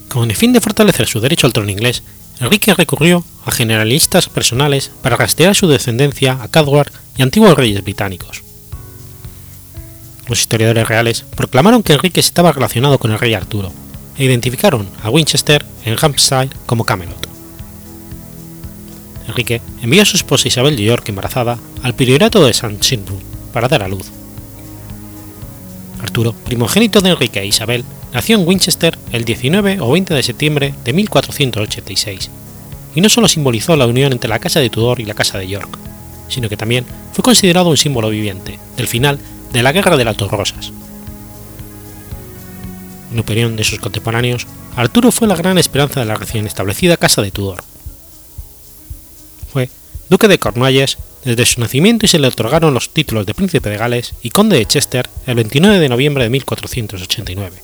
Con 0.09 0.29
el 0.29 0.35
fin 0.35 0.51
de 0.51 0.59
fortalecer 0.59 1.07
su 1.07 1.21
derecho 1.21 1.47
al 1.47 1.53
trono 1.53 1.71
inglés, 1.71 2.03
Enrique 2.41 2.73
recurrió 2.73 3.23
a 3.45 3.51
generalistas 3.51 4.27
personales 4.27 4.91
para 5.01 5.15
rastrear 5.15 5.55
su 5.55 5.67
descendencia 5.67 6.39
a 6.41 6.49
Cadwar 6.49 6.91
y 7.17 7.21
antiguos 7.21 7.57
reyes 7.57 7.81
británicos. 7.81 8.43
Los 10.27 10.41
historiadores 10.41 10.87
reales 10.87 11.23
proclamaron 11.35 11.83
que 11.83 11.93
Enrique 11.93 12.19
estaba 12.19 12.51
relacionado 12.51 12.97
con 12.97 13.11
el 13.11 13.19
rey 13.19 13.33
Arturo 13.33 13.71
e 14.17 14.25
identificaron 14.25 14.89
a 15.03 15.09
Winchester 15.09 15.65
en 15.85 15.95
Hampshire 16.01 16.49
como 16.65 16.83
Camelot. 16.83 17.34
Enrique 19.27 19.61
envió 19.81 20.01
a 20.01 20.05
su 20.05 20.17
esposa 20.17 20.47
Isabel 20.47 20.75
de 20.75 20.83
York 20.83 21.07
embarazada 21.09 21.57
al 21.83 21.95
priorato 21.95 22.43
de 22.43 22.51
St. 22.51 22.77
Sigmund 22.81 23.21
para 23.53 23.67
dar 23.67 23.83
a 23.83 23.87
luz. 23.87 24.11
Arturo, 26.01 26.33
primogénito 26.33 27.01
de 27.01 27.09
Enrique 27.09 27.39
e 27.39 27.47
Isabel, 27.47 27.83
nació 28.13 28.37
en 28.37 28.47
Winchester 28.47 28.97
el 29.11 29.25
19 29.25 29.79
o 29.81 29.91
20 29.91 30.13
de 30.13 30.23
septiembre 30.23 30.73
de 30.83 30.93
1486, 30.93 32.29
y 32.95 33.01
no 33.01 33.09
solo 33.09 33.27
simbolizó 33.27 33.75
la 33.75 33.87
unión 33.87 34.11
entre 34.11 34.29
la 34.29 34.39
casa 34.39 34.59
de 34.59 34.69
Tudor 34.69 34.99
y 34.99 35.05
la 35.05 35.13
casa 35.13 35.37
de 35.37 35.47
York, 35.47 35.77
sino 36.27 36.49
que 36.49 36.57
también 36.57 36.85
fue 37.13 37.23
considerado 37.23 37.69
un 37.69 37.77
símbolo 37.77 38.09
viviente 38.09 38.59
del 38.77 38.87
final 38.87 39.19
de 39.51 39.63
la 39.63 39.71
Guerra 39.71 39.97
de 39.97 40.05
las 40.05 40.17
Dos 40.17 40.31
Rosas. 40.31 40.71
En 43.11 43.19
opinión 43.19 43.55
de 43.55 43.63
sus 43.63 43.79
contemporáneos, 43.79 44.45
Arturo 44.75 45.11
fue 45.11 45.27
la 45.27 45.35
gran 45.35 45.57
esperanza 45.57 46.01
de 46.01 46.05
la 46.05 46.15
recién 46.15 46.45
establecida 46.45 46.97
casa 46.97 47.21
de 47.21 47.31
Tudor. 47.31 47.63
Duque 50.09 50.27
de 50.27 50.39
Cornualles 50.39 50.97
desde 51.23 51.45
su 51.45 51.59
nacimiento 51.59 52.05
y 52.05 52.09
se 52.09 52.19
le 52.19 52.27
otorgaron 52.27 52.73
los 52.73 52.89
títulos 52.89 53.25
de 53.25 53.33
príncipe 53.33 53.69
de 53.69 53.77
Gales 53.77 54.13
y 54.21 54.29
conde 54.29 54.57
de 54.57 54.65
Chester 54.65 55.09
el 55.25 55.35
29 55.35 55.79
de 55.79 55.89
noviembre 55.89 56.23
de 56.23 56.29
1489. 56.29 57.61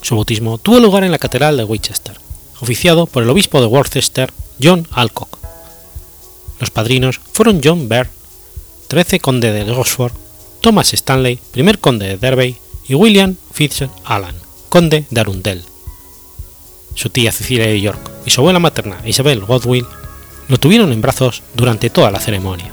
Su 0.00 0.16
bautismo 0.16 0.58
tuvo 0.58 0.80
lugar 0.80 1.04
en 1.04 1.12
la 1.12 1.18
Catedral 1.18 1.56
de 1.56 1.64
Winchester, 1.64 2.16
oficiado 2.60 3.06
por 3.06 3.22
el 3.22 3.30
obispo 3.30 3.60
de 3.60 3.66
Worcester, 3.66 4.32
John 4.60 4.88
Alcock. 4.90 5.38
Los 6.58 6.70
padrinos 6.70 7.20
fueron 7.32 7.60
John 7.62 7.88
Baird, 7.88 8.08
13 8.88 9.20
conde 9.20 9.52
de 9.52 9.64
Gosford, 9.64 10.12
Thomas 10.60 10.92
Stanley, 10.94 11.38
primer 11.52 11.78
conde 11.78 12.08
de 12.08 12.16
Derby, 12.16 12.56
y 12.88 12.94
William 12.94 13.36
Fitz 13.52 13.84
Allan, 14.04 14.34
conde 14.68 15.04
de 15.10 15.20
Arundel. 15.20 15.62
Su 16.94 17.10
tía 17.10 17.32
Cecilia 17.32 17.66
de 17.66 17.80
York 17.80 18.10
y 18.26 18.30
su 18.30 18.40
abuela 18.40 18.58
materna 18.58 19.00
Isabel 19.04 19.40
Godwill 19.40 19.86
lo 20.48 20.58
tuvieron 20.58 20.92
en 20.92 21.00
brazos 21.00 21.42
durante 21.54 21.90
toda 21.90 22.10
la 22.10 22.20
ceremonia. 22.20 22.72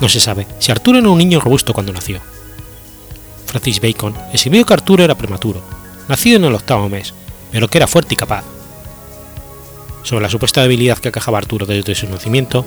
No 0.00 0.08
se 0.08 0.20
sabe 0.20 0.46
si 0.58 0.72
Arturo 0.72 0.98
era 0.98 1.08
un 1.08 1.18
niño 1.18 1.40
robusto 1.40 1.72
cuando 1.72 1.92
nació, 1.92 2.20
Francis 3.50 3.80
Bacon 3.80 4.14
escribió 4.32 4.64
que 4.64 4.74
Arturo 4.74 5.02
era 5.02 5.16
prematuro, 5.16 5.60
nacido 6.08 6.36
en 6.36 6.44
el 6.44 6.54
octavo 6.54 6.88
mes, 6.88 7.12
pero 7.50 7.66
que 7.66 7.78
era 7.78 7.88
fuerte 7.88 8.14
y 8.14 8.16
capaz. 8.16 8.44
Sobre 10.04 10.22
la 10.22 10.30
supuesta 10.30 10.62
debilidad 10.62 10.98
que 10.98 11.08
acajaba 11.08 11.38
Arturo 11.38 11.66
desde 11.66 11.96
su 11.96 12.08
nacimiento, 12.08 12.64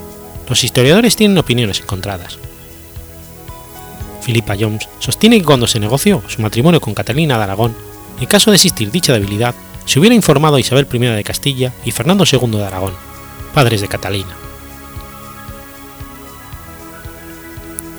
los 0.50 0.62
historiadores 0.62 1.16
tienen 1.16 1.38
opiniones 1.38 1.80
encontradas. 1.80 2.38
Philippa 4.24 4.56
Jones 4.60 4.88
sostiene 5.00 5.40
que 5.40 5.46
cuando 5.46 5.68
se 5.68 5.80
negoció 5.80 6.24
su 6.28 6.42
matrimonio 6.42 6.82
con 6.82 6.94
Catalina 6.94 7.38
de 7.38 7.44
Aragón, 7.44 7.76
en 8.20 8.26
caso 8.26 8.52
de 8.52 8.56
existir 8.56 8.92
dicha 8.92 9.14
debilidad, 9.14 9.56
se 9.86 10.00
hubiera 10.00 10.16
informado 10.16 10.56
a 10.56 10.60
Isabel 10.60 10.88
I 10.92 10.98
de 11.00 11.24
Castilla 11.24 11.74
y 11.84 11.92
Fernando 11.92 12.26
II 12.32 12.52
de 12.52 12.66
Aragón, 12.66 12.94
padres 13.54 13.82
de 13.82 13.88
Catalina. 13.88 14.36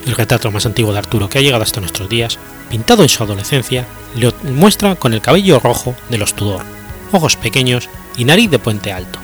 El 0.05 0.15
retrato 0.15 0.51
más 0.51 0.65
antiguo 0.65 0.93
de 0.93 0.99
Arturo 0.99 1.29
que 1.29 1.39
ha 1.39 1.41
llegado 1.41 1.63
hasta 1.63 1.79
nuestros 1.79 2.09
días 2.09 2.37
pintado 2.69 3.03
en 3.03 3.09
su 3.09 3.23
adolescencia, 3.23 3.85
le 4.15 4.31
muestra 4.51 4.95
con 4.95 5.13
el 5.13 5.21
cabello 5.21 5.59
rojo 5.59 5.95
de 6.09 6.17
los 6.17 6.33
Tudor, 6.33 6.63
ojos 7.11 7.35
pequeños 7.35 7.89
y 8.17 8.25
nariz 8.25 8.49
de 8.49 8.59
puente 8.59 8.91
alto. 8.91 9.19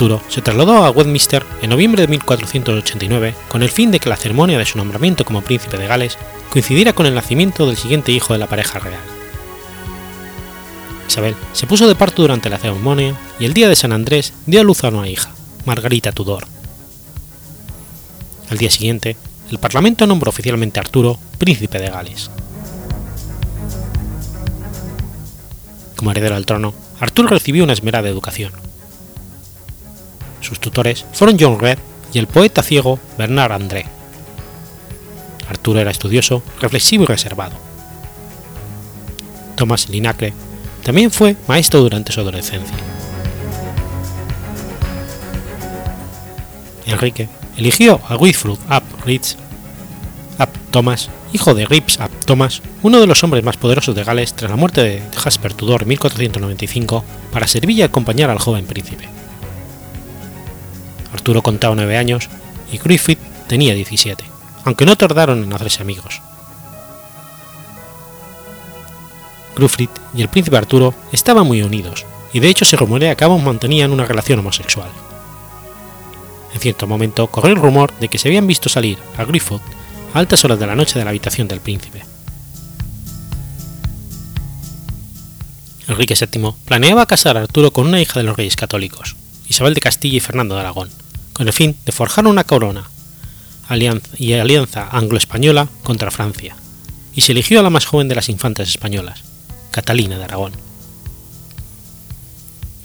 Arturo 0.00 0.22
se 0.30 0.40
trasladó 0.40 0.82
a 0.82 0.90
Westminster 0.90 1.44
en 1.60 1.68
noviembre 1.68 2.00
de 2.00 2.08
1489 2.08 3.34
con 3.48 3.62
el 3.62 3.68
fin 3.68 3.90
de 3.90 4.00
que 4.00 4.08
la 4.08 4.16
ceremonia 4.16 4.56
de 4.56 4.64
su 4.64 4.78
nombramiento 4.78 5.26
como 5.26 5.42
príncipe 5.42 5.76
de 5.76 5.86
Gales 5.86 6.16
coincidiera 6.48 6.94
con 6.94 7.04
el 7.04 7.14
nacimiento 7.14 7.66
del 7.66 7.76
siguiente 7.76 8.10
hijo 8.10 8.32
de 8.32 8.38
la 8.38 8.46
pareja 8.46 8.78
real. 8.78 9.02
Isabel 11.06 11.34
se 11.52 11.66
puso 11.66 11.86
de 11.86 11.96
parto 11.96 12.22
durante 12.22 12.48
la 12.48 12.56
ceremonia 12.56 13.14
y 13.38 13.44
el 13.44 13.52
día 13.52 13.68
de 13.68 13.76
San 13.76 13.92
Andrés 13.92 14.32
dio 14.46 14.62
a 14.62 14.64
luz 14.64 14.84
a 14.84 14.88
una 14.88 15.06
hija, 15.06 15.32
Margarita 15.66 16.12
Tudor. 16.12 16.46
Al 18.48 18.56
día 18.56 18.70
siguiente, 18.70 19.18
el 19.50 19.58
Parlamento 19.58 20.06
nombró 20.06 20.30
oficialmente 20.30 20.80
a 20.80 20.82
Arturo 20.82 21.18
príncipe 21.36 21.78
de 21.78 21.90
Gales. 21.90 22.30
Como 25.94 26.10
heredero 26.10 26.36
al 26.36 26.46
trono, 26.46 26.72
Arturo 27.00 27.28
recibió 27.28 27.64
una 27.64 27.74
esmerada 27.74 28.08
educación. 28.08 28.59
Sus 30.40 30.60
tutores 30.60 31.04
fueron 31.12 31.36
John 31.38 31.58
Red 31.58 31.78
y 32.12 32.18
el 32.18 32.26
poeta 32.26 32.62
ciego 32.62 32.98
Bernard 33.18 33.52
André. 33.52 33.86
Arturo 35.48 35.80
era 35.80 35.90
estudioso, 35.90 36.42
reflexivo 36.60 37.04
y 37.04 37.06
reservado. 37.06 37.56
Thomas 39.56 39.88
Linacre 39.88 40.32
también 40.82 41.10
fue 41.10 41.36
maestro 41.46 41.80
durante 41.80 42.12
su 42.12 42.20
adolescencia. 42.20 42.76
Enrique 46.86 47.28
eligió 47.56 48.00
a 48.08 48.16
Wilfrid 48.16 48.58
ap 48.68 48.84
Rich 49.04 49.36
ap 50.38 50.56
Thomas, 50.70 51.10
hijo 51.32 51.54
de 51.54 51.66
Rips 51.66 52.00
ap 52.00 52.10
Thomas, 52.24 52.62
uno 52.82 53.00
de 53.00 53.06
los 53.06 53.22
hombres 53.22 53.44
más 53.44 53.56
poderosos 53.56 53.94
de 53.94 54.04
Gales 54.04 54.34
tras 54.34 54.50
la 54.50 54.56
muerte 54.56 54.82
de 54.82 55.02
Jasper 55.16 55.52
Tudor 55.52 55.82
en 55.82 55.88
1495, 55.88 57.04
para 57.30 57.46
servir 57.46 57.78
y 57.78 57.82
acompañar 57.82 58.30
al 58.30 58.38
joven 58.38 58.64
príncipe. 58.64 59.19
Arturo 61.12 61.42
contaba 61.42 61.74
nueve 61.74 61.96
años 61.96 62.28
y 62.72 62.78
Griffith 62.78 63.18
tenía 63.48 63.74
17, 63.74 64.24
aunque 64.64 64.86
no 64.86 64.96
tardaron 64.96 65.42
en 65.42 65.52
hacerse 65.52 65.82
amigos. 65.82 66.20
Griffith 69.56 69.90
y 70.14 70.22
el 70.22 70.28
príncipe 70.28 70.56
Arturo 70.56 70.94
estaban 71.12 71.46
muy 71.46 71.62
unidos, 71.62 72.06
y 72.32 72.40
de 72.40 72.48
hecho 72.48 72.64
se 72.64 72.76
rumorea 72.76 73.14
que 73.14 73.24
ambos 73.24 73.42
mantenían 73.42 73.92
una 73.92 74.06
relación 74.06 74.38
homosexual. 74.38 74.88
En 76.54 76.60
cierto 76.60 76.86
momento 76.86 77.26
corrió 77.28 77.52
el 77.54 77.60
rumor 77.60 77.92
de 77.98 78.08
que 78.08 78.18
se 78.18 78.28
habían 78.28 78.46
visto 78.46 78.68
salir 78.68 78.98
a 79.16 79.24
Griffith 79.24 79.62
a 80.14 80.18
altas 80.18 80.44
horas 80.44 80.58
de 80.58 80.66
la 80.66 80.76
noche 80.76 80.98
de 80.98 81.04
la 81.04 81.10
habitación 81.10 81.48
del 81.48 81.60
príncipe. 81.60 82.02
Enrique 85.88 86.14
VII 86.14 86.52
planeaba 86.64 87.06
casar 87.06 87.36
a 87.36 87.42
Arturo 87.42 87.72
con 87.72 87.86
una 87.86 88.00
hija 88.00 88.20
de 88.20 88.24
los 88.24 88.36
reyes 88.36 88.54
católicos, 88.54 89.16
Isabel 89.50 89.74
de 89.74 89.80
Castilla 89.80 90.16
y 90.16 90.20
Fernando 90.20 90.54
de 90.54 90.60
Aragón, 90.60 90.88
con 91.32 91.48
el 91.48 91.52
fin 91.52 91.76
de 91.84 91.90
forjar 91.90 92.26
una 92.28 92.44
corona 92.44 92.88
y 94.16 94.32
alianza 94.32 94.88
anglo-española 94.90 95.68
contra 95.82 96.12
Francia, 96.12 96.56
y 97.14 97.20
se 97.22 97.32
eligió 97.32 97.58
a 97.58 97.62
la 97.64 97.70
más 97.70 97.84
joven 97.84 98.08
de 98.08 98.14
las 98.14 98.28
infantas 98.28 98.68
españolas, 98.68 99.24
Catalina 99.72 100.18
de 100.18 100.24
Aragón. 100.24 100.52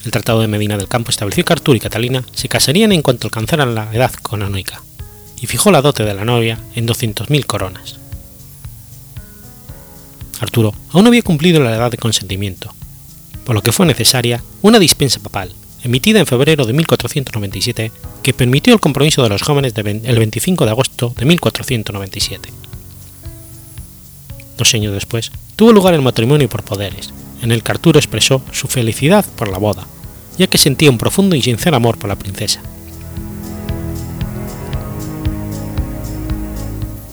El 0.04 0.12
Tratado 0.12 0.42
de 0.42 0.48
Medina 0.48 0.78
del 0.78 0.88
Campo 0.88 1.12
estableció 1.12 1.46
que 1.46 1.54
Arturo 1.54 1.78
y 1.78 1.80
Catalina 1.80 2.24
se 2.34 2.50
casarían 2.50 2.92
en 2.92 3.04
cuanto 3.04 3.28
alcanzaran 3.28 3.76
la 3.76 3.94
edad 3.94 4.12
canónica, 4.12 4.82
y 5.40 5.46
fijó 5.46 5.72
la 5.72 5.84
dote 5.84 6.04
de 6.04 6.16
la 6.16 6.26
novia 6.26 6.60
en 6.74 6.88
200.000 6.88 7.46
coronas. 7.46 8.00
Arturo 10.40 10.74
aún 10.90 11.04
no 11.04 11.10
había 11.10 11.22
cumplido 11.22 11.64
la 11.64 11.76
edad 11.76 11.92
de 11.92 11.98
consentimiento, 11.98 12.74
por 13.44 13.54
lo 13.54 13.62
que 13.62 13.72
fue 13.72 13.86
necesaria 13.86 14.44
una 14.64 14.80
dispensa 14.80 15.20
papal, 15.20 15.54
emitida 15.86 16.20
en 16.20 16.26
febrero 16.26 16.66
de 16.66 16.74
1497, 16.74 17.92
que 18.24 18.34
permitió 18.34 18.74
el 18.74 18.80
compromiso 18.80 19.22
de 19.22 19.30
los 19.30 19.44
jóvenes 19.44 19.74
el 19.76 20.18
25 20.18 20.66
de 20.66 20.72
agosto 20.72 21.14
de 21.16 21.26
1497. 21.26 22.50
Dos 24.58 24.74
años 24.74 24.94
después, 24.94 25.32
tuvo 25.56 25.74
lugar 25.74 25.94
el 25.94 26.02
matrimonio 26.02 26.50
por 26.50 26.64
poderes, 26.64 27.14
en 27.44 27.52
el 27.52 27.62
que 27.62 27.72
Arturo 27.72 28.00
expresó 28.00 28.42
su 28.52 28.68
felicidad 28.68 29.26
por 29.36 29.48
la 29.48 29.60
boda, 29.60 29.86
ya 30.40 30.48
que 30.48 30.58
sentía 30.58 30.90
un 30.90 30.98
profundo 30.98 31.36
y 31.36 31.44
sincero 31.44 31.78
amor 31.78 32.00
por 32.00 32.10
la 32.10 32.16
princesa. 32.16 32.62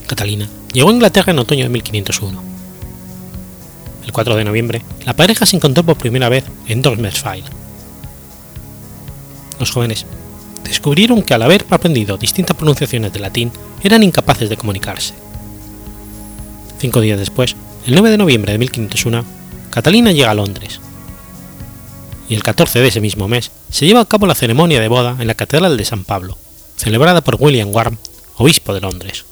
Catalina 0.06 0.48
llegó 0.72 0.88
a 0.88 0.94
Inglaterra 0.94 1.32
en 1.32 1.38
otoño 1.40 1.64
de 1.64 1.68
1501. 1.68 2.42
El 4.06 4.12
4 4.12 4.36
de 4.36 4.44
noviembre, 4.44 4.82
la 5.04 5.14
pareja 5.14 5.44
se 5.44 5.56
encontró 5.56 5.82
por 5.82 5.98
primera 5.98 6.30
vez 6.30 6.44
en 6.68 6.80
Dormersfeld. 6.80 7.61
Los 9.58 9.70
jóvenes 9.70 10.06
descubrieron 10.64 11.22
que 11.22 11.34
al 11.34 11.42
haber 11.42 11.66
aprendido 11.70 12.16
distintas 12.16 12.56
pronunciaciones 12.56 13.12
de 13.12 13.20
latín 13.20 13.52
eran 13.82 14.02
incapaces 14.02 14.48
de 14.48 14.56
comunicarse. 14.56 15.14
Cinco 16.78 17.00
días 17.00 17.18
después, 17.18 17.54
el 17.86 17.94
9 17.94 18.10
de 18.10 18.18
noviembre 18.18 18.52
de 18.52 18.58
1501, 18.58 19.24
Catalina 19.70 20.12
llega 20.12 20.30
a 20.30 20.34
Londres. 20.34 20.80
Y 22.28 22.34
el 22.34 22.42
14 22.42 22.80
de 22.80 22.88
ese 22.88 23.00
mismo 23.00 23.28
mes 23.28 23.50
se 23.70 23.86
lleva 23.86 24.00
a 24.00 24.04
cabo 24.04 24.26
la 24.26 24.34
ceremonia 24.34 24.80
de 24.80 24.88
boda 24.88 25.16
en 25.18 25.26
la 25.26 25.34
Catedral 25.34 25.76
de 25.76 25.84
San 25.84 26.04
Pablo, 26.04 26.38
celebrada 26.76 27.20
por 27.20 27.36
William 27.38 27.68
Warm, 27.72 27.98
obispo 28.36 28.74
de 28.74 28.80
Londres. 28.80 29.24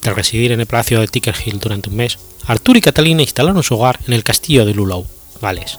Tras 0.00 0.16
residir 0.16 0.52
en 0.52 0.60
el 0.60 0.66
palacio 0.66 1.00
de 1.00 1.08
Ticker 1.08 1.34
Hill 1.44 1.58
durante 1.58 1.88
un 1.88 1.96
mes, 1.96 2.18
Arturo 2.46 2.78
y 2.78 2.82
Catalina 2.82 3.22
instalaron 3.22 3.62
su 3.62 3.74
hogar 3.74 4.00
en 4.06 4.12
el 4.12 4.22
castillo 4.22 4.66
de 4.66 4.74
Lulow, 4.74 5.06
Gales. 5.40 5.78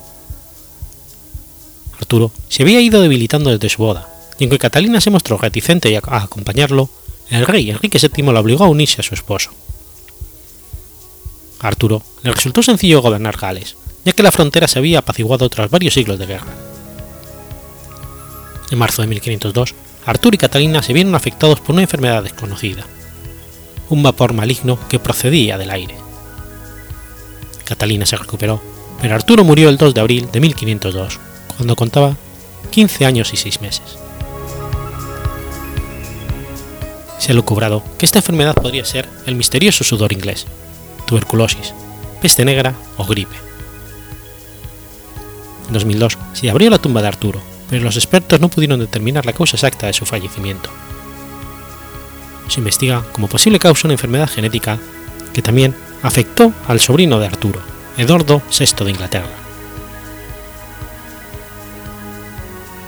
Arturo 1.98 2.32
se 2.50 2.64
había 2.64 2.82
ido 2.82 3.02
debilitando 3.02 3.50
desde 3.50 3.70
su 3.70 3.82
boda, 3.82 4.08
y 4.38 4.44
aunque 4.44 4.60
Catalina 4.60 5.02
se 5.02 5.10
mostró 5.10 5.38
reticente 5.38 5.96
a 5.98 6.18
acompañarlo, 6.18 6.90
el 7.30 7.46
rey 7.46 7.70
Enrique 7.70 8.00
VII 8.00 8.32
la 8.32 8.40
obligó 8.40 8.66
a 8.66 8.70
unirse 8.70 9.02
a 9.02 9.04
su 9.04 9.14
esposo. 9.14 9.52
A 11.60 11.68
Arturo 11.68 12.04
le 12.22 12.32
resultó 12.32 12.62
sencillo 12.62 13.02
gobernar 13.02 13.38
Gales, 13.38 13.76
ya 14.04 14.12
que 14.12 14.24
la 14.24 14.32
frontera 14.32 14.68
se 14.68 14.80
había 14.80 15.00
apaciguado 15.00 15.50
tras 15.50 15.70
varios 15.72 15.94
siglos 15.94 16.20
de 16.20 16.28
guerra. 16.28 16.54
En 18.72 18.78
marzo 18.78 19.02
de 19.02 19.08
1502, 19.08 19.74
Arturo 20.06 20.36
y 20.36 20.38
Catalina 20.38 20.84
se 20.84 20.94
vieron 20.94 21.16
afectados 21.16 21.60
por 21.60 21.74
una 21.74 21.82
enfermedad 21.82 22.24
desconocida, 22.24 22.86
un 23.90 24.04
vapor 24.04 24.34
maligno 24.34 24.78
que 24.88 25.00
procedía 25.00 25.58
del 25.58 25.72
aire. 25.72 25.96
Catalina 27.64 28.06
se 28.06 28.18
recuperó, 28.18 28.62
pero 29.06 29.14
Arturo 29.14 29.44
murió 29.44 29.70
el 29.70 29.78
2 29.78 29.94
de 29.94 30.02
abril 30.02 30.30
de 30.32 30.40
1502, 30.40 31.20
cuando 31.58 31.76
contaba 31.76 32.16
15 32.72 33.06
años 33.06 33.32
y 33.36 33.38
6 33.38 33.62
meses. 33.62 34.00
Se 37.20 37.32
ha 37.32 37.36
lucubrado 37.36 37.84
que 38.00 38.08
esta 38.08 38.18
enfermedad 38.18 38.56
podría 38.56 38.84
ser 38.84 39.08
el 39.28 39.36
misterioso 39.36 39.84
sudor 39.84 40.12
inglés, 40.12 40.48
tuberculosis, 41.06 41.76
peste 42.20 42.46
negra 42.46 42.74
o 42.98 43.06
gripe. 43.06 43.36
En 45.68 45.74
2002 45.76 46.18
se 46.34 46.50
abrió 46.50 46.72
la 46.72 46.80
tumba 46.80 47.04
de 47.04 47.10
Arturo, 47.10 47.40
pero 47.70 47.84
los 47.84 47.98
expertos 47.98 48.42
no 48.42 48.50
pudieron 48.50 48.80
determinar 48.80 49.24
la 49.24 49.34
causa 49.34 49.56
exacta 49.56 49.86
de 49.86 49.94
su 49.94 50.08
fallecimiento 50.08 50.72
se 52.48 52.60
investiga 52.60 53.04
como 53.12 53.28
posible 53.28 53.60
causa 53.60 53.88
una 53.88 53.94
enfermedad 53.94 54.30
genética 54.30 54.78
que 55.34 55.42
también 55.42 55.76
afectó 56.04 56.54
al 56.68 56.80
sobrino 56.80 57.20
de 57.20 57.26
Arturo, 57.26 57.60
Eduardo 57.98 58.42
VI 58.52 58.84
de 58.84 58.92
Inglaterra. 58.92 59.30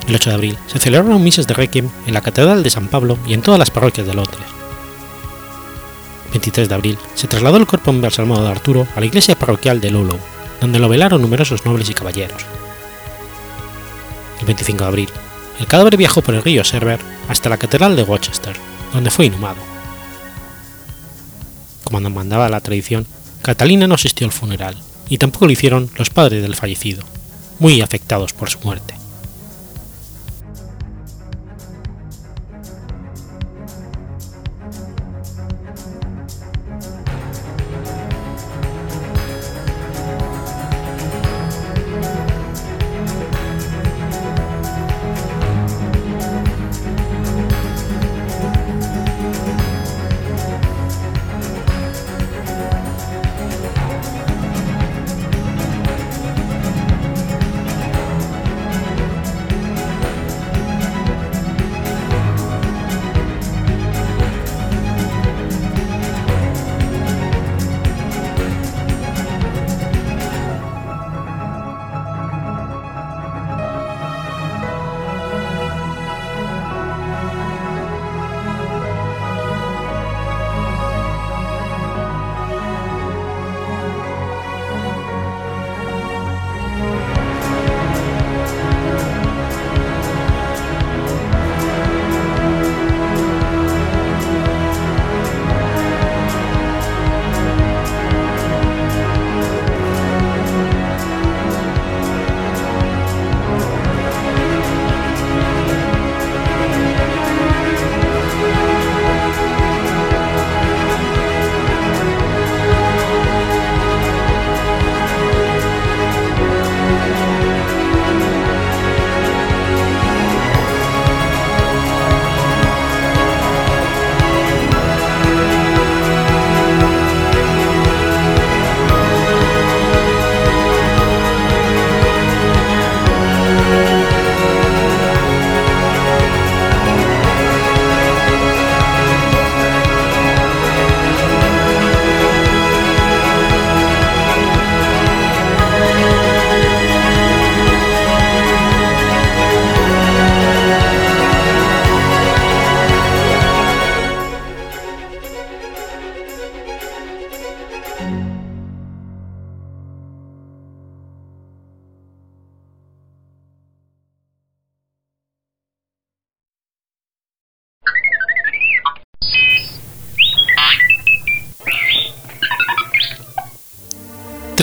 El 0.06 0.16
8 0.16 0.30
de 0.30 0.36
abril 0.36 0.58
se 0.68 0.80
celebraron 0.80 1.24
misas 1.24 1.48
de 1.48 1.54
Requiem 1.54 1.90
en 2.06 2.14
la 2.14 2.22
Catedral 2.22 2.62
de 2.62 2.70
San 2.70 2.90
Pablo 2.90 3.18
y 3.26 3.34
en 3.34 3.42
todas 3.42 3.58
las 3.58 3.72
parroquias 3.72 4.06
de 4.06 4.14
Londres. 4.14 4.44
El 6.26 6.32
23 6.32 6.68
de 6.68 6.76
abril 6.76 6.98
se 7.16 7.28
trasladó 7.28 7.56
el 7.56 7.68
cuerpo 7.68 7.92
embalsamado 7.92 8.44
de 8.44 8.50
Arturo 8.50 8.86
a 8.96 9.00
la 9.00 9.06
iglesia 9.06 9.40
parroquial 9.40 9.80
de 9.80 9.92
Lulow, 9.92 10.20
donde 10.60 10.80
lo 10.80 10.90
velaron 10.90 11.22
numerosos 11.22 11.66
nobles 11.66 11.90
y 11.90 11.94
caballeros. 11.94 12.46
El 14.42 14.46
25 14.46 14.84
de 14.84 14.88
abril, 14.88 15.10
el 15.60 15.68
cadáver 15.68 15.96
viajó 15.96 16.22
por 16.22 16.36
el 16.36 16.44
río 16.44 16.66
Server 16.66 17.00
hasta 17.30 17.50
la 17.50 17.58
Catedral 17.58 17.96
de 17.96 18.04
Rochester, 18.04 18.58
donde 18.94 19.10
fue 19.10 19.26
inhumado. 19.26 19.60
Como 21.86 22.02
nos 22.02 22.12
mandaba 22.12 22.50
la 22.50 22.60
tradición, 22.60 23.08
Catalina 23.42 23.88
no 23.88 23.96
asistió 23.96 24.28
al 24.28 24.34
funeral, 24.34 24.76
y 25.10 25.18
tampoco 25.18 25.46
lo 25.46 25.52
hicieron 25.52 25.90
los 25.98 26.10
padres 26.10 26.42
del 26.42 26.56
fallecido, 26.56 27.04
muy 27.60 27.82
afectados 27.82 28.34
por 28.34 28.50
su 28.50 28.60
muerte. 28.60 28.97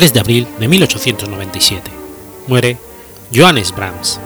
3 0.04 0.12
de 0.12 0.20
abril 0.20 0.46
de 0.60 0.68
1897. 0.68 1.90
Muere 2.46 2.76
Johannes 3.34 3.74
Brahms. 3.74 4.20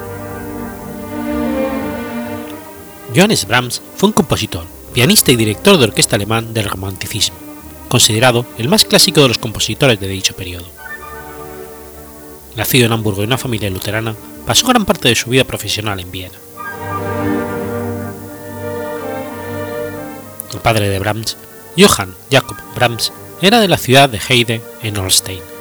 Johannes 3.15 3.47
Brahms 3.47 3.81
fue 3.95 4.09
un 4.09 4.13
compositor, 4.13 4.65
pianista 4.93 5.31
y 5.31 5.37
director 5.37 5.79
de 5.79 5.85
orquesta 5.85 6.17
alemán 6.17 6.53
del 6.53 6.69
romanticismo, 6.69 7.37
considerado 7.89 8.45
el 8.59 8.69
más 8.69 8.85
clásico 8.85 9.23
de 9.23 9.29
los 9.29 9.39
compositores 9.39 10.01
de 10.01 10.09
dicho 10.09 10.35
periodo. 10.35 10.67
Nacido 12.57 12.87
en 12.87 12.93
Hamburgo 12.93 13.23
en 13.23 13.29
una 13.29 13.39
familia 13.39 13.71
luterana, 13.71 14.17
pasó 14.47 14.67
gran 14.67 14.85
parte 14.85 15.07
de 15.07 15.15
su 15.15 15.31
vida 15.31 15.45
profesional 15.45 16.01
en 16.01 16.11
Viena. 16.11 16.39
El 20.53 20.59
padre 20.59 20.89
de 20.89 20.99
Brahms, 20.99 21.37
Johann 21.79 22.17
Jakob 22.33 22.57
Brahms, 22.75 23.13
era 23.41 23.61
de 23.61 23.69
la 23.69 23.79
ciudad 23.79 24.09
de 24.09 24.19
Heide 24.29 24.61
en 24.83 24.97
Holstein. 24.97 25.58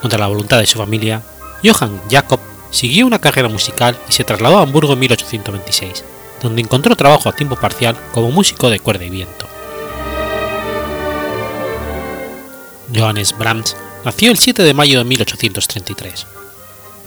Contra 0.00 0.18
la 0.18 0.28
voluntad 0.28 0.58
de 0.58 0.66
su 0.66 0.78
familia, 0.78 1.22
Johann 1.64 2.00
Jakob 2.08 2.40
siguió 2.70 3.06
una 3.06 3.18
carrera 3.18 3.48
musical 3.48 3.98
y 4.08 4.12
se 4.12 4.24
trasladó 4.24 4.58
a 4.58 4.62
Hamburgo 4.62 4.92
en 4.92 5.00
1826, 5.00 6.04
donde 6.42 6.62
encontró 6.62 6.94
trabajo 6.94 7.28
a 7.28 7.34
tiempo 7.34 7.56
parcial 7.56 7.96
como 8.12 8.30
músico 8.30 8.70
de 8.70 8.80
cuerda 8.80 9.04
y 9.04 9.10
viento. 9.10 9.46
Johannes 12.94 13.36
Brahms 13.36 13.76
nació 14.04 14.30
el 14.30 14.38
7 14.38 14.62
de 14.62 14.74
mayo 14.74 14.98
de 14.98 15.04
1833. 15.04 16.26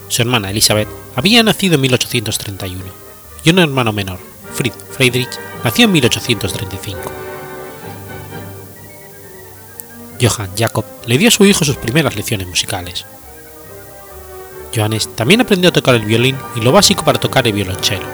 Su 0.09 0.21
hermana 0.21 0.51
Elizabeth 0.51 0.89
había 1.15 1.41
nacido 1.43 1.75
en 1.75 1.81
1831 1.81 2.83
y 3.43 3.49
un 3.49 3.59
hermano 3.59 3.93
menor, 3.93 4.19
Fritz 4.53 4.75
Friedrich, 4.91 5.29
nació 5.63 5.85
en 5.85 5.93
1835. 5.93 7.30
Johann 10.21 10.51
Jakob 10.55 10.85
le 11.07 11.17
dio 11.17 11.29
a 11.29 11.31
su 11.31 11.45
hijo 11.45 11.65
sus 11.65 11.77
primeras 11.77 12.15
lecciones 12.15 12.47
musicales. 12.47 13.05
Johannes 14.73 15.09
también 15.15 15.41
aprendió 15.41 15.69
a 15.69 15.73
tocar 15.73 15.95
el 15.95 16.05
violín 16.05 16.37
y 16.55 16.61
lo 16.61 16.71
básico 16.71 17.03
para 17.03 17.19
tocar 17.19 17.47
el 17.47 17.53
violonchelo. 17.53 18.05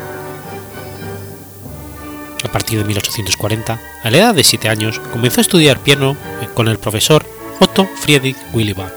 A 2.44 2.52
partir 2.52 2.80
de 2.80 2.86
1840, 2.86 3.82
a 4.04 4.10
la 4.10 4.18
edad 4.18 4.36
de 4.36 4.44
7 4.44 4.70
años, 4.70 5.00
comenzó 5.12 5.42
a 5.42 5.44
estudiar 5.44 5.80
piano 5.80 6.16
con 6.54 6.68
el 6.68 6.80
profesor 6.80 7.26
Otto 7.60 7.88
Friedrich 8.00 8.38
Willibald. 8.54 8.94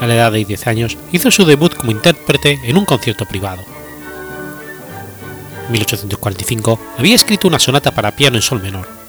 A 0.00 0.06
la 0.06 0.14
edad 0.14 0.32
de 0.32 0.44
10 0.44 0.66
años, 0.66 0.98
hizo 1.12 1.30
su 1.30 1.44
debut 1.44 1.74
como 1.74 1.92
intérprete 1.92 2.60
en 2.64 2.76
un 2.76 2.84
concierto 2.84 3.24
privado. 3.24 3.62
En 5.66 5.72
1845 5.72 6.78
había 6.98 7.14
escrito 7.14 7.48
una 7.48 7.58
sonata 7.58 7.92
para 7.92 8.14
piano 8.14 8.36
en 8.36 8.42
sol 8.42 8.60
menor. 8.60 9.01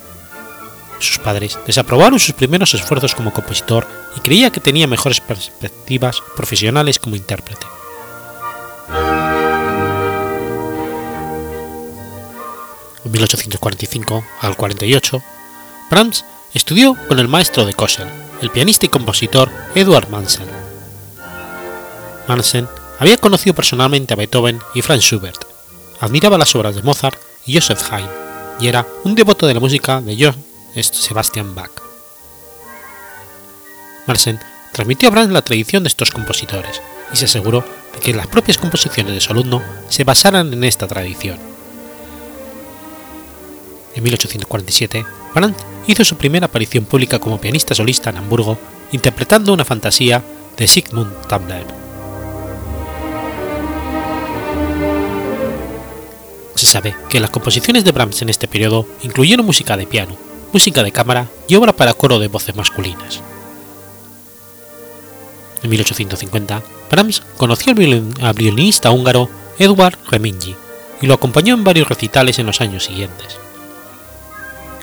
Sus 1.04 1.20
padres 1.20 1.60
desaprobaron 1.68 2.18
sus 2.18 2.34
primeros 2.34 2.74
esfuerzos 2.74 3.14
como 3.14 3.34
compositor 3.34 3.86
y 4.16 4.22
creía 4.22 4.51
que 4.51 4.62
tenía 4.62 4.88
mejores 4.88 5.20
perspectivas 5.20 6.24
profesionales 6.34 6.97
como 6.97 7.18
intérprete. 7.18 7.68
En 13.04 13.12
1845 13.12 14.24
al 14.39 14.56
48, 14.56 15.22
Brahms 15.91 16.24
estudió 16.54 16.95
con 17.10 17.20
el 17.20 17.28
maestro 17.28 17.66
de 17.66 17.74
Kossel, 17.74 18.08
el 18.41 18.49
pianista 18.49 18.86
y 18.86 18.89
compositor 18.89 19.51
Eduard 19.76 20.08
Mansen. 20.08 20.47
Mansen 22.30 22.70
había 22.97 23.18
conocido 23.18 23.54
personalmente 23.54 24.14
a 24.14 24.18
Beethoven 24.18 24.62
y 24.74 24.82
Franz 24.82 25.04
Schubert, 25.04 25.43
admiraba 25.99 26.38
las 26.38 26.56
obras 26.56 26.76
de 26.76 26.82
Mozart 26.82 27.20
y 27.45 27.56
Joseph 27.56 27.91
Haydn, 27.91 28.10
y 28.62 28.68
era 28.70 28.88
un 29.04 29.16
devoto 29.16 29.45
de 29.45 29.54
la 29.54 29.60
música 29.60 29.99
de 29.99 30.16
Johann 30.16 30.53
Sebastian 30.82 31.53
Bach. 31.53 31.71
Mansen 34.07 34.39
transmitió 34.71 35.09
a 35.09 35.11
Brahms 35.11 35.32
la 35.32 35.43
tradición 35.43 35.84
de 35.84 35.89
estos 35.89 36.11
compositores 36.11 36.82
y 37.13 37.17
se 37.17 37.26
aseguró 37.26 37.63
de 37.93 37.99
que 37.99 38.13
las 38.13 38.28
propias 38.28 38.57
composiciones 38.57 39.13
de 39.13 39.21
su 39.21 39.32
alumno 39.32 39.61
se 39.88 40.03
basaran 40.03 40.51
en 40.51 40.63
esta 40.63 40.88
tradición. 40.88 41.38
En 43.95 44.03
1847, 44.03 45.05
Brahms 45.36 45.57
hizo 45.86 46.03
su 46.03 46.17
primera 46.17 46.47
aparición 46.47 46.86
pública 46.86 47.19
como 47.19 47.39
pianista 47.39 47.76
solista 47.76 48.09
en 48.09 48.17
Hamburgo, 48.17 48.57
interpretando 48.91 49.53
una 49.53 49.65
fantasía 49.65 50.24
de 50.57 50.67
Sigmund 50.67 51.28
Tannhäuser. 51.28 51.84
Se 56.55 56.65
sabe 56.65 56.95
que 57.09 57.19
las 57.19 57.30
composiciones 57.30 57.84
de 57.84 57.91
Brahms 57.91 58.21
en 58.21 58.30
este 58.30 58.47
periodo 58.47 58.88
incluyeron 59.03 59.45
música 59.45 59.78
de 59.78 59.86
piano, 59.86 60.17
música 60.54 60.84
de 60.84 60.91
cámara 60.91 61.28
y 61.47 61.56
obra 61.56 61.76
para 61.76 61.95
coro 61.95 62.20
de 62.20 62.28
voces 62.28 62.56
masculinas. 62.56 63.22
En 65.64 65.70
1850, 65.70 66.62
Brahms 66.91 67.24
conoció 67.38 67.74
al 67.74 68.34
violinista 68.34 68.91
húngaro 68.91 69.30
Edward 69.58 69.97
Remingi 70.10 70.56
y 71.01 71.08
lo 71.08 71.16
acompañó 71.16 71.56
en 71.56 71.64
varios 71.64 71.89
recitales 71.89 72.38
en 72.38 72.45
los 72.45 72.62
años 72.62 72.84
siguientes. 72.84 73.38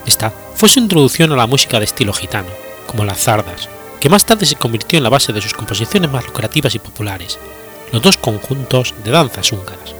Esta 0.07 0.33
fue 0.57 0.69
su 0.69 0.81
introducción 0.81 1.33
a 1.33 1.37
la 1.37 1.47
música 1.47 1.79
de 1.79 1.85
estilo 1.85 2.13
gitano, 2.13 2.49
como 2.87 3.05
las 3.05 3.23
zardas, 3.23 3.69
que 4.01 4.09
más 4.09 4.25
tarde 4.25 4.47
se 4.47 4.57
convirtió 4.57 4.97
en 4.97 5.05
la 5.05 5.11
base 5.11 5.33
de 5.33 5.41
sus 5.41 5.55
composiciones 5.55 6.11
más 6.11 6.27
lucrativas 6.27 6.75
y 6.75 6.79
populares, 6.81 7.39
los 7.93 8.03
dos 8.03 8.17
conjuntos 8.17 8.95
de 9.05 9.11
danzas 9.13 9.53
húngaras. 9.53 9.95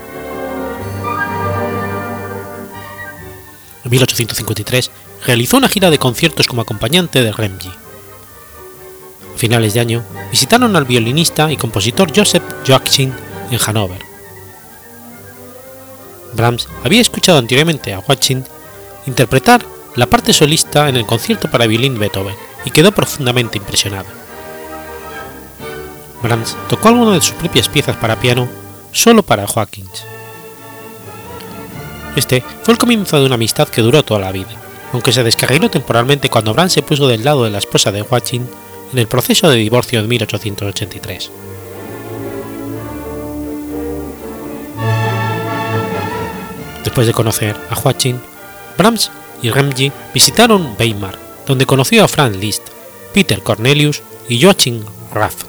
En 3.85 3.91
1853 3.91 4.91
realizó 5.27 5.57
una 5.57 5.69
gira 5.69 5.91
de 5.91 5.99
conciertos 5.99 6.47
como 6.47 6.63
acompañante 6.63 7.23
de 7.23 7.33
Remgi. 7.33 7.69
A 7.69 9.39
finales 9.39 9.75
de 9.75 9.81
año 9.81 10.05
visitaron 10.31 10.77
al 10.77 10.85
violinista 10.85 11.51
y 11.51 11.57
compositor 11.57 12.13
Joseph 12.15 12.43
Joachim 12.67 13.13
en 13.51 13.59
Hannover. 13.59 14.03
Brahms 16.35 16.69
había 16.85 17.01
escuchado 17.01 17.39
anteriormente 17.39 17.93
a 17.93 18.03
Joachim 18.03 18.45
interpretar 19.07 19.65
la 19.97 20.07
parte 20.07 20.33
solista 20.33 20.89
en 20.89 20.97
el 20.97 21.07
concierto 21.07 21.51
para 21.51 21.67
violín 21.67 21.99
Beethoven 21.99 22.37
y 22.65 22.71
quedó 22.71 22.93
profundamente 22.93 23.59
impresionado. 23.59 24.07
Brahms 26.23 26.57
tocó 26.69 26.89
algunas 26.89 27.15
de 27.15 27.21
sus 27.23 27.35
propias 27.35 27.69
piezas 27.69 27.97
para 27.97 28.21
piano 28.21 28.49
solo 28.93 29.23
para 29.23 29.47
Joachim. 29.47 29.87
Este 32.17 32.43
fue 32.63 32.73
el 32.73 32.79
comienzo 32.79 33.19
de 33.19 33.27
una 33.27 33.37
amistad 33.37 33.69
que 33.69 33.83
duró 33.83 34.03
toda 34.03 34.21
la 34.21 34.33
vida, 34.33 34.51
aunque 34.93 35.13
se 35.13 35.23
descarriló 35.23 35.71
temporalmente 35.71 36.29
cuando 36.29 36.55
Brahms 36.55 36.73
se 36.73 36.83
puso 36.83 37.07
del 37.09 37.25
lado 37.25 37.45
de 37.45 37.51
la 37.51 37.59
esposa 37.59 37.93
de 37.93 38.03
Joachim 38.03 38.47
en 38.93 38.99
el 38.99 39.07
proceso 39.07 39.49
de 39.49 39.57
divorcio 39.57 40.03
de 40.03 40.09
1883. 40.09 41.31
Después 46.85 47.07
de 47.07 47.13
conocer 47.13 47.57
a 47.71 47.75
Joachim, 47.75 48.19
Brahms 48.77 49.11
y 49.43 49.51
Remgi 49.51 49.93
visitaron 50.13 50.75
Weimar, 50.79 51.19
donde 51.47 51.67
conoció 51.67 52.05
a 52.05 52.09
Franz 52.09 52.37
Liszt, 52.37 52.63
Peter 53.13 53.43
Cornelius 53.43 54.03
y 54.29 54.43
Joachim 54.43 54.83
Raft. 55.15 55.47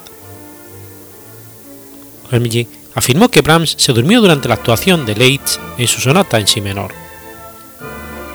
Remgi 2.31 2.67
afirmó 2.93 3.29
que 3.29 3.41
Brahms 3.41 3.75
se 3.77 3.93
durmió 3.93 4.21
durante 4.21 4.47
la 4.47 4.55
actuación 4.55 5.05
de 5.05 5.15
Leitz 5.15 5.59
en 5.77 5.87
su 5.87 6.01
sonata 6.01 6.39
en 6.39 6.47
si 6.47 6.61
menor. 6.61 7.00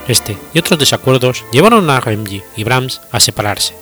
Este 0.08 0.38
y 0.54 0.58
otros 0.58 0.78
desacuerdos 0.78 1.44
llevaron 1.52 1.90
a 1.90 2.00
Remgi 2.00 2.42
y 2.56 2.64
Brahms 2.64 3.00
a 3.10 3.20
separarse. 3.20 3.74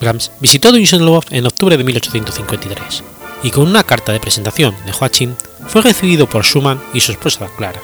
Brahms 0.00 0.32
visitó 0.40 0.72
Düsseldorf 0.72 1.30
en 1.30 1.46
octubre 1.46 1.76
de 1.76 1.84
1853 1.84 3.04
y 3.42 3.50
con 3.50 3.68
una 3.68 3.84
carta 3.84 4.12
de 4.12 4.20
presentación 4.20 4.74
de 4.86 4.92
Joachim 4.92 5.34
fue 5.68 5.82
recibido 5.82 6.28
por 6.28 6.44
Schumann 6.44 6.80
y 6.94 7.00
su 7.00 7.12
esposa 7.12 7.48
Clara. 7.56 7.80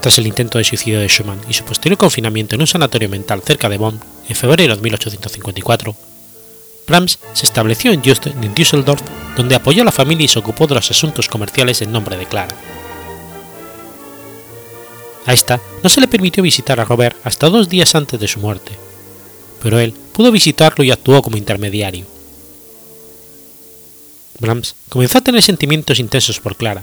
Tras 0.00 0.16
el 0.18 0.26
intento 0.26 0.56
de 0.56 0.64
suicidio 0.64 1.00
de 1.00 1.08
Schumann 1.08 1.40
y 1.48 1.52
su 1.52 1.64
posterior 1.64 1.98
confinamiento 1.98 2.54
en 2.54 2.62
un 2.62 2.66
sanatorio 2.66 3.10
mental 3.10 3.42
cerca 3.44 3.68
de 3.68 3.76
Bonn 3.76 4.00
en 4.28 4.36
febrero 4.36 4.74
de 4.74 4.80
1854, 4.80 5.94
Brahms 6.90 7.20
se 7.34 7.46
estableció 7.46 7.92
en 7.92 8.02
Düsseldorf, 8.02 9.00
donde 9.36 9.54
apoyó 9.54 9.82
a 9.82 9.84
la 9.84 9.92
familia 9.92 10.24
y 10.24 10.28
se 10.28 10.40
ocupó 10.40 10.66
de 10.66 10.74
los 10.74 10.90
asuntos 10.90 11.28
comerciales 11.28 11.80
en 11.82 11.92
nombre 11.92 12.16
de 12.16 12.26
Clara. 12.26 12.54
A 15.24 15.32
esta 15.32 15.60
no 15.84 15.88
se 15.88 16.00
le 16.00 16.08
permitió 16.08 16.42
visitar 16.42 16.80
a 16.80 16.84
Robert 16.84 17.16
hasta 17.22 17.48
dos 17.48 17.68
días 17.68 17.94
antes 17.94 18.18
de 18.18 18.26
su 18.26 18.40
muerte, 18.40 18.72
pero 19.62 19.78
él 19.78 19.94
pudo 20.12 20.32
visitarlo 20.32 20.82
y 20.82 20.90
actuó 20.90 21.22
como 21.22 21.36
intermediario. 21.36 22.06
Brahms 24.40 24.74
comenzó 24.88 25.18
a 25.18 25.20
tener 25.20 25.42
sentimientos 25.42 26.00
intensos 26.00 26.40
por 26.40 26.56
Clara, 26.56 26.82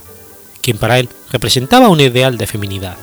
quien 0.62 0.78
para 0.78 0.99
él 0.99 1.10
representaba 1.32 1.89
un 1.89 1.99
ideal 1.99 2.38
de 2.38 2.47
feminidad. 2.47 2.95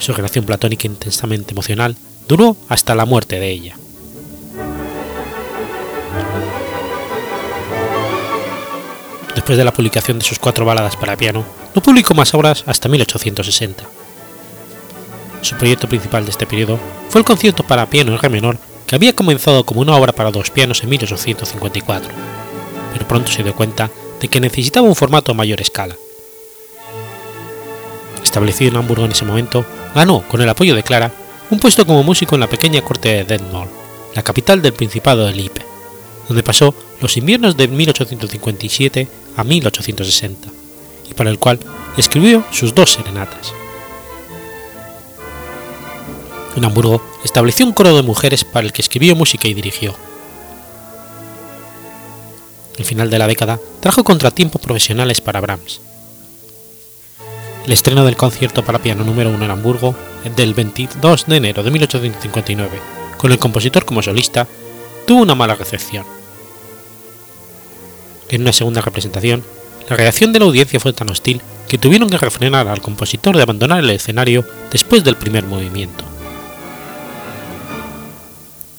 Su 0.00 0.14
relación 0.14 0.44
platónica 0.46 0.88
intensamente 0.88 1.52
emocional 1.52 1.96
duró 2.26 2.56
hasta 2.68 2.96
la 2.96 3.04
muerte 3.04 3.38
de 3.38 3.50
ella. 3.50 3.76
Después 9.34 9.56
de 9.58 9.64
la 9.64 9.72
publicación 9.72 10.18
de 10.18 10.24
sus 10.24 10.38
cuatro 10.38 10.64
baladas 10.64 10.96
para 10.96 11.16
piano, 11.16 11.44
no 11.74 11.82
publicó 11.82 12.14
más 12.14 12.34
obras 12.34 12.64
hasta 12.66 12.88
1860. 12.88 13.84
Su 15.40 15.56
proyecto 15.56 15.88
principal 15.88 16.24
de 16.24 16.30
este 16.30 16.46
periodo 16.46 16.78
fue 17.08 17.20
el 17.20 17.24
concierto 17.24 17.64
para 17.64 17.86
piano 17.86 18.12
en 18.12 18.18
re 18.18 18.28
menor 18.28 18.58
que 18.86 18.94
había 18.94 19.14
comenzado 19.14 19.64
como 19.64 19.80
una 19.80 19.96
obra 19.96 20.12
para 20.12 20.30
dos 20.30 20.50
pianos 20.50 20.82
en 20.82 20.90
1854 20.90 22.12
pero 22.92 23.08
pronto 23.08 23.30
se 23.30 23.42
dio 23.42 23.54
cuenta 23.54 23.90
de 24.20 24.28
que 24.28 24.40
necesitaba 24.40 24.86
un 24.86 24.94
formato 24.94 25.32
a 25.32 25.34
mayor 25.34 25.60
escala. 25.60 25.96
Establecido 28.22 28.70
en 28.70 28.76
Hamburgo 28.76 29.04
en 29.04 29.12
ese 29.12 29.24
momento, 29.24 29.64
ganó, 29.94 30.22
con 30.28 30.40
el 30.40 30.48
apoyo 30.48 30.74
de 30.74 30.82
Clara, 30.82 31.12
un 31.50 31.58
puesto 31.58 31.86
como 31.86 32.02
músico 32.02 32.34
en 32.34 32.40
la 32.40 32.48
pequeña 32.48 32.82
corte 32.82 33.08
de 33.08 33.24
Detmold, 33.24 33.70
la 34.14 34.22
capital 34.22 34.62
del 34.62 34.72
Principado 34.72 35.26
de 35.26 35.34
Lippe, 35.34 35.62
donde 36.28 36.42
pasó 36.42 36.74
los 37.00 37.16
inviernos 37.16 37.56
de 37.56 37.68
1857 37.68 39.08
a 39.36 39.44
1860, 39.44 40.48
y 41.10 41.14
para 41.14 41.30
el 41.30 41.38
cual 41.38 41.58
escribió 41.96 42.44
sus 42.50 42.74
dos 42.74 42.92
serenatas. 42.92 43.52
En 46.56 46.64
Hamburgo 46.64 47.02
estableció 47.24 47.64
un 47.64 47.72
coro 47.72 47.96
de 47.96 48.02
mujeres 48.02 48.44
para 48.44 48.66
el 48.66 48.72
que 48.72 48.82
escribió 48.82 49.16
música 49.16 49.48
y 49.48 49.54
dirigió. 49.54 49.94
El 52.76 52.84
final 52.84 53.10
de 53.10 53.18
la 53.18 53.26
década 53.26 53.58
trajo 53.80 54.04
contratiempos 54.04 54.60
profesionales 54.60 55.20
para 55.20 55.40
Brahms. 55.40 55.80
El 57.64 57.72
estreno 57.72 58.04
del 58.04 58.16
concierto 58.16 58.64
para 58.64 58.80
piano 58.80 59.04
número 59.04 59.30
1 59.30 59.44
en 59.44 59.50
Hamburgo, 59.50 59.94
del 60.36 60.52
22 60.52 61.26
de 61.26 61.36
enero 61.36 61.62
de 61.62 61.70
1859, 61.70 62.80
con 63.18 63.30
el 63.30 63.38
compositor 63.38 63.84
como 63.84 64.02
solista, 64.02 64.48
tuvo 65.06 65.22
una 65.22 65.34
mala 65.34 65.54
recepción. 65.54 66.04
En 68.32 68.40
una 68.40 68.54
segunda 68.54 68.80
representación, 68.80 69.44
la 69.90 69.96
reacción 69.96 70.32
de 70.32 70.38
la 70.38 70.46
audiencia 70.46 70.80
fue 70.80 70.94
tan 70.94 71.10
hostil 71.10 71.42
que 71.68 71.76
tuvieron 71.76 72.08
que 72.08 72.16
refrenar 72.16 72.66
al 72.66 72.80
compositor 72.80 73.36
de 73.36 73.42
abandonar 73.42 73.80
el 73.80 73.90
escenario 73.90 74.42
después 74.70 75.04
del 75.04 75.16
primer 75.16 75.44
movimiento. 75.44 76.02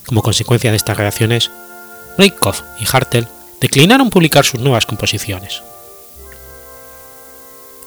Como 0.07 0.23
consecuencia 0.23 0.71
de 0.71 0.77
estas 0.77 0.97
reacciones, 0.97 1.51
Breitkopf 2.17 2.61
y 2.79 2.85
Hartel 2.91 3.27
declinaron 3.61 4.09
publicar 4.09 4.43
sus 4.43 4.59
nuevas 4.59 4.87
composiciones. 4.87 5.61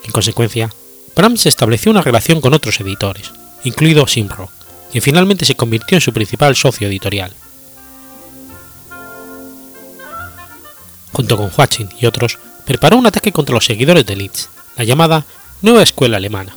En 0.05 0.13
consecuencia, 0.13 0.71
Brahms 1.17 1.47
estableció 1.47 1.91
una 1.91 2.03
relación 2.03 2.41
con 2.41 2.55
otros 2.55 2.81
editores, 2.81 3.33
incluido 3.65 4.07
Simrock, 4.07 4.53
quien 4.93 5.03
finalmente 5.03 5.45
se 5.45 5.57
convirtió 5.57 5.97
en 5.97 6.03
su 6.03 6.13
principal 6.13 6.55
socio 6.55 6.87
editorial. 6.87 7.33
Junto 11.17 11.39
con 11.39 11.49
Joachim 11.49 11.89
y 11.99 12.05
otros, 12.05 12.39
preparó 12.67 12.99
un 12.99 13.07
ataque 13.07 13.33
contra 13.33 13.55
los 13.55 13.65
seguidores 13.65 14.05
de 14.05 14.17
Liszt, 14.17 14.51
la 14.77 14.85
llamada 14.85 15.25
Nueva 15.63 15.83
Escuela 15.83 16.19
Alemana. 16.19 16.55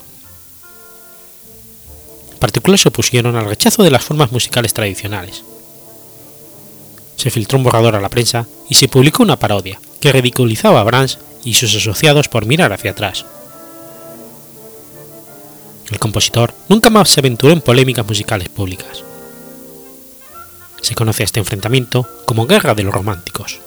En 2.34 2.40
particular 2.40 2.78
se 2.78 2.90
opusieron 2.90 3.38
al 3.38 3.46
rechazo 3.46 3.84
de 3.84 3.92
las 3.92 4.04
formas 4.04 4.34
musicales 4.34 4.74
tradicionales. 4.74 5.46
Se 7.16 7.30
filtró 7.30 7.58
un 7.58 7.64
borrador 7.64 7.96
a 7.96 8.02
la 8.02 8.10
prensa 8.10 8.48
y 8.68 8.76
se 8.76 8.90
publicó 8.90 9.24
una 9.24 9.40
parodia 9.40 9.80
que 10.02 10.12
ridiculizaba 10.12 10.82
a 10.82 10.84
Brahms 10.84 11.20
y 11.46 11.54
sus 11.54 11.74
asociados 11.74 12.28
por 12.28 12.46
mirar 12.46 12.74
hacia 12.74 12.92
atrás. 12.92 13.26
El 15.90 16.00
compositor 16.00 16.54
nunca 16.68 16.90
más 16.90 17.10
se 17.10 17.22
aventuró 17.22 17.54
en 17.54 17.62
polémicas 17.62 18.06
musicales 18.06 18.50
públicas. 18.50 19.06
Se 20.82 20.96
conoce 20.96 21.24
a 21.24 21.28
este 21.28 21.40
enfrentamiento 21.40 22.06
como 22.26 22.46
Guerra 22.46 22.76
de 22.76 22.84
los 22.84 22.94
Románticos. 22.94 23.62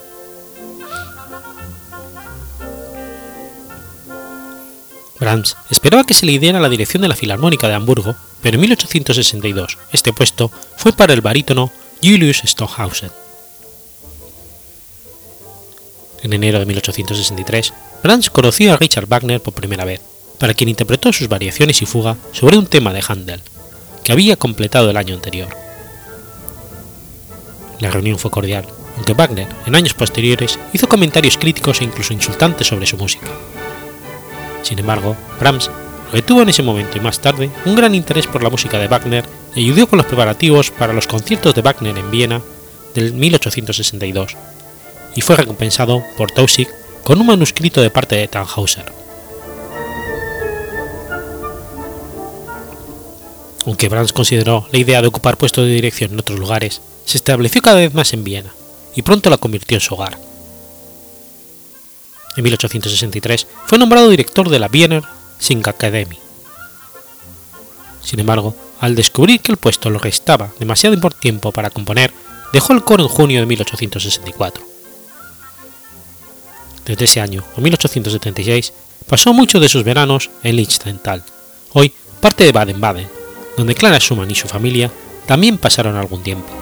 Brahms 5.23 5.57
esperaba 5.71 6.03
que 6.03 6.15
se 6.15 6.27
le 6.27 6.37
diera 6.41 6.59
la 6.59 6.69
dirección 6.69 7.01
de 7.01 7.09
la 7.09 7.15
Filarmónica 7.15 7.69
de 7.69 7.75
Hamburgo, 7.75 8.17
pero 8.43 8.57
en 8.57 8.63
1862 8.63 9.79
este 9.93 10.13
puesto 10.13 10.51
fue 10.77 10.93
para 10.93 11.13
el 11.13 11.21
barítono 11.21 11.71
Julius 12.03 12.43
Stockhausen. 12.45 13.13
En 16.25 16.33
enero 16.33 16.59
de 16.59 16.67
1863, 16.67 17.73
Brahms 18.03 18.31
conoció 18.31 18.73
a 18.73 18.77
Richard 18.77 19.07
Wagner 19.07 19.41
por 19.41 19.55
primera 19.55 19.85
vez, 19.85 20.01
para 20.39 20.55
quien 20.55 20.69
interpretó 20.69 21.13
sus 21.13 21.29
variaciones 21.29 21.83
y 21.83 21.87
fuga 21.87 22.17
sobre 22.33 22.59
un 22.59 22.67
tema 22.67 22.93
de 22.93 23.05
Handel, 23.07 23.43
que 24.03 24.11
había 24.11 24.37
completado 24.37 24.91
el 24.91 24.97
año 24.97 25.15
anterior. 25.15 25.57
La 27.79 27.93
reunión 27.93 28.19
fue 28.19 28.33
cordial, 28.33 28.67
aunque 28.97 29.15
Wagner, 29.15 29.47
en 29.67 29.77
años 29.77 29.95
posteriores, 29.95 30.59
hizo 30.73 30.89
comentarios 30.89 31.39
críticos 31.39 31.81
e 31.81 31.85
incluso 31.85 32.13
insultantes 32.13 32.67
sobre 32.67 32.87
su 32.87 32.97
música. 32.97 33.31
Sin 34.63 34.79
embargo, 34.79 35.17
Brahms 35.41 35.71
retuvo 36.13 36.43
en 36.43 36.49
ese 36.49 36.63
momento 36.63 36.99
y 36.99 37.01
más 37.01 37.21
tarde 37.21 37.51
un 37.65 37.75
gran 37.75 37.95
interés 37.95 38.27
por 38.27 38.43
la 38.43 38.51
música 38.51 38.79
de 38.79 38.89
Wagner 38.89 39.25
y 39.55 39.65
ayudó 39.65 39.87
con 39.87 39.97
los 39.97 40.07
preparativos 40.07 40.71
para 40.71 40.93
los 40.93 41.07
conciertos 41.07 41.55
de 41.55 41.63
Wagner 41.63 41.97
en 41.97 42.11
Viena 42.11 42.43
del 42.95 43.13
1862, 43.15 44.37
y 45.15 45.21
fue 45.23 45.37
recompensado 45.37 46.03
por 46.17 46.31
Tausig 46.31 46.69
con 47.03 47.21
un 47.21 47.27
manuscrito 47.27 47.81
de 47.81 47.91
parte 47.91 48.17
de 48.17 48.29
Tannhauser. 48.29 48.93
Aunque 53.65 53.89
Brahms 53.89 54.13
consideró 54.13 54.67
la 54.73 54.79
idea 54.79 55.01
de 55.01 55.09
ocupar 55.09 55.37
puestos 55.37 55.65
de 55.65 55.73
dirección 55.73 56.13
en 56.13 56.21
otros 56.21 56.39
lugares, 56.39 56.81
se 57.05 57.17
estableció 57.17 57.63
cada 57.63 57.77
vez 57.77 57.95
más 57.95 58.13
en 58.13 58.25
Viena, 58.25 58.53
y 58.95 59.03
pronto 59.03 59.31
la 59.31 59.39
convirtió 59.39 59.77
en 59.77 59.81
su 59.81 59.95
hogar. 59.95 60.19
En 62.37 62.45
1863 62.45 63.47
fue 63.67 63.79
nombrado 63.79 64.09
director 64.09 64.49
de 64.49 64.59
la 64.59 64.71
Wiener 64.73 65.03
Singakademie. 65.39 66.19
Sin 68.03 68.21
embargo, 68.21 68.55
al 68.81 68.95
descubrir 68.95 69.41
que 69.41 69.53
el 69.53 69.59
puesto 69.59 69.91
lo 69.91 69.99
restaba 69.99 70.51
demasiado 70.59 70.97
tiempo 71.11 71.53
para 71.53 71.71
componer, 71.71 72.13
dejó 72.53 72.73
el 72.73 72.83
coro 72.83 73.05
en 73.05 73.09
junio 73.09 73.41
de 73.41 73.47
1864. 73.47 74.65
Desde 76.85 77.05
ese 77.05 77.21
año 77.21 77.45
a 77.57 77.61
1876 77.61 78.73
pasó 79.07 79.33
muchos 79.33 79.61
de 79.61 79.69
sus 79.69 79.85
veranos 79.85 80.31
en 80.43 80.57
Liechtental, 80.57 81.23
hoy 81.73 81.93
parte 82.21 82.45
de 82.45 82.53
Baden-Baden, 82.53 83.09
donde 83.57 83.75
Clara 83.75 83.99
Schumann 83.99 84.31
y 84.31 84.35
su 84.35 84.49
familia 84.49 84.91
también 85.27 85.59
pasaron 85.59 85.97
algún 85.97 86.23
tiempo. 86.23 86.62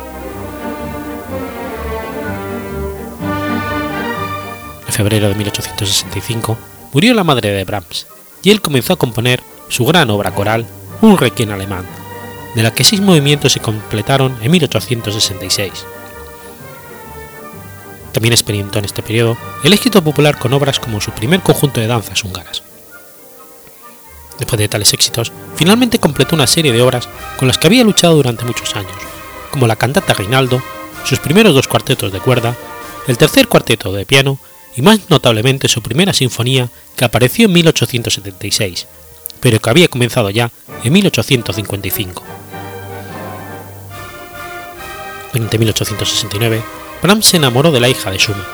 Febrero 5.01 5.28
de 5.28 5.34
1865 5.34 6.59
murió 6.92 7.14
la 7.14 7.24
madre 7.24 7.51
de 7.53 7.64
Brahms 7.64 8.07
y 8.42 8.51
él 8.51 8.61
comenzó 8.61 8.92
a 8.92 8.98
componer 8.98 9.42
su 9.70 9.86
gran 9.86 10.11
obra 10.11 10.34
coral, 10.34 10.66
Un 11.01 11.16
requiem 11.16 11.51
alemán, 11.53 11.86
de 12.55 12.62
la 12.62 12.74
que 12.74 12.84
seis 12.84 13.01
movimientos 13.01 13.53
se 13.53 13.61
completaron 13.61 14.36
en 14.42 14.51
1866. 14.51 15.86
También 18.12 18.34
experimentó 18.34 18.78
en 18.78 18.84
este 18.84 19.03
periodo 19.03 19.38
el 19.64 19.72
éxito 19.72 20.05
popular 20.05 20.38
con 20.38 20.53
obras 20.53 20.78
como 20.78 21.01
su 21.01 21.12
primer 21.12 21.40
conjunto 21.40 21.80
de 21.80 21.86
danzas 21.86 22.22
húngaras. 22.22 22.62
Después 24.38 24.59
de 24.59 24.68
tales 24.68 24.92
éxitos, 24.92 25.32
finalmente 25.57 25.98
completó 25.98 26.34
una 26.34 26.46
serie 26.46 26.72
de 26.72 26.82
obras 26.82 27.09
con 27.38 27.48
las 27.48 27.57
que 27.57 27.68
había 27.68 27.84
luchado 27.84 28.16
durante 28.16 28.44
muchos 28.44 28.76
años, 28.76 29.01
como 29.51 29.66
la 29.66 29.76
cantata 29.76 30.12
Reinaldo, 30.12 30.62
sus 31.05 31.20
primeros 31.20 31.55
dos 31.55 31.68
cuartetos 31.68 32.12
de 32.12 32.20
cuerda, 32.20 32.55
el 33.07 33.16
tercer 33.16 33.48
cuarteto 33.48 33.94
de 33.94 34.05
piano 34.05 34.38
y 34.77 34.83
más 34.83 35.01
notablemente 35.09 35.68
su 35.68 35.83
primera 35.83 36.12
sinfonía 36.12 36.68
que 36.97 37.05
apareció 37.05 37.47
en 37.47 37.53
1876, 37.53 38.87
pero 39.41 39.61
que 39.61 39.71
había 39.71 39.89
comenzado 39.89 40.31
ya 40.31 40.51
en 40.85 40.93
1855. 40.93 42.23
En 45.35 45.49
1869, 45.49 46.62
Brahms 47.03 47.27
se 47.27 47.37
enamoró 47.37 47.71
de 47.71 47.81
la 47.81 47.89
hija 47.89 48.11
de 48.11 48.18
Schumann, 48.18 48.45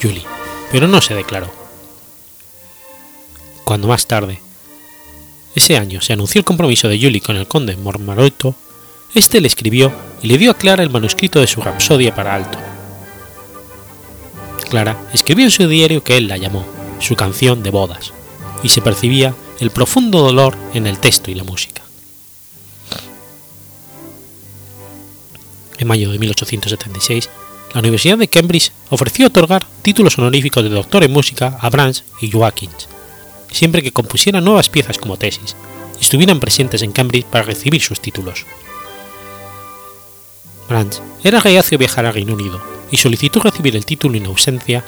Julie, 0.00 0.24
pero 0.72 0.88
no 0.88 1.00
se 1.00 1.14
declaró. 1.14 1.52
Cuando 3.64 3.88
más 3.88 4.06
tarde, 4.06 4.40
ese 5.54 5.76
año, 5.76 6.00
se 6.00 6.12
anunció 6.12 6.40
el 6.40 6.44
compromiso 6.44 6.88
de 6.88 6.98
Julie 6.98 7.20
con 7.20 7.36
el 7.36 7.46
conde 7.46 7.76
Mormaroto, 7.76 8.54
este 9.14 9.40
le 9.40 9.46
escribió 9.46 9.92
y 10.22 10.26
le 10.26 10.38
dio 10.38 10.50
a 10.50 10.54
Clara 10.54 10.82
el 10.82 10.90
manuscrito 10.90 11.40
de 11.40 11.46
su 11.46 11.62
Rapsodia 11.62 12.14
para 12.14 12.34
alto, 12.34 12.58
Clara 14.64 15.08
escribió 15.12 15.44
en 15.44 15.50
su 15.50 15.68
diario 15.68 16.02
que 16.02 16.16
él 16.16 16.28
la 16.28 16.36
llamó 16.36 16.64
su 17.00 17.16
canción 17.16 17.62
de 17.62 17.70
bodas, 17.70 18.12
y 18.62 18.70
se 18.70 18.80
percibía 18.80 19.34
el 19.60 19.70
profundo 19.70 20.20
dolor 20.20 20.56
en 20.72 20.86
el 20.86 20.98
texto 20.98 21.30
y 21.30 21.34
la 21.34 21.44
música. 21.44 21.82
En 25.78 25.88
mayo 25.88 26.10
de 26.10 26.18
1876, 26.18 27.28
la 27.74 27.80
Universidad 27.80 28.16
de 28.16 28.28
Cambridge 28.28 28.72
ofreció 28.90 29.26
otorgar 29.26 29.66
títulos 29.82 30.18
honoríficos 30.18 30.62
de 30.62 30.70
doctor 30.70 31.04
en 31.04 31.12
música 31.12 31.58
a 31.60 31.68
Brahms 31.68 32.04
y 32.20 32.30
Joachins, 32.30 32.88
siempre 33.50 33.82
que 33.82 33.92
compusieran 33.92 34.44
nuevas 34.44 34.68
piezas 34.68 34.98
como 34.98 35.16
tesis 35.16 35.56
y 35.98 36.02
estuvieran 36.02 36.40
presentes 36.40 36.82
en 36.82 36.92
Cambridge 36.92 37.26
para 37.26 37.44
recibir 37.44 37.82
sus 37.82 38.00
títulos. 38.00 38.46
Brahms 40.68 41.02
era 41.22 41.40
reacio 41.40 41.76
viajar 41.76 42.06
a 42.06 42.12
Reino 42.12 42.34
Unido 42.34 42.73
y 42.90 42.96
solicitó 42.96 43.40
recibir 43.40 43.76
el 43.76 43.86
título 43.86 44.16
en 44.16 44.26
ausencia 44.26 44.84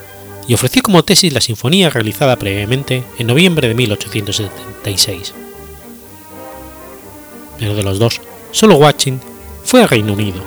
y 0.49 0.55
ofreció 0.55 0.83
como 0.83 1.03
tesis 1.03 1.33
la 1.33 1.41
sinfonía 1.41 1.91
realizada 1.91 2.37
previamente 2.37 3.03
en 3.19 3.27
noviembre 3.27 3.69
de 3.69 3.75
1876. 3.75 5.35
Pero 7.59 7.75
de 7.75 7.83
los 7.83 7.99
dos, 7.99 8.21
solo 8.53 8.77
Watching 8.77 9.21
fue 9.65 9.83
a 9.83 9.87
Reino 9.87 10.13
Unido 10.13 10.41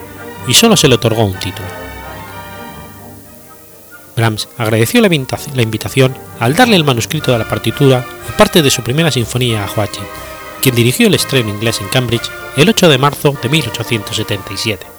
y 0.47 0.53
solo 0.53 0.77
se 0.77 0.87
le 0.87 0.95
otorgó 0.95 1.25
un 1.25 1.37
título. 1.37 1.67
Brahms 4.15 4.49
agradeció 4.57 5.01
la 5.01 5.61
invitación 5.61 6.15
al 6.39 6.55
darle 6.55 6.75
el 6.75 6.83
manuscrito 6.83 7.31
de 7.31 7.39
la 7.39 7.47
partitura 7.47 8.05
y 8.27 8.31
parte 8.37 8.61
de 8.61 8.69
su 8.69 8.81
primera 8.81 9.11
sinfonía 9.11 9.63
a 9.63 9.67
Joachim, 9.67 10.03
quien 10.61 10.75
dirigió 10.75 11.07
el 11.07 11.15
estreno 11.15 11.49
inglés 11.49 11.79
en 11.79 11.87
Cambridge 11.87 12.29
el 12.57 12.67
8 12.67 12.89
de 12.89 12.97
marzo 12.97 13.35
de 13.41 13.49
1877. 13.49 14.98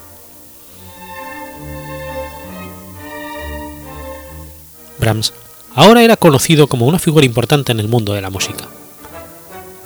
Brahms 5.01 5.32
ahora 5.74 6.03
era 6.05 6.16
conocido 6.16 6.66
como 6.66 6.86
una 6.86 6.98
figura 6.98 7.26
importante 7.26 7.72
en 7.72 7.80
el 7.80 7.88
mundo 7.88 8.12
de 8.12 8.20
la 8.20 8.30
música. 8.30 8.68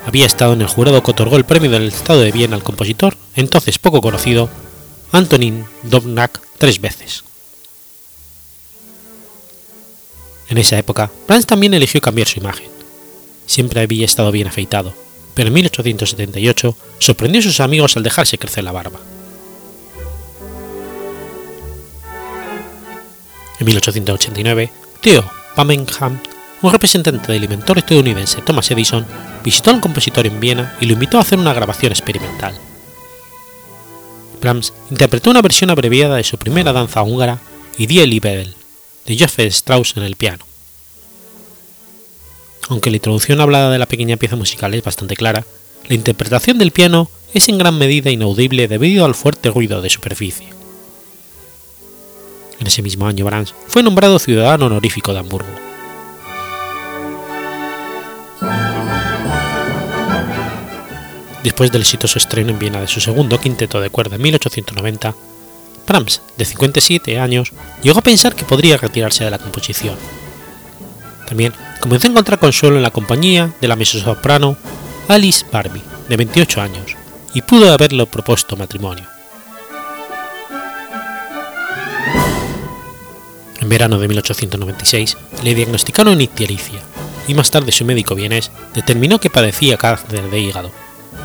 Había 0.06 0.26
estado 0.26 0.52
en 0.52 0.60
el 0.60 0.66
jurado 0.68 1.02
que 1.02 1.10
otorgó 1.12 1.36
el 1.36 1.44
premio 1.44 1.70
del 1.70 1.88
Estado 1.88 2.20
de 2.20 2.32
Viena 2.32 2.56
al 2.56 2.62
compositor, 2.62 3.16
entonces 3.36 3.78
poco 3.78 4.02
conocido, 4.02 4.50
Antonin 5.12 5.64
Dvořák 5.84 6.40
tres 6.58 6.80
veces. 6.80 7.24
En 10.48 10.58
esa 10.58 10.78
época, 10.78 11.10
Brahms 11.26 11.46
también 11.46 11.72
eligió 11.72 12.00
cambiar 12.00 12.28
su 12.28 12.38
imagen. 12.38 12.68
Siempre 13.46 13.80
había 13.80 14.04
estado 14.04 14.30
bien 14.30 14.46
afeitado, 14.46 14.94
pero 15.34 15.48
en 15.48 15.54
1878 15.54 16.76
sorprendió 16.98 17.40
a 17.40 17.44
sus 17.44 17.60
amigos 17.60 17.96
al 17.96 18.02
dejarse 18.02 18.38
crecer 18.38 18.64
la 18.64 18.72
barba. 18.72 19.00
En 23.58 23.66
1889, 23.66 24.70
Theo 25.04 25.22
Pamenham, 25.54 26.18
un 26.62 26.72
representante 26.72 27.30
del 27.30 27.44
inventor 27.44 27.76
estadounidense 27.76 28.40
Thomas 28.40 28.70
Edison, 28.70 29.04
visitó 29.44 29.68
al 29.68 29.82
compositor 29.82 30.26
en 30.26 30.40
Viena 30.40 30.78
y 30.80 30.86
lo 30.86 30.94
invitó 30.94 31.18
a 31.18 31.20
hacer 31.20 31.38
una 31.38 31.52
grabación 31.52 31.92
experimental. 31.92 32.54
Brahms 34.40 34.72
interpretó 34.90 35.28
una 35.28 35.42
versión 35.42 35.68
abreviada 35.68 36.16
de 36.16 36.24
su 36.24 36.38
primera 36.38 36.72
danza 36.72 37.02
húngara, 37.02 37.38
Die 37.76 38.06
Liebel, 38.06 38.54
de 39.04 39.18
Joseph 39.18 39.52
Strauss 39.52 39.94
en 39.98 40.04
el 40.04 40.16
piano. 40.16 40.46
Aunque 42.70 42.88
la 42.88 42.96
introducción 42.96 43.42
hablada 43.42 43.70
de 43.70 43.78
la 43.78 43.84
pequeña 43.84 44.16
pieza 44.16 44.36
musical 44.36 44.72
es 44.72 44.82
bastante 44.82 45.16
clara, 45.16 45.44
la 45.86 45.94
interpretación 45.96 46.56
del 46.56 46.70
piano 46.70 47.10
es 47.34 47.48
en 47.48 47.58
gran 47.58 47.76
medida 47.76 48.10
inaudible 48.10 48.68
debido 48.68 49.04
al 49.04 49.14
fuerte 49.14 49.50
ruido 49.50 49.82
de 49.82 49.90
superficie. 49.90 50.53
En 52.64 52.68
ese 52.68 52.80
mismo 52.80 53.06
año 53.06 53.26
Brahms 53.26 53.54
fue 53.66 53.82
nombrado 53.82 54.18
ciudadano 54.18 54.64
honorífico 54.64 55.12
de 55.12 55.18
Hamburgo. 55.18 55.50
Después 61.42 61.70
del 61.70 61.82
exitoso 61.82 62.16
estreno 62.16 62.48
en 62.52 62.58
Viena 62.58 62.80
de 62.80 62.88
su 62.88 63.02
segundo 63.02 63.38
quinteto 63.38 63.82
de 63.82 63.90
cuerda 63.90 64.16
en 64.16 64.22
1890, 64.22 65.14
Brahms, 65.86 66.22
de 66.38 66.44
57 66.46 67.18
años, 67.18 67.52
llegó 67.82 67.98
a 67.98 68.02
pensar 68.02 68.34
que 68.34 68.46
podría 68.46 68.78
retirarse 68.78 69.24
de 69.24 69.30
la 69.30 69.38
composición. 69.38 69.96
También 71.28 71.52
comenzó 71.80 72.08
a 72.08 72.12
encontrar 72.12 72.38
consuelo 72.38 72.76
en 72.76 72.82
la 72.82 72.92
compañía 72.92 73.52
de 73.60 73.68
la 73.68 73.76
mezzosoprano 73.76 74.56
Alice 75.08 75.44
Barbie, 75.52 75.82
de 76.08 76.16
28 76.16 76.62
años, 76.62 76.96
y 77.34 77.42
pudo 77.42 77.70
haberle 77.70 78.06
propuesto 78.06 78.56
matrimonio. 78.56 79.04
En 83.64 83.70
verano 83.70 83.98
de 83.98 84.08
1896 84.08 85.16
le 85.42 85.54
diagnosticaron 85.54 86.20
ictericia 86.20 86.82
y 87.26 87.32
más 87.32 87.50
tarde 87.50 87.72
su 87.72 87.86
médico 87.86 88.14
vienés 88.14 88.50
determinó 88.74 89.18
que 89.18 89.30
padecía 89.30 89.78
cáncer 89.78 90.28
de 90.30 90.38
hígado, 90.38 90.70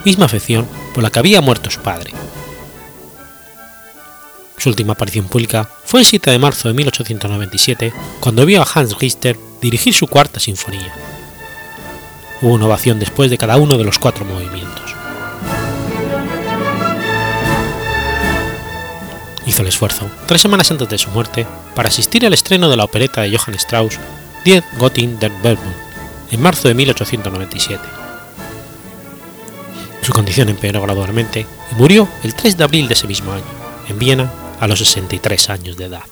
misma 0.06 0.28
afección 0.28 0.66
por 0.94 1.04
la 1.04 1.10
que 1.10 1.20
había 1.20 1.42
muerto 1.42 1.70
su 1.70 1.82
padre. 1.82 2.14
Su 4.58 4.70
última 4.70 4.94
aparición 4.94 5.28
pública 5.28 5.70
fue 5.84 6.00
el 6.00 6.06
7 6.06 6.32
de 6.32 6.40
marzo 6.40 6.70
de 6.70 6.76
1897, 6.76 7.94
cuando 8.22 8.46
vio 8.46 8.62
a 8.62 8.68
Hans 8.74 8.98
Richter 8.98 9.38
dirigir 9.60 9.94
su 9.94 10.08
cuarta 10.08 10.40
sinfonía. 10.40 10.94
Hubo 12.42 12.54
una 12.54 12.68
ovación 12.68 13.00
después 13.00 13.30
de 13.30 13.38
cada 13.38 13.58
uno 13.58 13.78
de 13.78 13.84
los 13.84 14.00
cuatro 14.00 14.24
movimientos. 14.24 14.89
El 19.60 19.68
esfuerzo, 19.68 20.10
tres 20.26 20.40
semanas 20.40 20.72
antes 20.72 20.88
de 20.88 20.98
su 20.98 21.10
muerte, 21.10 21.46
para 21.76 21.90
asistir 21.90 22.26
al 22.26 22.34
estreno 22.34 22.70
de 22.70 22.78
la 22.78 22.86
opereta 22.86 23.22
de 23.22 23.38
Johann 23.38 23.56
Strauss, 23.56 24.00
Die 24.46 24.64
Göttin 24.80 25.20
der 25.20 25.34
Wehrmacht, 25.44 25.76
en 26.32 26.42
marzo 26.42 26.70
de 26.70 26.74
1897. 26.76 27.84
Su 30.02 30.14
condición 30.14 30.48
empeoró 30.48 30.82
gradualmente 30.82 31.46
y 31.72 31.76
murió 31.76 32.08
el 32.24 32.36
3 32.36 32.56
de 32.56 32.64
abril 32.64 32.88
de 32.88 32.94
ese 32.94 33.06
mismo 33.06 33.34
año, 33.34 33.44
en 33.90 34.00
Viena, 34.00 34.32
a 34.62 34.68
los 34.68 34.80
63 34.80 35.50
años 35.50 35.76
de 35.76 35.86
edad. 35.86 36.04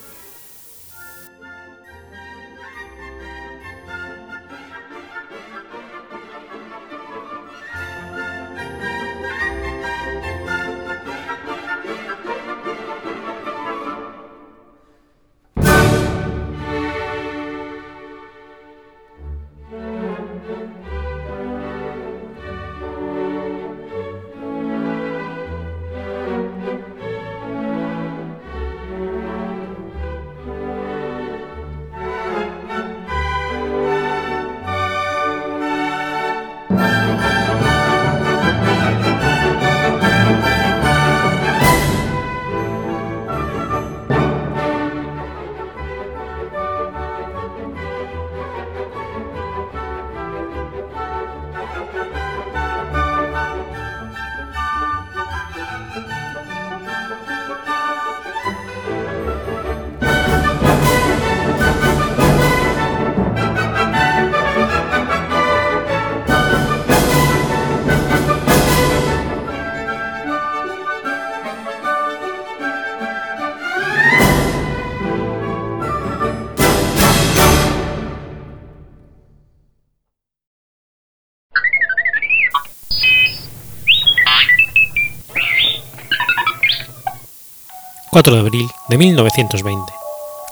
4 88.28 88.42
de 88.42 88.46
abril 88.46 88.70
de 88.90 88.98
1920. 88.98 89.90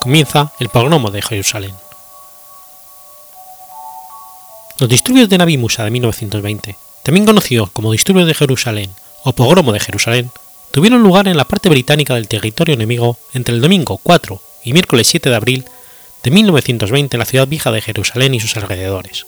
Comienza 0.00 0.50
el 0.60 0.70
pogromo 0.70 1.10
de 1.10 1.20
Jerusalén. 1.20 1.74
Los 4.78 4.88
disturbios 4.88 5.28
de 5.28 5.36
Nabi 5.36 5.58
Musa 5.58 5.84
de 5.84 5.90
1920, 5.90 6.74
también 7.02 7.26
conocidos 7.26 7.70
como 7.72 7.92
disturbios 7.92 8.26
de 8.26 8.32
Jerusalén 8.32 8.90
o 9.24 9.34
pogromo 9.34 9.72
de 9.72 9.80
Jerusalén, 9.80 10.30
tuvieron 10.70 11.02
lugar 11.02 11.28
en 11.28 11.36
la 11.36 11.44
parte 11.44 11.68
británica 11.68 12.14
del 12.14 12.28
territorio 12.28 12.74
enemigo 12.74 13.18
entre 13.34 13.54
el 13.54 13.60
domingo 13.60 14.00
4 14.02 14.40
y 14.64 14.72
miércoles 14.72 15.08
7 15.08 15.28
de 15.28 15.36
abril 15.36 15.64
de 16.22 16.30
1920 16.30 17.16
en 17.16 17.18
la 17.18 17.26
ciudad 17.26 17.46
vieja 17.46 17.72
de 17.72 17.82
Jerusalén 17.82 18.32
y 18.32 18.40
sus 18.40 18.56
alrededores. 18.56 19.26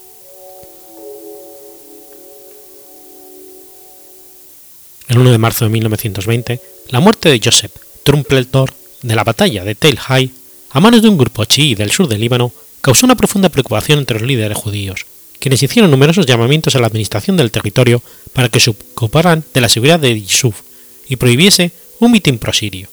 El 5.09 5.19
1 5.19 5.33
de 5.33 5.39
marzo 5.39 5.66
de 5.66 5.70
1920, 5.70 6.62
la 6.89 7.01
muerte 7.01 7.29
de 7.29 7.41
Joseph 7.45 7.88
Trumpletor 8.09 8.73
de 9.03 9.15
la 9.15 9.23
batalla 9.23 9.65
de 9.65 9.75
Tel 9.75 9.99
Hai 10.01 10.33
a 10.71 10.81
manos 10.81 11.03
de 11.03 11.11
un 11.11 11.19
grupo 11.19 11.45
chií 11.45 11.75
del 11.75 11.93
sur 11.93 12.09
del 12.09 12.23
Líbano 12.23 12.53
causó 12.81 13.05
una 13.05 13.21
profunda 13.21 13.51
preocupación 13.51 13.99
entre 13.99 14.19
los 14.19 14.27
líderes 14.27 14.57
judíos, 14.57 15.05
quienes 15.39 15.63
hicieron 15.63 15.91
numerosos 15.91 16.25
llamamientos 16.25 16.75
a 16.75 16.79
la 16.79 16.87
administración 16.87 17.37
del 17.37 17.51
territorio 17.51 18.01
para 18.33 18.49
que 18.49 18.61
se 18.61 18.71
ocuparan 18.71 19.45
de 19.53 19.61
la 19.61 19.69
seguridad 19.69 20.01
de 20.01 20.23
Yusuf 20.23 20.63
y 21.07 21.17
prohibiese 21.17 21.73
un 22.01 22.13
mitin 22.13 22.39
prosirio. 22.39 22.89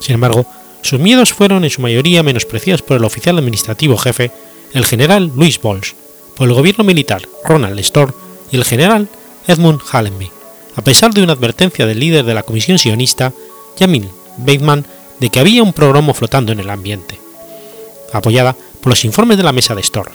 Sin 0.00 0.14
embargo, 0.14 0.46
sus 0.82 1.00
miedos 1.00 1.32
fueron 1.32 1.64
en 1.64 1.70
su 1.70 1.82
mayoría 1.82 2.22
menospreciados 2.22 2.82
por 2.82 2.96
el 2.96 3.04
oficial 3.04 3.38
administrativo 3.38 3.98
jefe, 3.98 4.30
el 4.72 4.86
general 4.86 5.32
Louis 5.34 5.60
Bols, 5.60 5.96
por 6.36 6.46
el 6.46 6.54
gobierno 6.54 6.84
militar 6.84 7.22
Ronald 7.42 7.80
Storr 7.80 8.14
y 8.52 8.56
el 8.56 8.64
general 8.64 9.08
Edmund 9.48 9.80
Hallenby, 9.90 10.30
a 10.76 10.82
pesar 10.82 11.12
de 11.12 11.22
una 11.22 11.32
advertencia 11.32 11.86
del 11.86 12.00
líder 12.00 12.24
de 12.24 12.34
la 12.34 12.42
comisión 12.42 12.78
sionista, 12.78 13.32
Jamil 13.78 14.10
Bateman, 14.36 14.84
de 15.18 15.30
que 15.30 15.40
había 15.40 15.62
un 15.62 15.72
programa 15.72 16.12
flotando 16.14 16.52
en 16.52 16.60
el 16.60 16.70
ambiente. 16.70 17.18
apoyada 18.12 18.56
por 18.80 18.90
los 18.90 19.04
informes 19.04 19.36
de 19.36 19.42
la 19.42 19.52
mesa 19.52 19.74
de 19.74 19.82
Storr. 19.82 20.10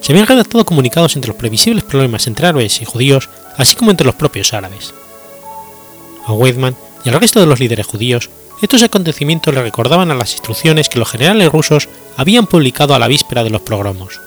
Se 0.00 0.12
habían 0.12 0.26
redactado 0.26 0.64
comunicados 0.64 1.16
entre 1.16 1.28
los 1.28 1.36
previsibles 1.36 1.84
problemas 1.84 2.26
entre 2.26 2.46
árabes 2.46 2.82
y 2.82 2.84
judíos, 2.84 3.28
así 3.56 3.76
como 3.76 3.90
entre 3.90 4.04
los 4.04 4.14
propios 4.14 4.52
árabes. 4.52 4.92
A 6.26 6.32
Weidman 6.32 6.76
y 7.04 7.08
al 7.08 7.20
resto 7.20 7.40
de 7.40 7.46
los 7.46 7.60
líderes 7.60 7.86
judíos, 7.86 8.30
estos 8.60 8.82
acontecimientos 8.82 9.54
le 9.54 9.62
recordaban 9.62 10.10
a 10.10 10.14
las 10.14 10.32
instrucciones 10.32 10.88
que 10.88 10.98
los 10.98 11.08
generales 11.10 11.50
rusos 11.50 11.88
habían 12.16 12.46
publicado 12.46 12.94
a 12.94 12.98
la 12.98 13.08
víspera 13.08 13.44
de 13.44 13.50
los 13.50 13.62
progromos. 13.62 14.20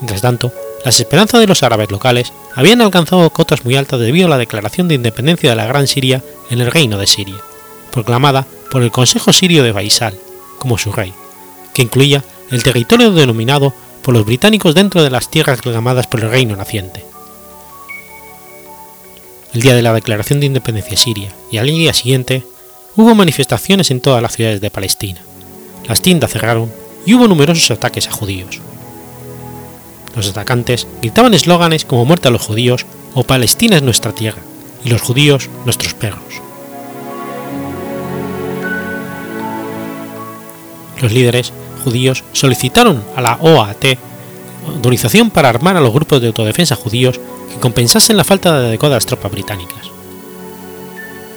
Mientras 0.00 0.20
tanto, 0.20 0.52
las 0.84 1.00
esperanzas 1.00 1.40
de 1.40 1.46
los 1.46 1.62
árabes 1.62 1.90
locales 1.90 2.32
habían 2.54 2.80
alcanzado 2.80 3.28
cotas 3.30 3.64
muy 3.64 3.76
altas 3.76 4.00
debido 4.00 4.26
a 4.26 4.30
la 4.30 4.38
declaración 4.38 4.88
de 4.88 4.94
independencia 4.94 5.50
de 5.50 5.56
la 5.56 5.66
Gran 5.66 5.86
Siria 5.86 6.22
en 6.50 6.60
el 6.60 6.70
Reino 6.70 6.98
de 6.98 7.06
Siria, 7.06 7.36
proclamada 7.90 8.46
por 8.70 8.82
el 8.82 8.90
Consejo 8.90 9.32
Sirio 9.32 9.62
de 9.62 9.72
Faisal 9.72 10.18
como 10.58 10.78
su 10.78 10.92
rey, 10.92 11.12
que 11.74 11.82
incluía 11.82 12.24
el 12.50 12.62
territorio 12.62 13.12
denominado 13.12 13.72
por 14.02 14.14
los 14.14 14.24
británicos 14.24 14.74
dentro 14.74 15.02
de 15.02 15.10
las 15.10 15.30
tierras 15.30 15.64
reclamadas 15.64 16.06
por 16.06 16.20
el 16.20 16.30
reino 16.30 16.56
naciente. 16.56 17.04
El 19.54 19.62
día 19.62 19.74
de 19.74 19.82
la 19.82 19.92
declaración 19.92 20.40
de 20.40 20.46
independencia 20.46 20.96
siria 20.96 21.32
y 21.50 21.58
al 21.58 21.66
día 21.66 21.92
siguiente 21.92 22.44
hubo 22.96 23.14
manifestaciones 23.14 23.90
en 23.90 24.00
todas 24.00 24.22
las 24.22 24.32
ciudades 24.34 24.60
de 24.60 24.70
Palestina, 24.70 25.20
las 25.88 26.02
tiendas 26.02 26.30
cerraron 26.30 26.70
y 27.06 27.14
hubo 27.14 27.26
numerosos 27.26 27.70
ataques 27.70 28.08
a 28.08 28.12
judíos. 28.12 28.60
Los 30.16 30.30
atacantes 30.30 30.86
gritaban 31.00 31.34
eslóganes 31.34 31.84
como 31.84 32.04
muerte 32.04 32.28
a 32.28 32.30
los 32.30 32.42
judíos 32.42 32.86
o 33.14 33.24
Palestina 33.24 33.76
es 33.76 33.82
nuestra 33.82 34.12
tierra 34.12 34.42
y 34.84 34.90
los 34.90 35.02
judíos 35.02 35.48
nuestros 35.64 35.94
perros. 35.94 36.22
Los 41.00 41.12
líderes 41.12 41.52
judíos 41.84 42.24
solicitaron 42.32 43.02
a 43.14 43.20
la 43.20 43.38
OAT 43.40 43.98
autorización 44.66 45.30
para 45.30 45.48
armar 45.48 45.76
a 45.76 45.80
los 45.80 45.92
grupos 45.92 46.20
de 46.20 46.28
autodefensa 46.28 46.76
judíos 46.76 47.18
que 47.50 47.60
compensasen 47.60 48.16
la 48.16 48.24
falta 48.24 48.60
de 48.60 48.66
adecuadas 48.68 49.06
tropas 49.06 49.32
británicas. 49.32 49.90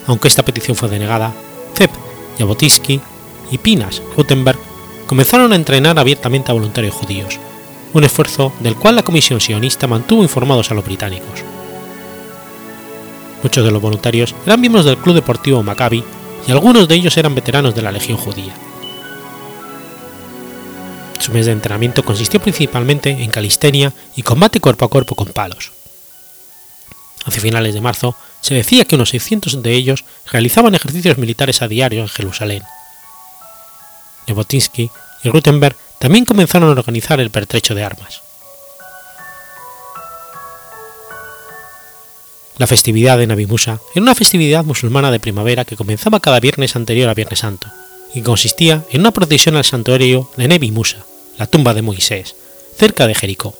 Aunque 0.07 0.27
esta 0.27 0.43
petición 0.43 0.75
fue 0.75 0.89
denegada, 0.89 1.33
Zepp, 1.77 1.91
Jabotinsky 2.37 2.99
y 3.51 3.57
Pinas 3.57 4.01
Rutenberg 4.17 4.59
comenzaron 5.07 5.51
a 5.53 5.55
entrenar 5.55 5.97
abiertamente 5.99 6.51
a 6.51 6.53
voluntarios 6.53 6.95
judíos, 6.95 7.39
un 7.93 8.03
esfuerzo 8.03 8.53
del 8.59 8.75
cual 8.75 8.95
la 8.95 9.03
Comisión 9.03 9.41
sionista 9.41 9.87
mantuvo 9.87 10.23
informados 10.23 10.71
a 10.71 10.73
los 10.73 10.85
británicos. 10.85 11.43
Muchos 13.43 13.65
de 13.65 13.71
los 13.71 13.81
voluntarios 13.81 14.35
eran 14.45 14.61
miembros 14.61 14.85
del 14.85 14.97
Club 14.97 15.15
Deportivo 15.15 15.63
Maccabi 15.63 16.03
y 16.47 16.51
algunos 16.51 16.87
de 16.87 16.95
ellos 16.95 17.17
eran 17.17 17.35
veteranos 17.35 17.75
de 17.75 17.81
la 17.81 17.91
Legión 17.91 18.17
Judía. 18.17 18.53
Su 21.19 21.31
mes 21.31 21.45
de 21.45 21.51
entrenamiento 21.51 22.03
consistió 22.03 22.39
principalmente 22.39 23.09
en 23.09 23.29
calistenia 23.29 23.93
y 24.15 24.23
combate 24.23 24.59
cuerpo 24.59 24.85
a 24.85 24.89
cuerpo 24.89 25.15
con 25.15 25.27
palos. 25.27 25.71
Hacia 27.25 27.41
finales 27.41 27.75
de 27.75 27.81
marzo, 27.81 28.15
se 28.41 28.55
decía 28.55 28.85
que 28.85 28.95
unos 28.95 29.09
600 29.09 29.61
de 29.61 29.73
ellos 29.73 30.03
realizaban 30.31 30.73
ejercicios 30.73 31.19
militares 31.19 31.61
a 31.61 31.67
diario 31.67 32.01
en 32.01 32.07
Jerusalén. 32.07 32.63
Jabotinsky 34.27 34.89
y 35.23 35.29
Rutenberg 35.29 35.75
también 36.01 36.25
comenzaron 36.25 36.67
a 36.67 36.71
organizar 36.71 37.19
el 37.19 37.29
pertrecho 37.29 37.75
de 37.75 37.83
armas. 37.83 38.21
La 42.57 42.65
festividad 42.65 43.19
de 43.19 43.27
Nabi 43.27 43.45
Musa 43.45 43.79
era 43.93 44.01
una 44.01 44.15
festividad 44.15 44.65
musulmana 44.65 45.11
de 45.11 45.19
primavera 45.19 45.63
que 45.63 45.75
comenzaba 45.75 46.19
cada 46.19 46.39
viernes 46.39 46.75
anterior 46.75 47.07
a 47.07 47.13
Viernes 47.13 47.39
Santo 47.39 47.67
y 48.15 48.21
consistía 48.21 48.83
en 48.89 49.01
una 49.01 49.11
procesión 49.11 49.55
al 49.55 49.63
santuario 49.63 50.27
de 50.37 50.47
Nebi 50.47 50.71
Musa, 50.71 51.05
la 51.37 51.45
tumba 51.45 51.75
de 51.75 51.83
Moisés, 51.83 52.35
cerca 52.75 53.05
de 53.05 53.13
Jericó. 53.13 53.53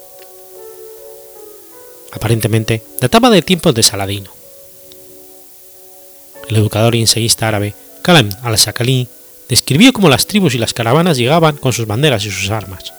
Aparentemente 2.11 2.83
databa 2.99 3.29
de 3.29 3.43
tiempos 3.43 3.75
de 3.75 3.83
Saladino. 3.83 4.31
El 6.49 6.55
educador 6.55 6.95
y 6.95 7.01
ensayista 7.01 7.47
árabe 7.47 7.75
Kalam 8.01 8.29
al-Sakali 8.41 9.07
describió 9.51 9.91
cómo 9.91 10.07
las 10.07 10.27
tribus 10.27 10.55
y 10.55 10.57
las 10.57 10.73
caravanas 10.73 11.17
llegaban 11.17 11.57
con 11.57 11.73
sus 11.73 11.85
banderas 11.85 12.23
y 12.23 12.31
sus 12.31 12.49
armas. 12.51 12.93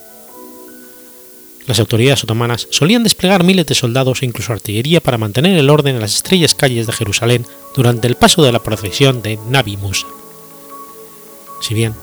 Las 1.67 1.81
autoridades 1.81 2.25
otomanas 2.25 2.69
solían 2.71 3.05
desplegar 3.05 3.43
miles 3.43 3.65
de 3.65 3.75
soldados 3.75 4.21
e 4.21 4.27
incluso 4.27 4.53
artillería 4.53 5.01
para 5.01 5.17
mantener 5.17 5.57
el 5.57 5.71
orden 5.71 5.95
en 5.95 6.03
las 6.03 6.15
estrellas 6.15 6.55
calles 6.55 6.87
de 6.87 6.93
Jerusalén 6.93 7.47
durante 7.75 8.07
el 8.07 8.17
paso 8.17 8.43
de 8.43 8.53
la 8.53 8.63
procesión 8.63 9.23
de 9.23 9.39
Nabi 9.49 9.79
Musa. 9.79 10.07
Si 11.63 11.73
bien 11.73 11.95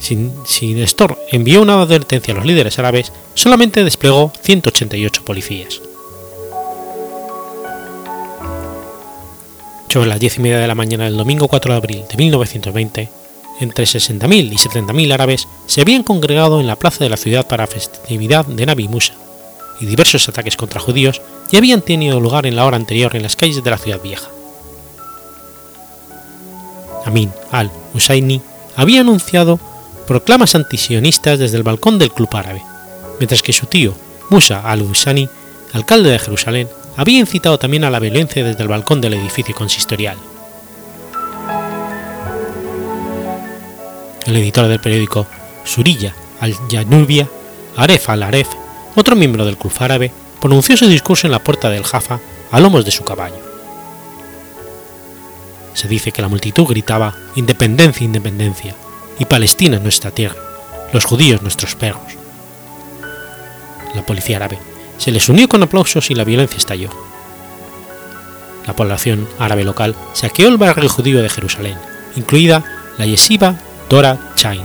sin, 0.00 0.34
Nestor 0.76 1.18
envió 1.32 1.62
una 1.62 1.80
advertencia 1.80 2.34
a 2.34 2.36
los 2.36 2.44
líderes 2.44 2.78
árabes, 2.78 3.10
solamente 3.32 3.84
desplegó 3.84 4.34
188 4.42 5.24
policías. 5.24 5.80
Sobre 9.88 10.08
las 10.08 10.20
10 10.20 10.36
y 10.36 10.40
media 10.40 10.58
de 10.58 10.66
la 10.66 10.74
mañana 10.74 11.04
del 11.04 11.16
domingo 11.16 11.48
4 11.48 11.72
de 11.72 11.78
abril 11.78 12.04
de 12.10 12.16
1920, 12.18 13.17
entre 13.60 13.84
60.000 13.84 14.52
y 14.52 14.56
70.000 14.56 15.12
árabes 15.12 15.48
se 15.66 15.80
habían 15.80 16.02
congregado 16.02 16.60
en 16.60 16.66
la 16.66 16.76
plaza 16.76 17.04
de 17.04 17.10
la 17.10 17.16
ciudad 17.16 17.46
para 17.46 17.66
festividad 17.66 18.46
de 18.46 18.66
Nabi 18.66 18.88
Musa, 18.88 19.14
y 19.80 19.86
diversos 19.86 20.28
ataques 20.28 20.56
contra 20.56 20.80
judíos 20.80 21.20
ya 21.50 21.58
habían 21.58 21.82
tenido 21.82 22.20
lugar 22.20 22.46
en 22.46 22.56
la 22.56 22.64
hora 22.64 22.76
anterior 22.76 23.14
en 23.16 23.22
las 23.22 23.36
calles 23.36 23.62
de 23.62 23.70
la 23.70 23.78
ciudad 23.78 24.00
vieja. 24.02 24.28
Amin 27.04 27.32
al-Husayni 27.50 28.42
había 28.76 29.00
anunciado 29.00 29.58
proclamas 30.06 30.54
antisionistas 30.54 31.38
desde 31.38 31.56
el 31.56 31.62
balcón 31.62 31.98
del 31.98 32.12
club 32.12 32.28
árabe, 32.32 32.62
mientras 33.18 33.42
que 33.42 33.52
su 33.52 33.66
tío, 33.66 33.94
Musa 34.30 34.60
al-Husani, 34.60 35.28
alcalde 35.72 36.10
de 36.10 36.18
Jerusalén, 36.18 36.68
había 36.96 37.18
incitado 37.18 37.58
también 37.58 37.84
a 37.84 37.90
la 37.90 38.00
violencia 38.00 38.44
desde 38.44 38.62
el 38.62 38.68
balcón 38.68 39.00
del 39.00 39.14
edificio 39.14 39.54
consistorial. 39.54 40.16
El 44.28 44.36
editor 44.36 44.68
del 44.68 44.78
periódico 44.78 45.26
Surilla 45.64 46.14
al-Janubia, 46.40 47.26
Aref 47.78 48.10
al-Aref, 48.10 48.48
otro 48.94 49.16
miembro 49.16 49.46
del 49.46 49.56
club 49.56 49.72
árabe, 49.78 50.12
pronunció 50.38 50.76
su 50.76 50.86
discurso 50.86 51.26
en 51.26 51.30
la 51.30 51.38
puerta 51.38 51.70
del 51.70 51.82
Jaffa 51.82 52.20
a 52.50 52.60
lomos 52.60 52.84
de 52.84 52.90
su 52.90 53.04
caballo. 53.04 53.40
Se 55.72 55.88
dice 55.88 56.12
que 56.12 56.20
la 56.20 56.28
multitud 56.28 56.66
gritaba 56.66 57.14
Independencia, 57.36 58.04
independencia, 58.04 58.74
y 59.18 59.24
Palestina 59.24 59.78
es 59.78 59.82
nuestra 59.82 60.10
tierra, 60.10 60.36
los 60.92 61.06
judíos 61.06 61.40
nuestros 61.40 61.74
perros. 61.74 62.18
La 63.94 64.04
policía 64.04 64.36
árabe 64.36 64.58
se 64.98 65.10
les 65.10 65.26
unió 65.30 65.48
con 65.48 65.62
aplausos 65.62 66.10
y 66.10 66.14
la 66.14 66.24
violencia 66.24 66.58
estalló. 66.58 66.90
La 68.66 68.76
población 68.76 69.26
árabe 69.38 69.64
local 69.64 69.96
saqueó 70.12 70.48
el 70.48 70.58
barrio 70.58 70.90
judío 70.90 71.22
de 71.22 71.30
Jerusalén, 71.30 71.78
incluida 72.14 72.62
la 72.98 73.06
yeshiva 73.06 73.58
Torah 73.88 74.18
Chain, 74.34 74.62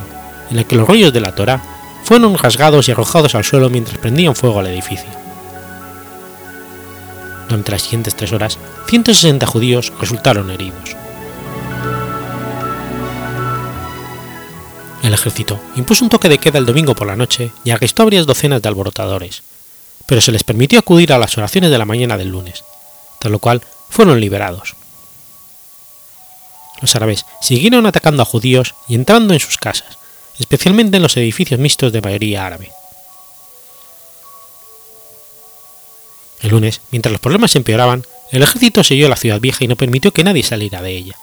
en 0.49 0.57
la 0.57 0.63
que 0.65 0.75
los 0.75 0.87
rollos 0.87 1.13
de 1.13 1.21
la 1.21 1.33
Torah 1.33 1.61
fueron 2.03 2.37
rasgados 2.37 2.87
y 2.87 2.91
arrojados 2.91 3.35
al 3.35 3.45
suelo 3.45 3.69
mientras 3.69 3.97
prendían 3.97 4.35
fuego 4.35 4.59
al 4.59 4.67
edificio. 4.67 5.09
Durante 7.47 7.71
las 7.71 7.83
siguientes 7.83 8.15
tres 8.15 8.33
horas, 8.33 8.57
160 8.87 9.45
judíos 9.45 9.93
resultaron 9.99 10.49
heridos. 10.51 10.95
El 15.03 15.13
ejército 15.13 15.59
impuso 15.75 16.03
un 16.03 16.09
toque 16.09 16.29
de 16.29 16.37
queda 16.37 16.59
el 16.59 16.65
domingo 16.65 16.95
por 16.95 17.07
la 17.07 17.15
noche 17.15 17.51
y 17.63 17.71
arrestó 17.71 18.03
a 18.03 18.05
varias 18.05 18.25
docenas 18.25 18.61
de 18.61 18.69
alborotadores, 18.69 19.43
pero 20.05 20.21
se 20.21 20.31
les 20.31 20.43
permitió 20.43 20.79
acudir 20.79 21.13
a 21.13 21.17
las 21.17 21.37
oraciones 21.37 21.71
de 21.71 21.77
la 21.77 21.85
mañana 21.85 22.17
del 22.17 22.29
lunes, 22.29 22.63
tras 23.19 23.31
lo 23.31 23.39
cual 23.39 23.61
fueron 23.89 24.19
liberados. 24.19 24.75
Los 26.83 26.97
árabes 26.97 27.25
siguieron 27.39 27.85
atacando 27.85 28.23
a 28.23 28.25
judíos 28.25 28.75
y 28.89 28.95
entrando 28.95 29.33
en 29.33 29.39
sus 29.39 29.57
casas, 29.57 29.97
especialmente 30.37 30.97
en 30.97 31.03
los 31.03 31.15
edificios 31.15 31.57
mixtos 31.57 31.93
de 31.93 32.01
mayoría 32.01 32.45
árabe. 32.45 32.73
El 36.41 36.49
lunes, 36.49 36.81
mientras 36.91 37.13
los 37.13 37.21
problemas 37.21 37.55
empeoraban, 37.55 38.05
el 38.33 38.43
ejército 38.43 38.83
selló 38.83 39.07
la 39.07 39.15
ciudad 39.15 39.39
vieja 39.39 39.63
y 39.63 39.69
no 39.69 39.77
permitió 39.77 40.11
que 40.11 40.25
nadie 40.25 40.43
saliera 40.43 40.81
de 40.81 40.91
ella. 40.91 41.15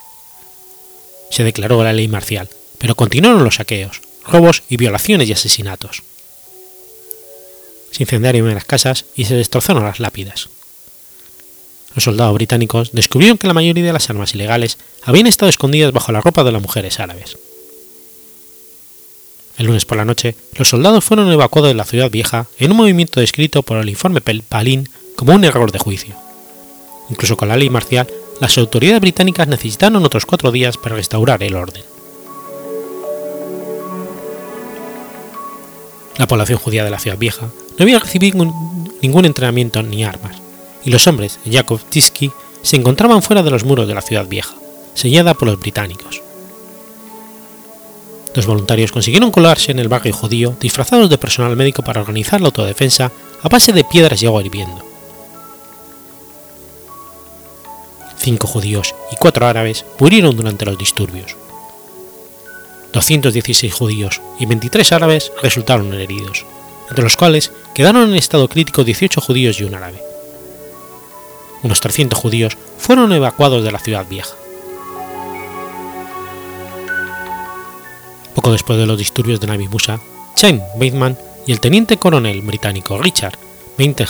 Se 1.30 1.44
declaró 1.44 1.84
la 1.84 1.92
ley 1.92 2.08
marcial, 2.08 2.48
pero 2.78 2.94
continuaron 2.94 3.44
los 3.44 3.56
saqueos, 3.56 4.00
robos 4.24 4.62
y 4.70 4.78
violaciones 4.78 5.28
y 5.28 5.34
asesinatos. 5.34 6.02
Se 7.90 8.04
incendiaron 8.04 8.54
las 8.54 8.64
casas 8.64 9.04
y 9.14 9.26
se 9.26 9.34
destrozaron 9.34 9.84
las 9.84 10.00
lápidas. 10.00 10.48
Los 11.94 12.04
soldados 12.04 12.34
británicos 12.34 12.90
descubrieron 12.92 13.38
que 13.38 13.48
la 13.48 13.54
mayoría 13.54 13.84
de 13.84 13.92
las 13.92 14.08
armas 14.10 14.34
ilegales 14.34 14.78
habían 15.02 15.26
estado 15.26 15.50
escondidas 15.50 15.92
bajo 15.92 16.12
la 16.12 16.20
ropa 16.20 16.44
de 16.44 16.52
las 16.52 16.62
mujeres 16.62 17.00
árabes. 17.00 17.36
El 19.58 19.66
lunes 19.66 19.84
por 19.84 19.98
la 19.98 20.04
noche, 20.04 20.36
los 20.54 20.68
soldados 20.68 21.04
fueron 21.04 21.30
evacuados 21.30 21.70
de 21.70 21.74
la 21.74 21.84
ciudad 21.84 22.10
vieja 22.10 22.46
en 22.58 22.70
un 22.70 22.78
movimiento 22.78 23.20
descrito 23.20 23.62
por 23.62 23.76
el 23.78 23.88
informe 23.88 24.20
Palin 24.20 24.88
como 25.16 25.34
un 25.34 25.44
error 25.44 25.72
de 25.72 25.78
juicio. 25.78 26.14
Incluso 27.10 27.36
con 27.36 27.48
la 27.48 27.56
ley 27.56 27.68
marcial, 27.68 28.06
las 28.40 28.56
autoridades 28.56 29.00
británicas 29.00 29.48
necesitaron 29.48 30.04
otros 30.04 30.24
cuatro 30.24 30.52
días 30.52 30.78
para 30.78 30.94
restaurar 30.94 31.42
el 31.42 31.56
orden. 31.56 31.82
La 36.16 36.26
población 36.26 36.58
judía 36.58 36.84
de 36.84 36.90
la 36.90 36.98
ciudad 36.98 37.18
vieja 37.18 37.50
no 37.78 37.82
había 37.82 37.98
recibido 37.98 38.46
ningún 39.02 39.24
entrenamiento 39.24 39.82
ni 39.82 40.04
armas 40.04 40.40
y 40.84 40.90
los 40.90 41.06
hombres 41.06 41.38
de 41.44 41.64
Titsky 41.88 42.32
se 42.62 42.76
encontraban 42.76 43.22
fuera 43.22 43.42
de 43.42 43.50
los 43.50 43.64
muros 43.64 43.88
de 43.88 43.94
la 43.94 44.02
ciudad 44.02 44.26
vieja, 44.26 44.54
sellada 44.94 45.34
por 45.34 45.48
los 45.48 45.58
británicos. 45.58 46.22
Los 48.34 48.46
voluntarios 48.46 48.92
consiguieron 48.92 49.32
colarse 49.32 49.72
en 49.72 49.80
el 49.80 49.88
barrio 49.88 50.14
judío 50.14 50.54
disfrazados 50.60 51.10
de 51.10 51.18
personal 51.18 51.56
médico 51.56 51.82
para 51.82 52.00
organizar 52.00 52.40
la 52.40 52.46
autodefensa 52.46 53.10
a 53.42 53.48
base 53.48 53.72
de 53.72 53.84
piedras 53.84 54.22
y 54.22 54.26
agua 54.26 54.42
hirviendo. 54.42 54.84
Cinco 58.18 58.46
judíos 58.46 58.94
y 59.10 59.16
cuatro 59.16 59.46
árabes 59.46 59.84
murieron 59.98 60.36
durante 60.36 60.66
los 60.66 60.78
disturbios. 60.78 61.36
216 62.92 63.72
judíos 63.72 64.20
y 64.38 64.46
23 64.46 64.92
árabes 64.92 65.32
resultaron 65.42 65.92
heridos, 65.94 66.44
entre 66.88 67.04
los 67.04 67.16
cuales 67.16 67.52
quedaron 67.74 68.10
en 68.10 68.16
estado 68.16 68.48
crítico 68.48 68.84
18 68.84 69.20
judíos 69.20 69.60
y 69.60 69.64
un 69.64 69.74
árabe. 69.74 70.09
Unos 71.62 71.80
300 71.80 72.18
judíos 72.18 72.56
fueron 72.78 73.12
evacuados 73.12 73.64
de 73.64 73.72
la 73.72 73.78
ciudad 73.78 74.06
vieja. 74.08 74.34
Poco 78.34 78.52
después 78.52 78.78
de 78.78 78.86
los 78.86 78.98
disturbios 78.98 79.40
de 79.40 79.46
Navi 79.46 79.68
Musa, 79.68 80.00
Chaim 80.36 80.60
Bateman 80.76 81.18
y 81.46 81.52
el 81.52 81.60
teniente 81.60 81.96
coronel 81.96 82.40
británico 82.42 82.98
Richard 82.98 83.38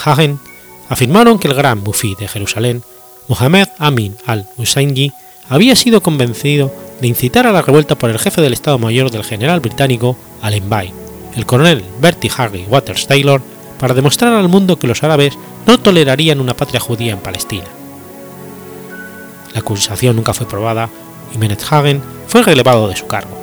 Hagen 0.04 0.40
afirmaron 0.88 1.38
que 1.38 1.48
el 1.48 1.54
gran 1.54 1.82
mufí 1.82 2.16
de 2.16 2.28
Jerusalén, 2.28 2.82
Mohammed 3.28 3.68
Amin 3.78 4.16
al-Husseini, 4.26 5.12
había 5.48 5.76
sido 5.76 6.02
convencido 6.02 6.72
de 7.00 7.08
incitar 7.08 7.46
a 7.46 7.52
la 7.52 7.62
revuelta 7.62 7.96
por 7.96 8.10
el 8.10 8.18
jefe 8.18 8.42
del 8.42 8.52
Estado 8.52 8.78
Mayor 8.78 9.10
del 9.10 9.24
general 9.24 9.60
británico 9.60 10.16
Allenby, 10.42 10.92
el 11.36 11.46
coronel 11.46 11.84
Bertie 12.00 12.30
Harry 12.36 12.66
Waters 12.68 13.06
Taylor, 13.06 13.40
para 13.80 13.94
demostrar 13.94 14.34
al 14.34 14.48
mundo 14.48 14.78
que 14.78 14.86
los 14.86 15.02
árabes 15.02 15.38
no 15.66 15.78
tolerarían 15.78 16.40
una 16.40 16.54
patria 16.54 16.78
judía 16.78 17.12
en 17.12 17.18
Palestina. 17.18 17.64
La 19.54 19.60
acusación 19.60 20.16
nunca 20.16 20.34
fue 20.34 20.46
probada 20.46 20.90
y 21.34 21.38
Menet 21.38 21.64
Hagen 21.70 22.02
fue 22.28 22.42
relevado 22.42 22.88
de 22.88 22.96
su 22.96 23.06
cargo. 23.06 23.36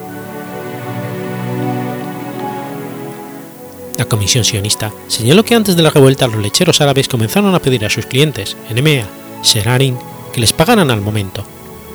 La 3.97 4.05
comisión 4.05 4.43
sionista 4.43 4.93
señaló 5.07 5.43
que 5.43 5.55
antes 5.55 5.75
de 5.75 5.81
la 5.81 5.89
revuelta 5.89 6.27
los 6.27 6.37
lecheros 6.37 6.81
árabes 6.81 7.07
comenzaron 7.07 7.55
a 7.55 7.59
pedir 7.59 7.83
a 7.83 7.89
sus 7.89 8.05
clientes, 8.05 8.55
Enemea, 8.69 9.07
Serarin, 9.41 9.97
que 10.31 10.39
les 10.39 10.53
pagaran 10.53 10.91
al 10.91 11.01
momento, 11.01 11.43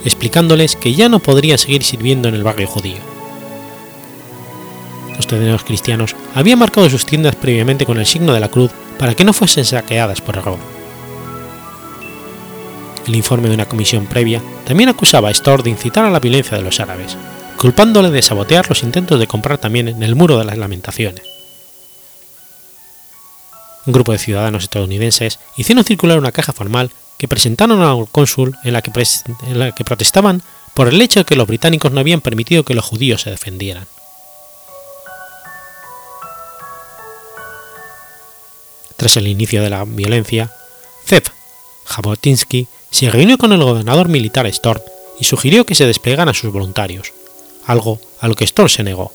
explicándoles 0.05 0.75
que 0.75 0.95
ya 0.95 1.09
no 1.09 1.21
podrían 1.21 1.59
seguir 1.59 1.85
sirviendo 1.85 2.29
en 2.29 2.35
el 2.35 2.43
barrio 2.43 2.67
judío. 2.67 3.12
Los 5.17 5.27
tenderos 5.27 5.65
cristianos 5.65 6.17
habían 6.35 6.59
marcado 6.59 6.89
sus 6.89 7.07
tiendas 7.07 7.37
previamente 7.37 7.87
con 7.87 7.99
el 7.99 8.07
signo 8.07 8.33
de 8.33 8.41
la 8.41 8.49
cruz 8.49 8.71
para 8.99 9.15
que 9.15 9.25
no 9.25 9.33
fuesen 9.33 9.65
saqueadas 9.65 10.21
por 10.21 10.37
error. 10.37 10.59
El 13.07 13.17
informe 13.17 13.49
de 13.49 13.55
una 13.55 13.69
comisión 13.69 14.07
previa 14.07 14.43
también 14.65 14.89
acusaba 14.89 15.29
a 15.29 15.33
Storr 15.33 15.63
de 15.63 15.71
incitar 15.71 16.05
a 16.05 16.11
la 16.11 16.21
violencia 16.21 16.57
de 16.57 16.63
los 16.63 16.81
árabes, 16.81 17.17
culpándole 17.59 18.11
de 18.11 18.23
sabotear 18.23 18.69
los 18.69 18.83
intentos 18.83 19.19
de 19.19 19.27
comprar 19.27 19.59
también 19.59 19.89
en 19.89 20.03
el 20.03 20.15
Muro 20.15 20.39
de 20.39 20.45
las 20.45 20.59
Lamentaciones 20.59 21.33
un 23.87 23.93
grupo 23.93 24.13
de 24.13 24.19
ciudadanos 24.19 24.65
estadounidenses 24.65 25.39
hicieron 25.57 25.85
circular 25.85 26.19
una 26.19 26.33
caja 26.33 26.53
formal 26.53 26.91
que 27.19 27.29
presentaron 27.29 27.81
al 27.83 28.09
cónsul 28.11 28.57
en 28.65 28.73
la 28.73 28.83
que, 28.83 29.85
protestaban 29.85 30.43
por 30.75 30.89
el 30.89 31.01
hecho 31.01 31.21
de 31.21 31.25
que 31.25 31.37
los 31.37 31.47
británicos 31.47 31.93
no 31.93 32.01
habían 32.01 32.21
permitido 32.21 32.65
que 32.65 32.75
los 32.75 32.85
judíos 32.85 33.23
se 33.23 33.31
defendieran. 33.31 33.87
Tras 39.03 39.17
el 39.17 39.27
inicio 39.27 39.61
de 39.65 39.69
la 39.69 39.85
violencia, 39.85 40.53
Zev 41.05 41.25
Jabotinsky 41.87 42.69
se 42.89 43.11
reunió 43.11 43.37
con 43.37 43.53
el 43.53 43.61
gobernador 43.61 44.07
militar 44.07 44.47
Storm 44.47 44.81
y 45.19 45.25
sugirió 45.25 45.67
que 45.67 45.75
se 45.75 45.87
desplegaran 45.87 46.33
sus 46.35 46.53
voluntarios, 46.53 47.13
algo 47.67 47.99
a 48.21 48.29
lo 48.29 48.37
que 48.37 48.45
Storm 48.45 48.69
se 48.69 48.85
negó. 48.85 49.13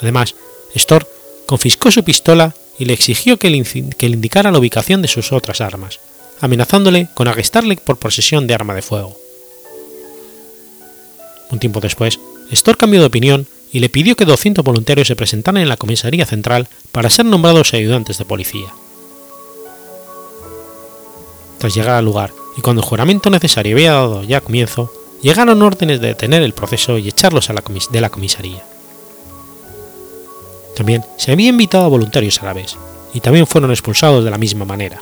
Además, 0.00 0.34
Storm 0.74 1.04
confiscó 1.44 1.90
su 1.90 2.02
pistola 2.04 2.54
y 2.78 2.86
le 2.86 2.94
exigió 2.94 3.38
que 3.38 3.50
le, 3.50 3.62
indicara 4.08 4.50
la 4.50 4.58
ubicación 4.58 5.02
de 5.02 5.08
sus 5.08 5.30
otras 5.32 5.60
armas, 5.60 6.00
amenazándole 6.40 7.08
con 7.12 7.28
arrestarle 7.28 7.76
por 7.76 7.98
posesión 7.98 8.46
de 8.46 8.54
arma 8.54 8.74
de 8.74 8.80
fuego. 8.80 9.14
Un 11.50 11.58
tiempo 11.58 11.80
después, 11.80 12.18
Storr 12.50 12.78
cambió 12.78 13.00
de 13.00 13.08
opinión 13.08 13.46
y 13.74 13.80
le 13.80 13.88
pidió 13.88 14.14
que 14.14 14.24
200 14.24 14.64
voluntarios 14.64 15.08
se 15.08 15.16
presentaran 15.16 15.60
en 15.60 15.68
la 15.68 15.76
comisaría 15.76 16.24
central 16.26 16.68
para 16.92 17.10
ser 17.10 17.26
nombrados 17.26 17.74
ayudantes 17.74 18.18
de 18.18 18.24
policía. 18.24 18.72
Tras 21.58 21.74
llegar 21.74 21.96
al 21.96 22.04
lugar 22.04 22.32
y 22.56 22.60
cuando 22.60 22.82
el 22.82 22.88
juramento 22.88 23.30
necesario 23.30 23.74
había 23.74 23.94
dado 23.94 24.22
ya 24.22 24.40
comienzo, 24.40 24.92
llegaron 25.22 25.60
órdenes 25.60 26.00
de 26.00 26.06
detener 26.06 26.42
el 26.42 26.54
proceso 26.54 26.98
y 26.98 27.08
echarlos 27.08 27.50
de 27.90 28.00
la 28.00 28.10
comisaría. 28.10 28.62
También 30.76 31.04
se 31.16 31.32
había 31.32 31.48
invitado 31.48 31.86
a 31.86 31.88
voluntarios 31.88 32.40
árabes, 32.40 32.76
y 33.12 33.18
también 33.18 33.48
fueron 33.48 33.72
expulsados 33.72 34.24
de 34.24 34.30
la 34.30 34.38
misma 34.38 34.64
manera. 34.64 35.00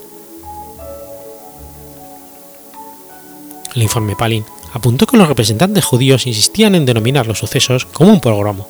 El 3.74 3.82
informe 3.82 4.16
Palin 4.16 4.46
apuntó 4.72 5.06
que 5.06 5.16
los 5.16 5.28
representantes 5.28 5.84
judíos 5.84 6.26
insistían 6.26 6.74
en 6.74 6.86
denominar 6.86 7.26
los 7.26 7.38
sucesos 7.38 7.84
como 7.86 8.12
un 8.12 8.20
pogromo, 8.20 8.68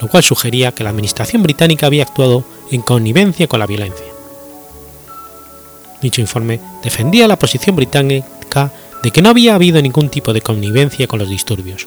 lo 0.00 0.08
cual 0.08 0.22
sugería 0.22 0.72
que 0.72 0.84
la 0.84 0.90
administración 0.90 1.42
británica 1.42 1.86
había 1.86 2.02
actuado 2.02 2.44
en 2.70 2.82
connivencia 2.82 3.46
con 3.46 3.60
la 3.60 3.66
violencia. 3.66 4.06
Dicho 6.00 6.20
informe 6.20 6.60
defendía 6.82 7.28
la 7.28 7.38
posición 7.38 7.76
británica 7.76 8.72
de 9.02 9.10
que 9.10 9.22
no 9.22 9.28
había 9.28 9.54
habido 9.54 9.80
ningún 9.80 10.08
tipo 10.08 10.32
de 10.32 10.40
connivencia 10.40 11.06
con 11.06 11.18
los 11.18 11.28
disturbios, 11.28 11.86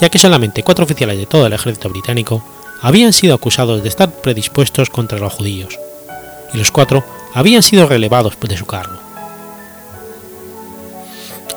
ya 0.00 0.08
que 0.08 0.18
solamente 0.18 0.62
cuatro 0.62 0.84
oficiales 0.84 1.18
de 1.18 1.26
todo 1.26 1.46
el 1.46 1.52
ejército 1.52 1.88
británico 1.90 2.42
habían 2.80 3.12
sido 3.12 3.34
acusados 3.34 3.82
de 3.82 3.88
estar 3.88 4.10
predispuestos 4.10 4.88
contra 4.88 5.18
los 5.18 5.32
judíos, 5.32 5.78
y 6.54 6.58
los 6.58 6.70
cuatro 6.70 7.04
habían 7.34 7.62
sido 7.62 7.86
relevados 7.86 8.38
de 8.40 8.56
su 8.56 8.66
cargo. 8.66 9.09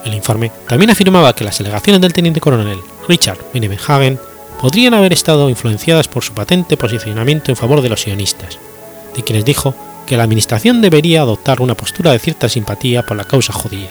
El 0.05 0.13
informe 0.13 0.51
también 0.67 0.91
afirmaba 0.91 1.33
que 1.33 1.43
las 1.43 1.59
alegaciones 1.59 2.01
del 2.01 2.13
teniente 2.13 2.41
coronel 2.41 2.79
Richard 3.07 3.39
Hagen 3.87 4.19
podrían 4.59 4.93
haber 4.93 5.13
estado 5.13 5.49
influenciadas 5.49 6.07
por 6.07 6.23
su 6.23 6.33
patente 6.33 6.77
posicionamiento 6.77 7.51
en 7.51 7.57
favor 7.57 7.81
de 7.81 7.89
los 7.89 8.01
sionistas, 8.01 8.59
de 9.15 9.23
quienes 9.23 9.45
dijo 9.45 9.75
que 10.05 10.17
la 10.17 10.23
administración 10.23 10.81
debería 10.81 11.21
adoptar 11.21 11.61
una 11.61 11.75
postura 11.75 12.11
de 12.11 12.19
cierta 12.19 12.49
simpatía 12.49 13.03
por 13.03 13.17
la 13.17 13.23
causa 13.23 13.53
judía, 13.53 13.89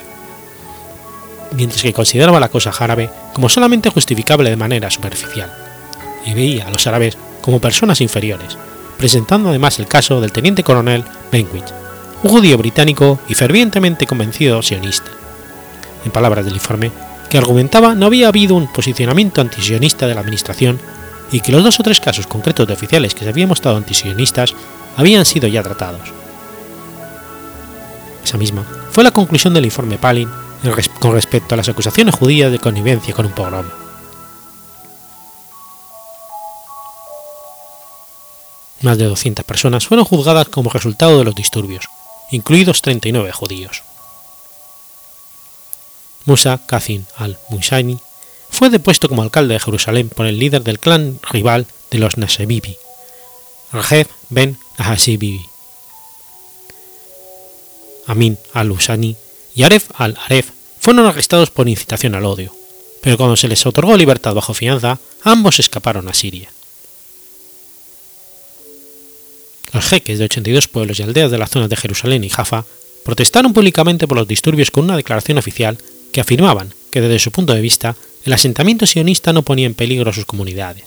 mientras 1.51 1.81
que 1.81 1.93
consideraba 1.93 2.39
la 2.39 2.49
causa 2.49 2.71
árabe 2.79 3.09
como 3.33 3.49
solamente 3.49 3.89
justificable 3.89 4.49
de 4.49 4.55
manera 4.55 4.89
superficial 4.91 5.51
y 6.25 6.33
veía 6.33 6.67
a 6.67 6.71
los 6.71 6.87
árabes 6.87 7.17
como 7.41 7.59
personas 7.59 8.01
inferiores, 8.01 8.57
presentando 8.97 9.49
además 9.49 9.79
el 9.79 9.87
caso 9.87 10.21
del 10.21 10.31
teniente 10.31 10.63
coronel 10.63 11.03
Benwich, 11.31 11.73
un 12.23 12.29
judío 12.29 12.57
británico 12.57 13.19
y 13.27 13.33
fervientemente 13.33 14.07
convencido 14.07 14.61
sionista. 14.61 15.11
En 16.05 16.11
palabras 16.11 16.45
del 16.45 16.55
informe, 16.55 16.91
que 17.29 17.37
argumentaba 17.37 17.95
no 17.95 18.05
había 18.05 18.27
habido 18.27 18.55
un 18.55 18.71
posicionamiento 18.71 19.41
antisionista 19.41 20.07
de 20.07 20.15
la 20.15 20.21
administración 20.21 20.79
y 21.31 21.39
que 21.39 21.51
los 21.51 21.63
dos 21.63 21.79
o 21.79 21.83
tres 21.83 21.99
casos 21.99 22.27
concretos 22.27 22.67
de 22.67 22.73
oficiales 22.73 23.15
que 23.15 23.23
se 23.23 23.29
habían 23.29 23.49
mostrado 23.49 23.77
antisionistas 23.77 24.53
habían 24.97 25.25
sido 25.25 25.47
ya 25.47 25.63
tratados. 25.63 26.11
Esa 28.23 28.37
misma 28.37 28.65
fue 28.91 29.03
la 29.03 29.11
conclusión 29.11 29.53
del 29.53 29.65
informe 29.65 29.97
Palin 29.97 30.29
con 30.99 31.13
respecto 31.13 31.55
a 31.55 31.57
las 31.57 31.67
acusaciones 31.69 32.15
judías 32.15 32.51
de 32.51 32.59
connivencia 32.59 33.13
con 33.13 33.25
un 33.25 33.33
pogrom. 33.33 33.65
Más 38.81 38.97
de 38.97 39.05
200 39.05 39.43
personas 39.45 39.87
fueron 39.87 40.05
juzgadas 40.05 40.49
como 40.49 40.69
resultado 40.69 41.17
de 41.17 41.23
los 41.23 41.35
disturbios, 41.35 41.85
incluidos 42.31 42.81
39 42.81 43.31
judíos. 43.31 43.83
Musa 46.25 46.59
Kazin 46.65 47.05
al-Musaini 47.17 47.99
fue 48.49 48.69
depuesto 48.69 49.09
como 49.09 49.23
alcalde 49.23 49.55
de 49.55 49.59
Jerusalén 49.59 50.09
por 50.09 50.25
el 50.25 50.39
líder 50.39 50.63
del 50.63 50.79
clan 50.79 51.19
rival 51.31 51.65
de 51.91 51.97
los 51.99 52.17
Nasebibi, 52.17 52.77
Rajev 53.71 54.07
ben 54.29 54.57
Nahasibibi. 54.77 55.45
Amin 58.07 58.37
al-Usani 58.53 59.15
y 59.55 59.63
Aref 59.63 59.89
al-Aref 59.95 60.51
fueron 60.79 61.05
arrestados 61.05 61.49
por 61.49 61.67
incitación 61.67 62.15
al 62.15 62.25
odio, 62.25 62.53
pero 63.01 63.17
cuando 63.17 63.35
se 63.35 63.47
les 63.47 63.65
otorgó 63.65 63.97
libertad 63.97 64.33
bajo 64.33 64.53
fianza, 64.53 64.99
ambos 65.23 65.59
escaparon 65.59 66.07
a 66.07 66.13
Siria. 66.13 66.49
Los 69.73 69.85
jeques 69.85 70.19
de 70.19 70.25
82 70.25 70.67
pueblos 70.67 70.99
y 70.99 71.03
aldeas 71.03 71.31
de 71.31 71.37
las 71.37 71.49
zonas 71.49 71.69
de 71.69 71.75
Jerusalén 71.75 72.23
y 72.23 72.29
Jaffa 72.29 72.65
protestaron 73.03 73.53
públicamente 73.53 74.07
por 74.07 74.17
los 74.17 74.27
disturbios 74.27 74.69
con 74.69 74.83
una 74.83 74.95
declaración 74.95 75.37
oficial 75.37 75.77
que 76.13 76.21
afirmaban 76.21 76.73
que 76.91 77.01
desde 77.01 77.19
su 77.19 77.31
punto 77.31 77.53
de 77.53 77.59
vista 77.59 77.97
el 78.23 78.31
asentamiento 78.31 78.85
sionista 78.85 79.33
no 79.33 79.41
ponía 79.41 79.65
en 79.65 79.73
peligro 79.73 80.11
a 80.11 80.13
sus 80.13 80.25
comunidades. 80.25 80.85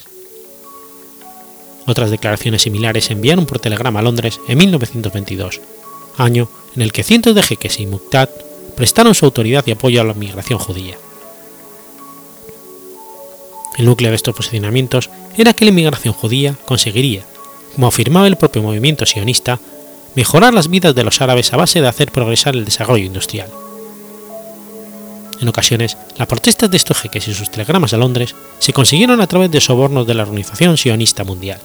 Otras 1.87 2.11
declaraciones 2.11 2.63
similares 2.63 3.05
se 3.05 3.13
enviaron 3.13 3.45
por 3.45 3.59
telegrama 3.59 4.01
a 4.01 4.03
Londres 4.03 4.41
en 4.49 4.57
1922, 4.57 5.61
año 6.17 6.49
en 6.75 6.83
el 6.83 6.93
que 6.93 7.03
cientos 7.03 7.35
de 7.35 7.43
jeques 7.43 7.79
y 7.79 7.87
muqtad 7.87 8.31
prestaron 8.77 9.15
su 9.15 9.27
autoridad 9.27 9.65
y 9.67 9.73
apoyo 9.73 10.01
a 10.01 10.05
la 10.05 10.15
migración 10.15 10.59
judía. 10.59 10.97
El 13.77 13.85
núcleo 13.85 14.11
de 14.11 14.17
estos 14.17 14.35
posicionamientos 14.35 15.11
era 15.37 15.53
que 15.53 15.65
la 15.65 15.71
inmigración 15.71 16.15
judía 16.15 16.57
conseguiría, 16.65 17.25
como 17.75 17.89
afirmaba 17.89 18.27
el 18.27 18.37
propio 18.37 18.63
movimiento 18.63 19.05
sionista, 19.05 19.61
mejorar 20.15 20.55
las 20.55 20.69
vidas 20.69 20.95
de 20.95 21.05
los 21.05 21.21
árabes 21.21 21.53
a 21.53 21.59
base 21.59 21.81
de 21.81 21.89
hacer 21.89 22.11
progresar 22.11 22.57
el 22.57 22.65
desarrollo 22.65 23.05
industrial. 23.05 23.51
En 25.41 25.49
ocasiones, 25.49 25.97
las 26.17 26.29
protestas 26.29 26.71
de 26.71 26.77
estos 26.77 26.99
jeques 27.01 27.29
y 27.29 27.35
sus 27.35 27.51
telegramas 27.51 27.93
a 27.93 27.99
Londres 27.99 28.35
se 28.59 28.73
consiguieron 28.73 29.21
a 29.21 29.27
través 29.27 29.51
de 29.51 29.61
sobornos 29.61 30.07
de 30.07 30.15
la 30.15 30.23
Organización 30.23 30.77
Sionista 30.77 31.25
Mundial. 31.25 31.61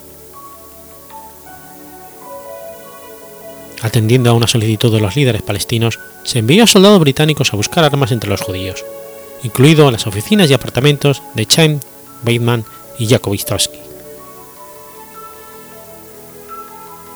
Atendiendo 3.81 4.29
a 4.29 4.33
una 4.33 4.47
solicitud 4.47 4.93
de 4.93 4.99
los 4.99 5.15
líderes 5.15 5.41
palestinos, 5.41 5.99
se 6.23 6.39
envió 6.39 6.63
a 6.63 6.67
soldados 6.67 6.99
británicos 6.99 7.53
a 7.53 7.57
buscar 7.57 7.83
armas 7.83 8.11
entre 8.11 8.29
los 8.29 8.41
judíos, 8.41 8.85
incluido 9.43 9.87
en 9.87 9.93
las 9.93 10.05
oficinas 10.05 10.49
y 10.49 10.53
apartamentos 10.53 11.23
de 11.33 11.45
Chaim 11.45 11.79
Weidman 12.25 12.63
y 12.99 13.07
Jacob 13.07 13.35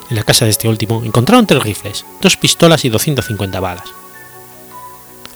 En 0.10 0.16
la 0.16 0.24
casa 0.24 0.46
de 0.46 0.52
este 0.52 0.68
último 0.68 1.04
encontraron 1.04 1.46
tres 1.46 1.62
rifles, 1.62 2.06
dos 2.22 2.38
pistolas 2.38 2.86
y 2.86 2.90
250 2.90 3.60
balas. 3.60 4.05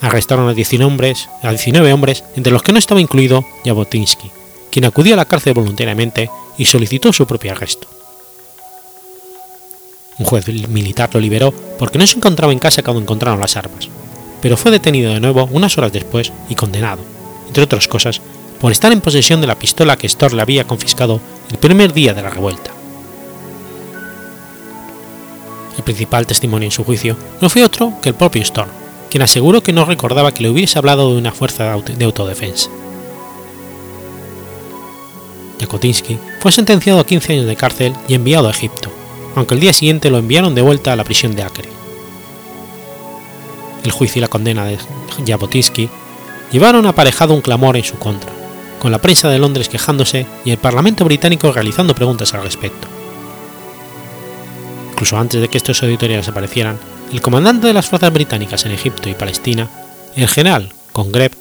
Arrestaron 0.01 0.47
a 0.47 0.53
19 0.53 0.85
hombres, 0.85 1.29
a 1.43 1.49
19 1.49 1.91
hombres 1.91 2.23
entre 2.35 2.53
los 2.53 2.63
que 2.63 2.71
no 2.71 2.79
estaba 2.79 3.01
incluido 3.01 3.45
Jabotinsky, 3.65 4.31
quien 4.71 4.85
acudió 4.85 5.13
a 5.13 5.17
la 5.17 5.25
cárcel 5.25 5.53
voluntariamente 5.53 6.29
y 6.57 6.65
solicitó 6.65 7.11
su 7.11 7.25
propio 7.27 7.51
arresto. 7.51 7.87
Un 10.17 10.25
juez 10.25 10.47
militar 10.69 11.09
lo 11.13 11.19
liberó 11.19 11.51
porque 11.51 11.97
no 11.97 12.05
se 12.05 12.17
encontraba 12.17 12.53
en 12.53 12.59
casa 12.59 12.83
cuando 12.83 13.01
encontraron 13.01 13.39
las 13.39 13.55
armas, 13.57 13.89
pero 14.41 14.57
fue 14.57 14.71
detenido 14.71 15.13
de 15.13 15.19
nuevo 15.19 15.47
unas 15.51 15.77
horas 15.77 15.93
después 15.93 16.31
y 16.49 16.55
condenado, 16.55 17.01
entre 17.47 17.63
otras 17.63 17.87
cosas, 17.87 18.21
por 18.59 18.71
estar 18.71 18.91
en 18.91 19.01
posesión 19.01 19.39
de 19.41 19.47
la 19.47 19.57
pistola 19.57 19.97
que 19.97 20.07
Storr 20.07 20.33
le 20.33 20.41
había 20.41 20.65
confiscado 20.65 21.21
el 21.49 21.57
primer 21.57 21.93
día 21.93 22.13
de 22.13 22.21
la 22.21 22.29
revuelta. 22.29 22.71
El 25.77 25.83
principal 25.83 26.27
testimonio 26.27 26.67
en 26.67 26.71
su 26.71 26.83
juicio 26.83 27.15
no 27.39 27.49
fue 27.49 27.63
otro 27.63 27.93
que 28.01 28.09
el 28.09 28.15
propio 28.15 28.43
Storr, 28.43 28.67
quien 29.09 29.23
aseguró 29.23 29.61
que 29.63 29.73
no 29.73 29.85
recordaba 29.85 30.33
que 30.33 30.43
le 30.43 30.49
hubiese 30.49 30.77
hablado 30.77 31.11
de 31.11 31.17
una 31.17 31.31
fuerza 31.31 31.75
de 31.77 32.05
autodefensa. 32.05 32.69
Jakotinsky 35.59 36.17
fue 36.39 36.51
sentenciado 36.51 36.99
a 36.99 37.05
15 37.05 37.33
años 37.33 37.45
de 37.45 37.55
cárcel 37.55 37.93
y 38.07 38.13
enviado 38.13 38.47
a 38.47 38.51
Egipto, 38.51 38.89
aunque 39.35 39.55
el 39.55 39.59
día 39.59 39.73
siguiente 39.73 40.09
lo 40.09 40.17
enviaron 40.17 40.55
de 40.55 40.61
vuelta 40.61 40.93
a 40.93 40.95
la 40.95 41.03
prisión 41.03 41.35
de 41.35 41.43
Acre. 41.43 41.69
El 43.83 43.91
juicio 43.91 44.19
y 44.19 44.21
la 44.21 44.27
condena 44.27 44.65
de 44.65 44.77
Jabotinsky 45.25 45.89
llevaron 46.51 46.85
aparejado 46.85 47.33
un 47.33 47.41
clamor 47.41 47.77
en 47.77 47.83
su 47.83 47.97
contra, 47.97 48.31
con 48.79 48.91
la 48.91 49.01
prensa 49.01 49.29
de 49.29 49.39
Londres 49.39 49.69
quejándose 49.69 50.25
y 50.45 50.51
el 50.51 50.57
Parlamento 50.57 51.05
británico 51.05 51.51
realizando 51.51 51.95
preguntas 51.95 52.33
al 52.33 52.43
respecto. 52.43 52.87
Incluso 54.91 55.17
antes 55.17 55.41
de 55.41 55.47
que 55.47 55.57
estos 55.57 55.81
editoriales 55.83 56.27
aparecieran, 56.27 56.79
el 57.11 57.21
comandante 57.21 57.67
de 57.67 57.73
las 57.73 57.87
fuerzas 57.87 58.13
británicas 58.13 58.65
en 58.65 58.71
Egipto 58.71 59.09
y 59.09 59.15
Palestina, 59.15 59.69
el 60.15 60.27
general 60.27 60.73
Congreve, 60.91 61.35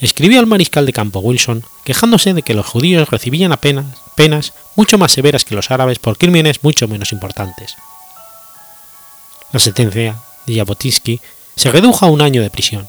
escribió 0.00 0.40
al 0.40 0.46
mariscal 0.46 0.84
de 0.84 0.92
campo 0.92 1.20
Wilson 1.20 1.64
quejándose 1.84 2.34
de 2.34 2.42
que 2.42 2.54
los 2.54 2.66
judíos 2.66 3.08
recibían 3.08 3.52
apenas 3.52 3.86
penas 4.14 4.52
mucho 4.74 4.98
más 4.98 5.12
severas 5.12 5.44
que 5.44 5.54
los 5.54 5.70
árabes 5.70 5.98
por 5.98 6.18
crímenes 6.18 6.62
mucho 6.62 6.86
menos 6.86 7.12
importantes. 7.12 7.76
La 9.52 9.60
sentencia 9.60 10.16
de 10.46 10.56
Jabotinsky 10.56 11.20
se 11.54 11.70
redujo 11.70 12.04
a 12.04 12.10
un 12.10 12.20
año 12.20 12.42
de 12.42 12.50
prisión 12.50 12.86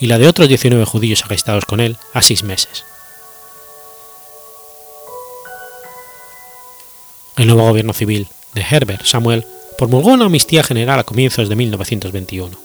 y 0.00 0.06
la 0.06 0.18
de 0.18 0.28
otros 0.28 0.48
19 0.48 0.84
judíos 0.86 1.24
arrestados 1.24 1.66
con 1.66 1.80
él 1.80 1.98
a 2.14 2.22
seis 2.22 2.44
meses. 2.44 2.84
El 7.36 7.46
nuevo 7.46 7.68
gobierno 7.68 7.92
civil 7.92 8.28
de 8.54 8.62
Herbert 8.62 9.04
Samuel 9.04 9.46
promulgó 9.78 10.10
una 10.10 10.24
amnistía 10.24 10.64
general 10.64 10.98
a 10.98 11.04
comienzos 11.04 11.48
de 11.48 11.54
1921. 11.54 12.58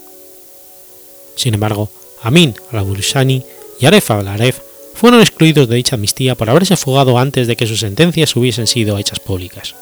Sin 1.35 1.53
embargo, 1.53 1.89
Amin 2.23 2.55
al-Awlishani 2.71 3.43
y 3.79 3.85
Aref 3.85 4.09
al-Aref 4.11 4.59
fueron 4.95 5.21
excluidos 5.21 5.69
de 5.69 5.75
dicha 5.75 5.95
amnistía 5.95 6.33
por 6.33 6.49
haberse 6.49 6.75
fugado 6.75 7.19
antes 7.19 7.45
de 7.45 7.55
que 7.55 7.67
sus 7.67 7.79
sentencias 7.79 8.35
hubiesen 8.35 8.65
sido 8.65 8.97
hechas 8.97 9.19
públicas. 9.19 9.75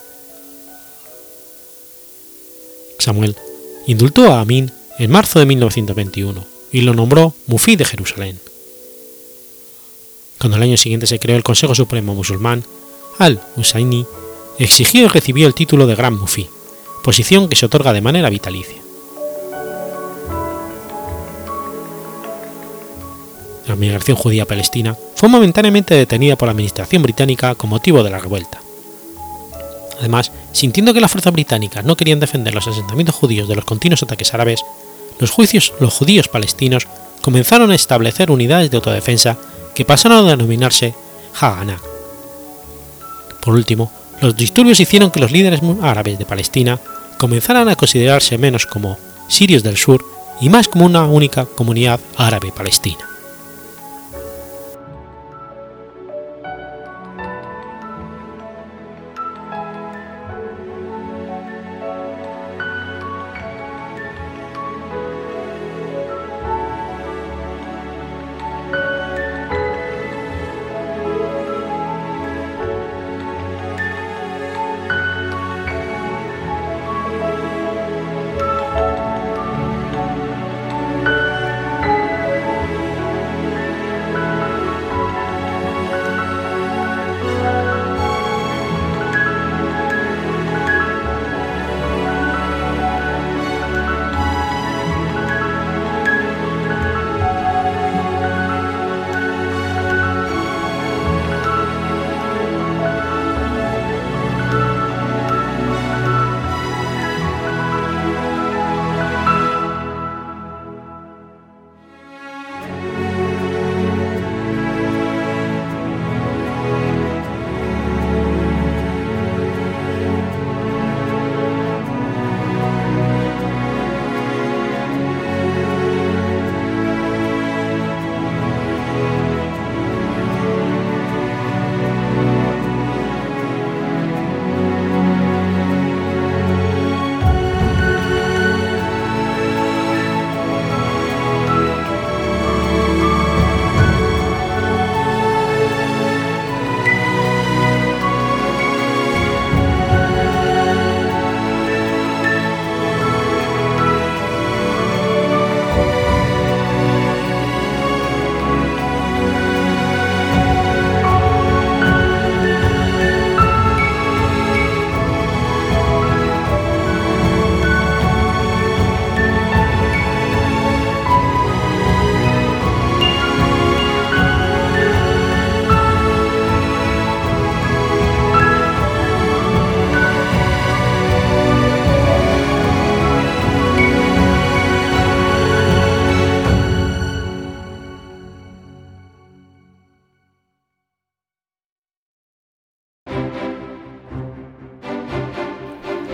Samuel 3.00 3.36
indultó 3.88 4.32
a 4.34 4.42
Amin 4.42 4.70
en 5.00 5.10
marzo 5.10 5.40
de 5.40 5.46
1921 5.46 6.46
y 6.74 6.82
lo 6.82 6.94
nombró 6.94 7.34
Mufí 7.48 7.78
de 7.78 7.86
Jerusalén. 7.86 8.40
Cuando 10.38 10.58
el 10.58 10.64
año 10.64 10.78
siguiente 10.78 11.08
se 11.08 11.20
creó 11.20 11.38
el 11.38 11.44
Consejo 11.44 11.76
Supremo 11.76 12.14
Musulmán, 12.14 12.66
al-Husayni 13.20 14.06
exigió 14.60 15.06
y 15.06 15.08
recibió 15.08 15.48
el 15.48 15.54
título 15.54 15.88
de 15.88 15.96
Gran 15.96 16.18
Mufí, 16.18 16.50
posición 17.04 17.50
que 17.50 17.56
se 17.56 17.66
otorga 17.66 17.94
de 17.94 18.02
manera 18.02 18.30
vitalicia. 18.30 18.82
La 23.68 23.76
migración 23.76 24.18
judía 24.18 24.46
palestina 24.46 24.98
fue 25.16 25.30
momentáneamente 25.30 25.94
detenida 25.94 26.36
por 26.36 26.48
la 26.48 26.52
administración 26.52 27.04
británica 27.04 27.56
con 27.56 27.70
motivo 27.70 28.04
de 28.04 28.10
la 28.10 28.20
revuelta. 28.20 28.60
Además, 30.00 30.32
sintiendo 30.52 30.94
que 30.94 31.00
las 31.00 31.12
fuerzas 31.12 31.32
británicas 31.32 31.86
no 31.86 31.96
querían 31.96 32.20
defender 32.20 32.56
los 32.56 32.68
asentamientos 32.68 33.16
judíos 33.16 33.48
de 33.48 33.56
los 33.56 33.66
continuos 33.66 34.02
ataques 34.02 34.34
árabes, 34.34 34.66
los, 35.20 35.30
juicios, 35.30 35.72
judíos 35.92 36.28
palestinos 36.28 36.88
comenzaron 37.22 37.70
a 37.72 37.76
establecer 37.76 38.32
unidades 38.32 38.72
de 38.72 38.78
autodefensa 38.78 39.38
que 39.76 39.86
pasaron 39.86 40.26
a 40.28 40.32
denominarse 40.32 40.96
Haganah. 41.40 41.80
Por 43.42 43.54
último, 43.54 43.92
los 44.22 44.36
disturbios 44.36 44.80
hicieron 44.80 45.12
que 45.12 45.20
los 45.20 45.32
líderes 45.32 45.62
árabes 45.82 46.18
de 46.18 46.26
Palestina 46.26 46.80
comenzaran 47.18 47.68
a 47.70 47.76
considerarse 47.76 48.38
menos 48.38 48.66
como 48.66 48.98
sirios 49.28 49.64
del 49.64 49.78
sur 49.78 50.06
y 50.40 50.50
más 50.50 50.68
como 50.68 50.86
una 50.86 51.06
única 51.06 51.46
comunidad 51.46 52.00
árabe 52.18 52.52
palestina. 52.56 53.11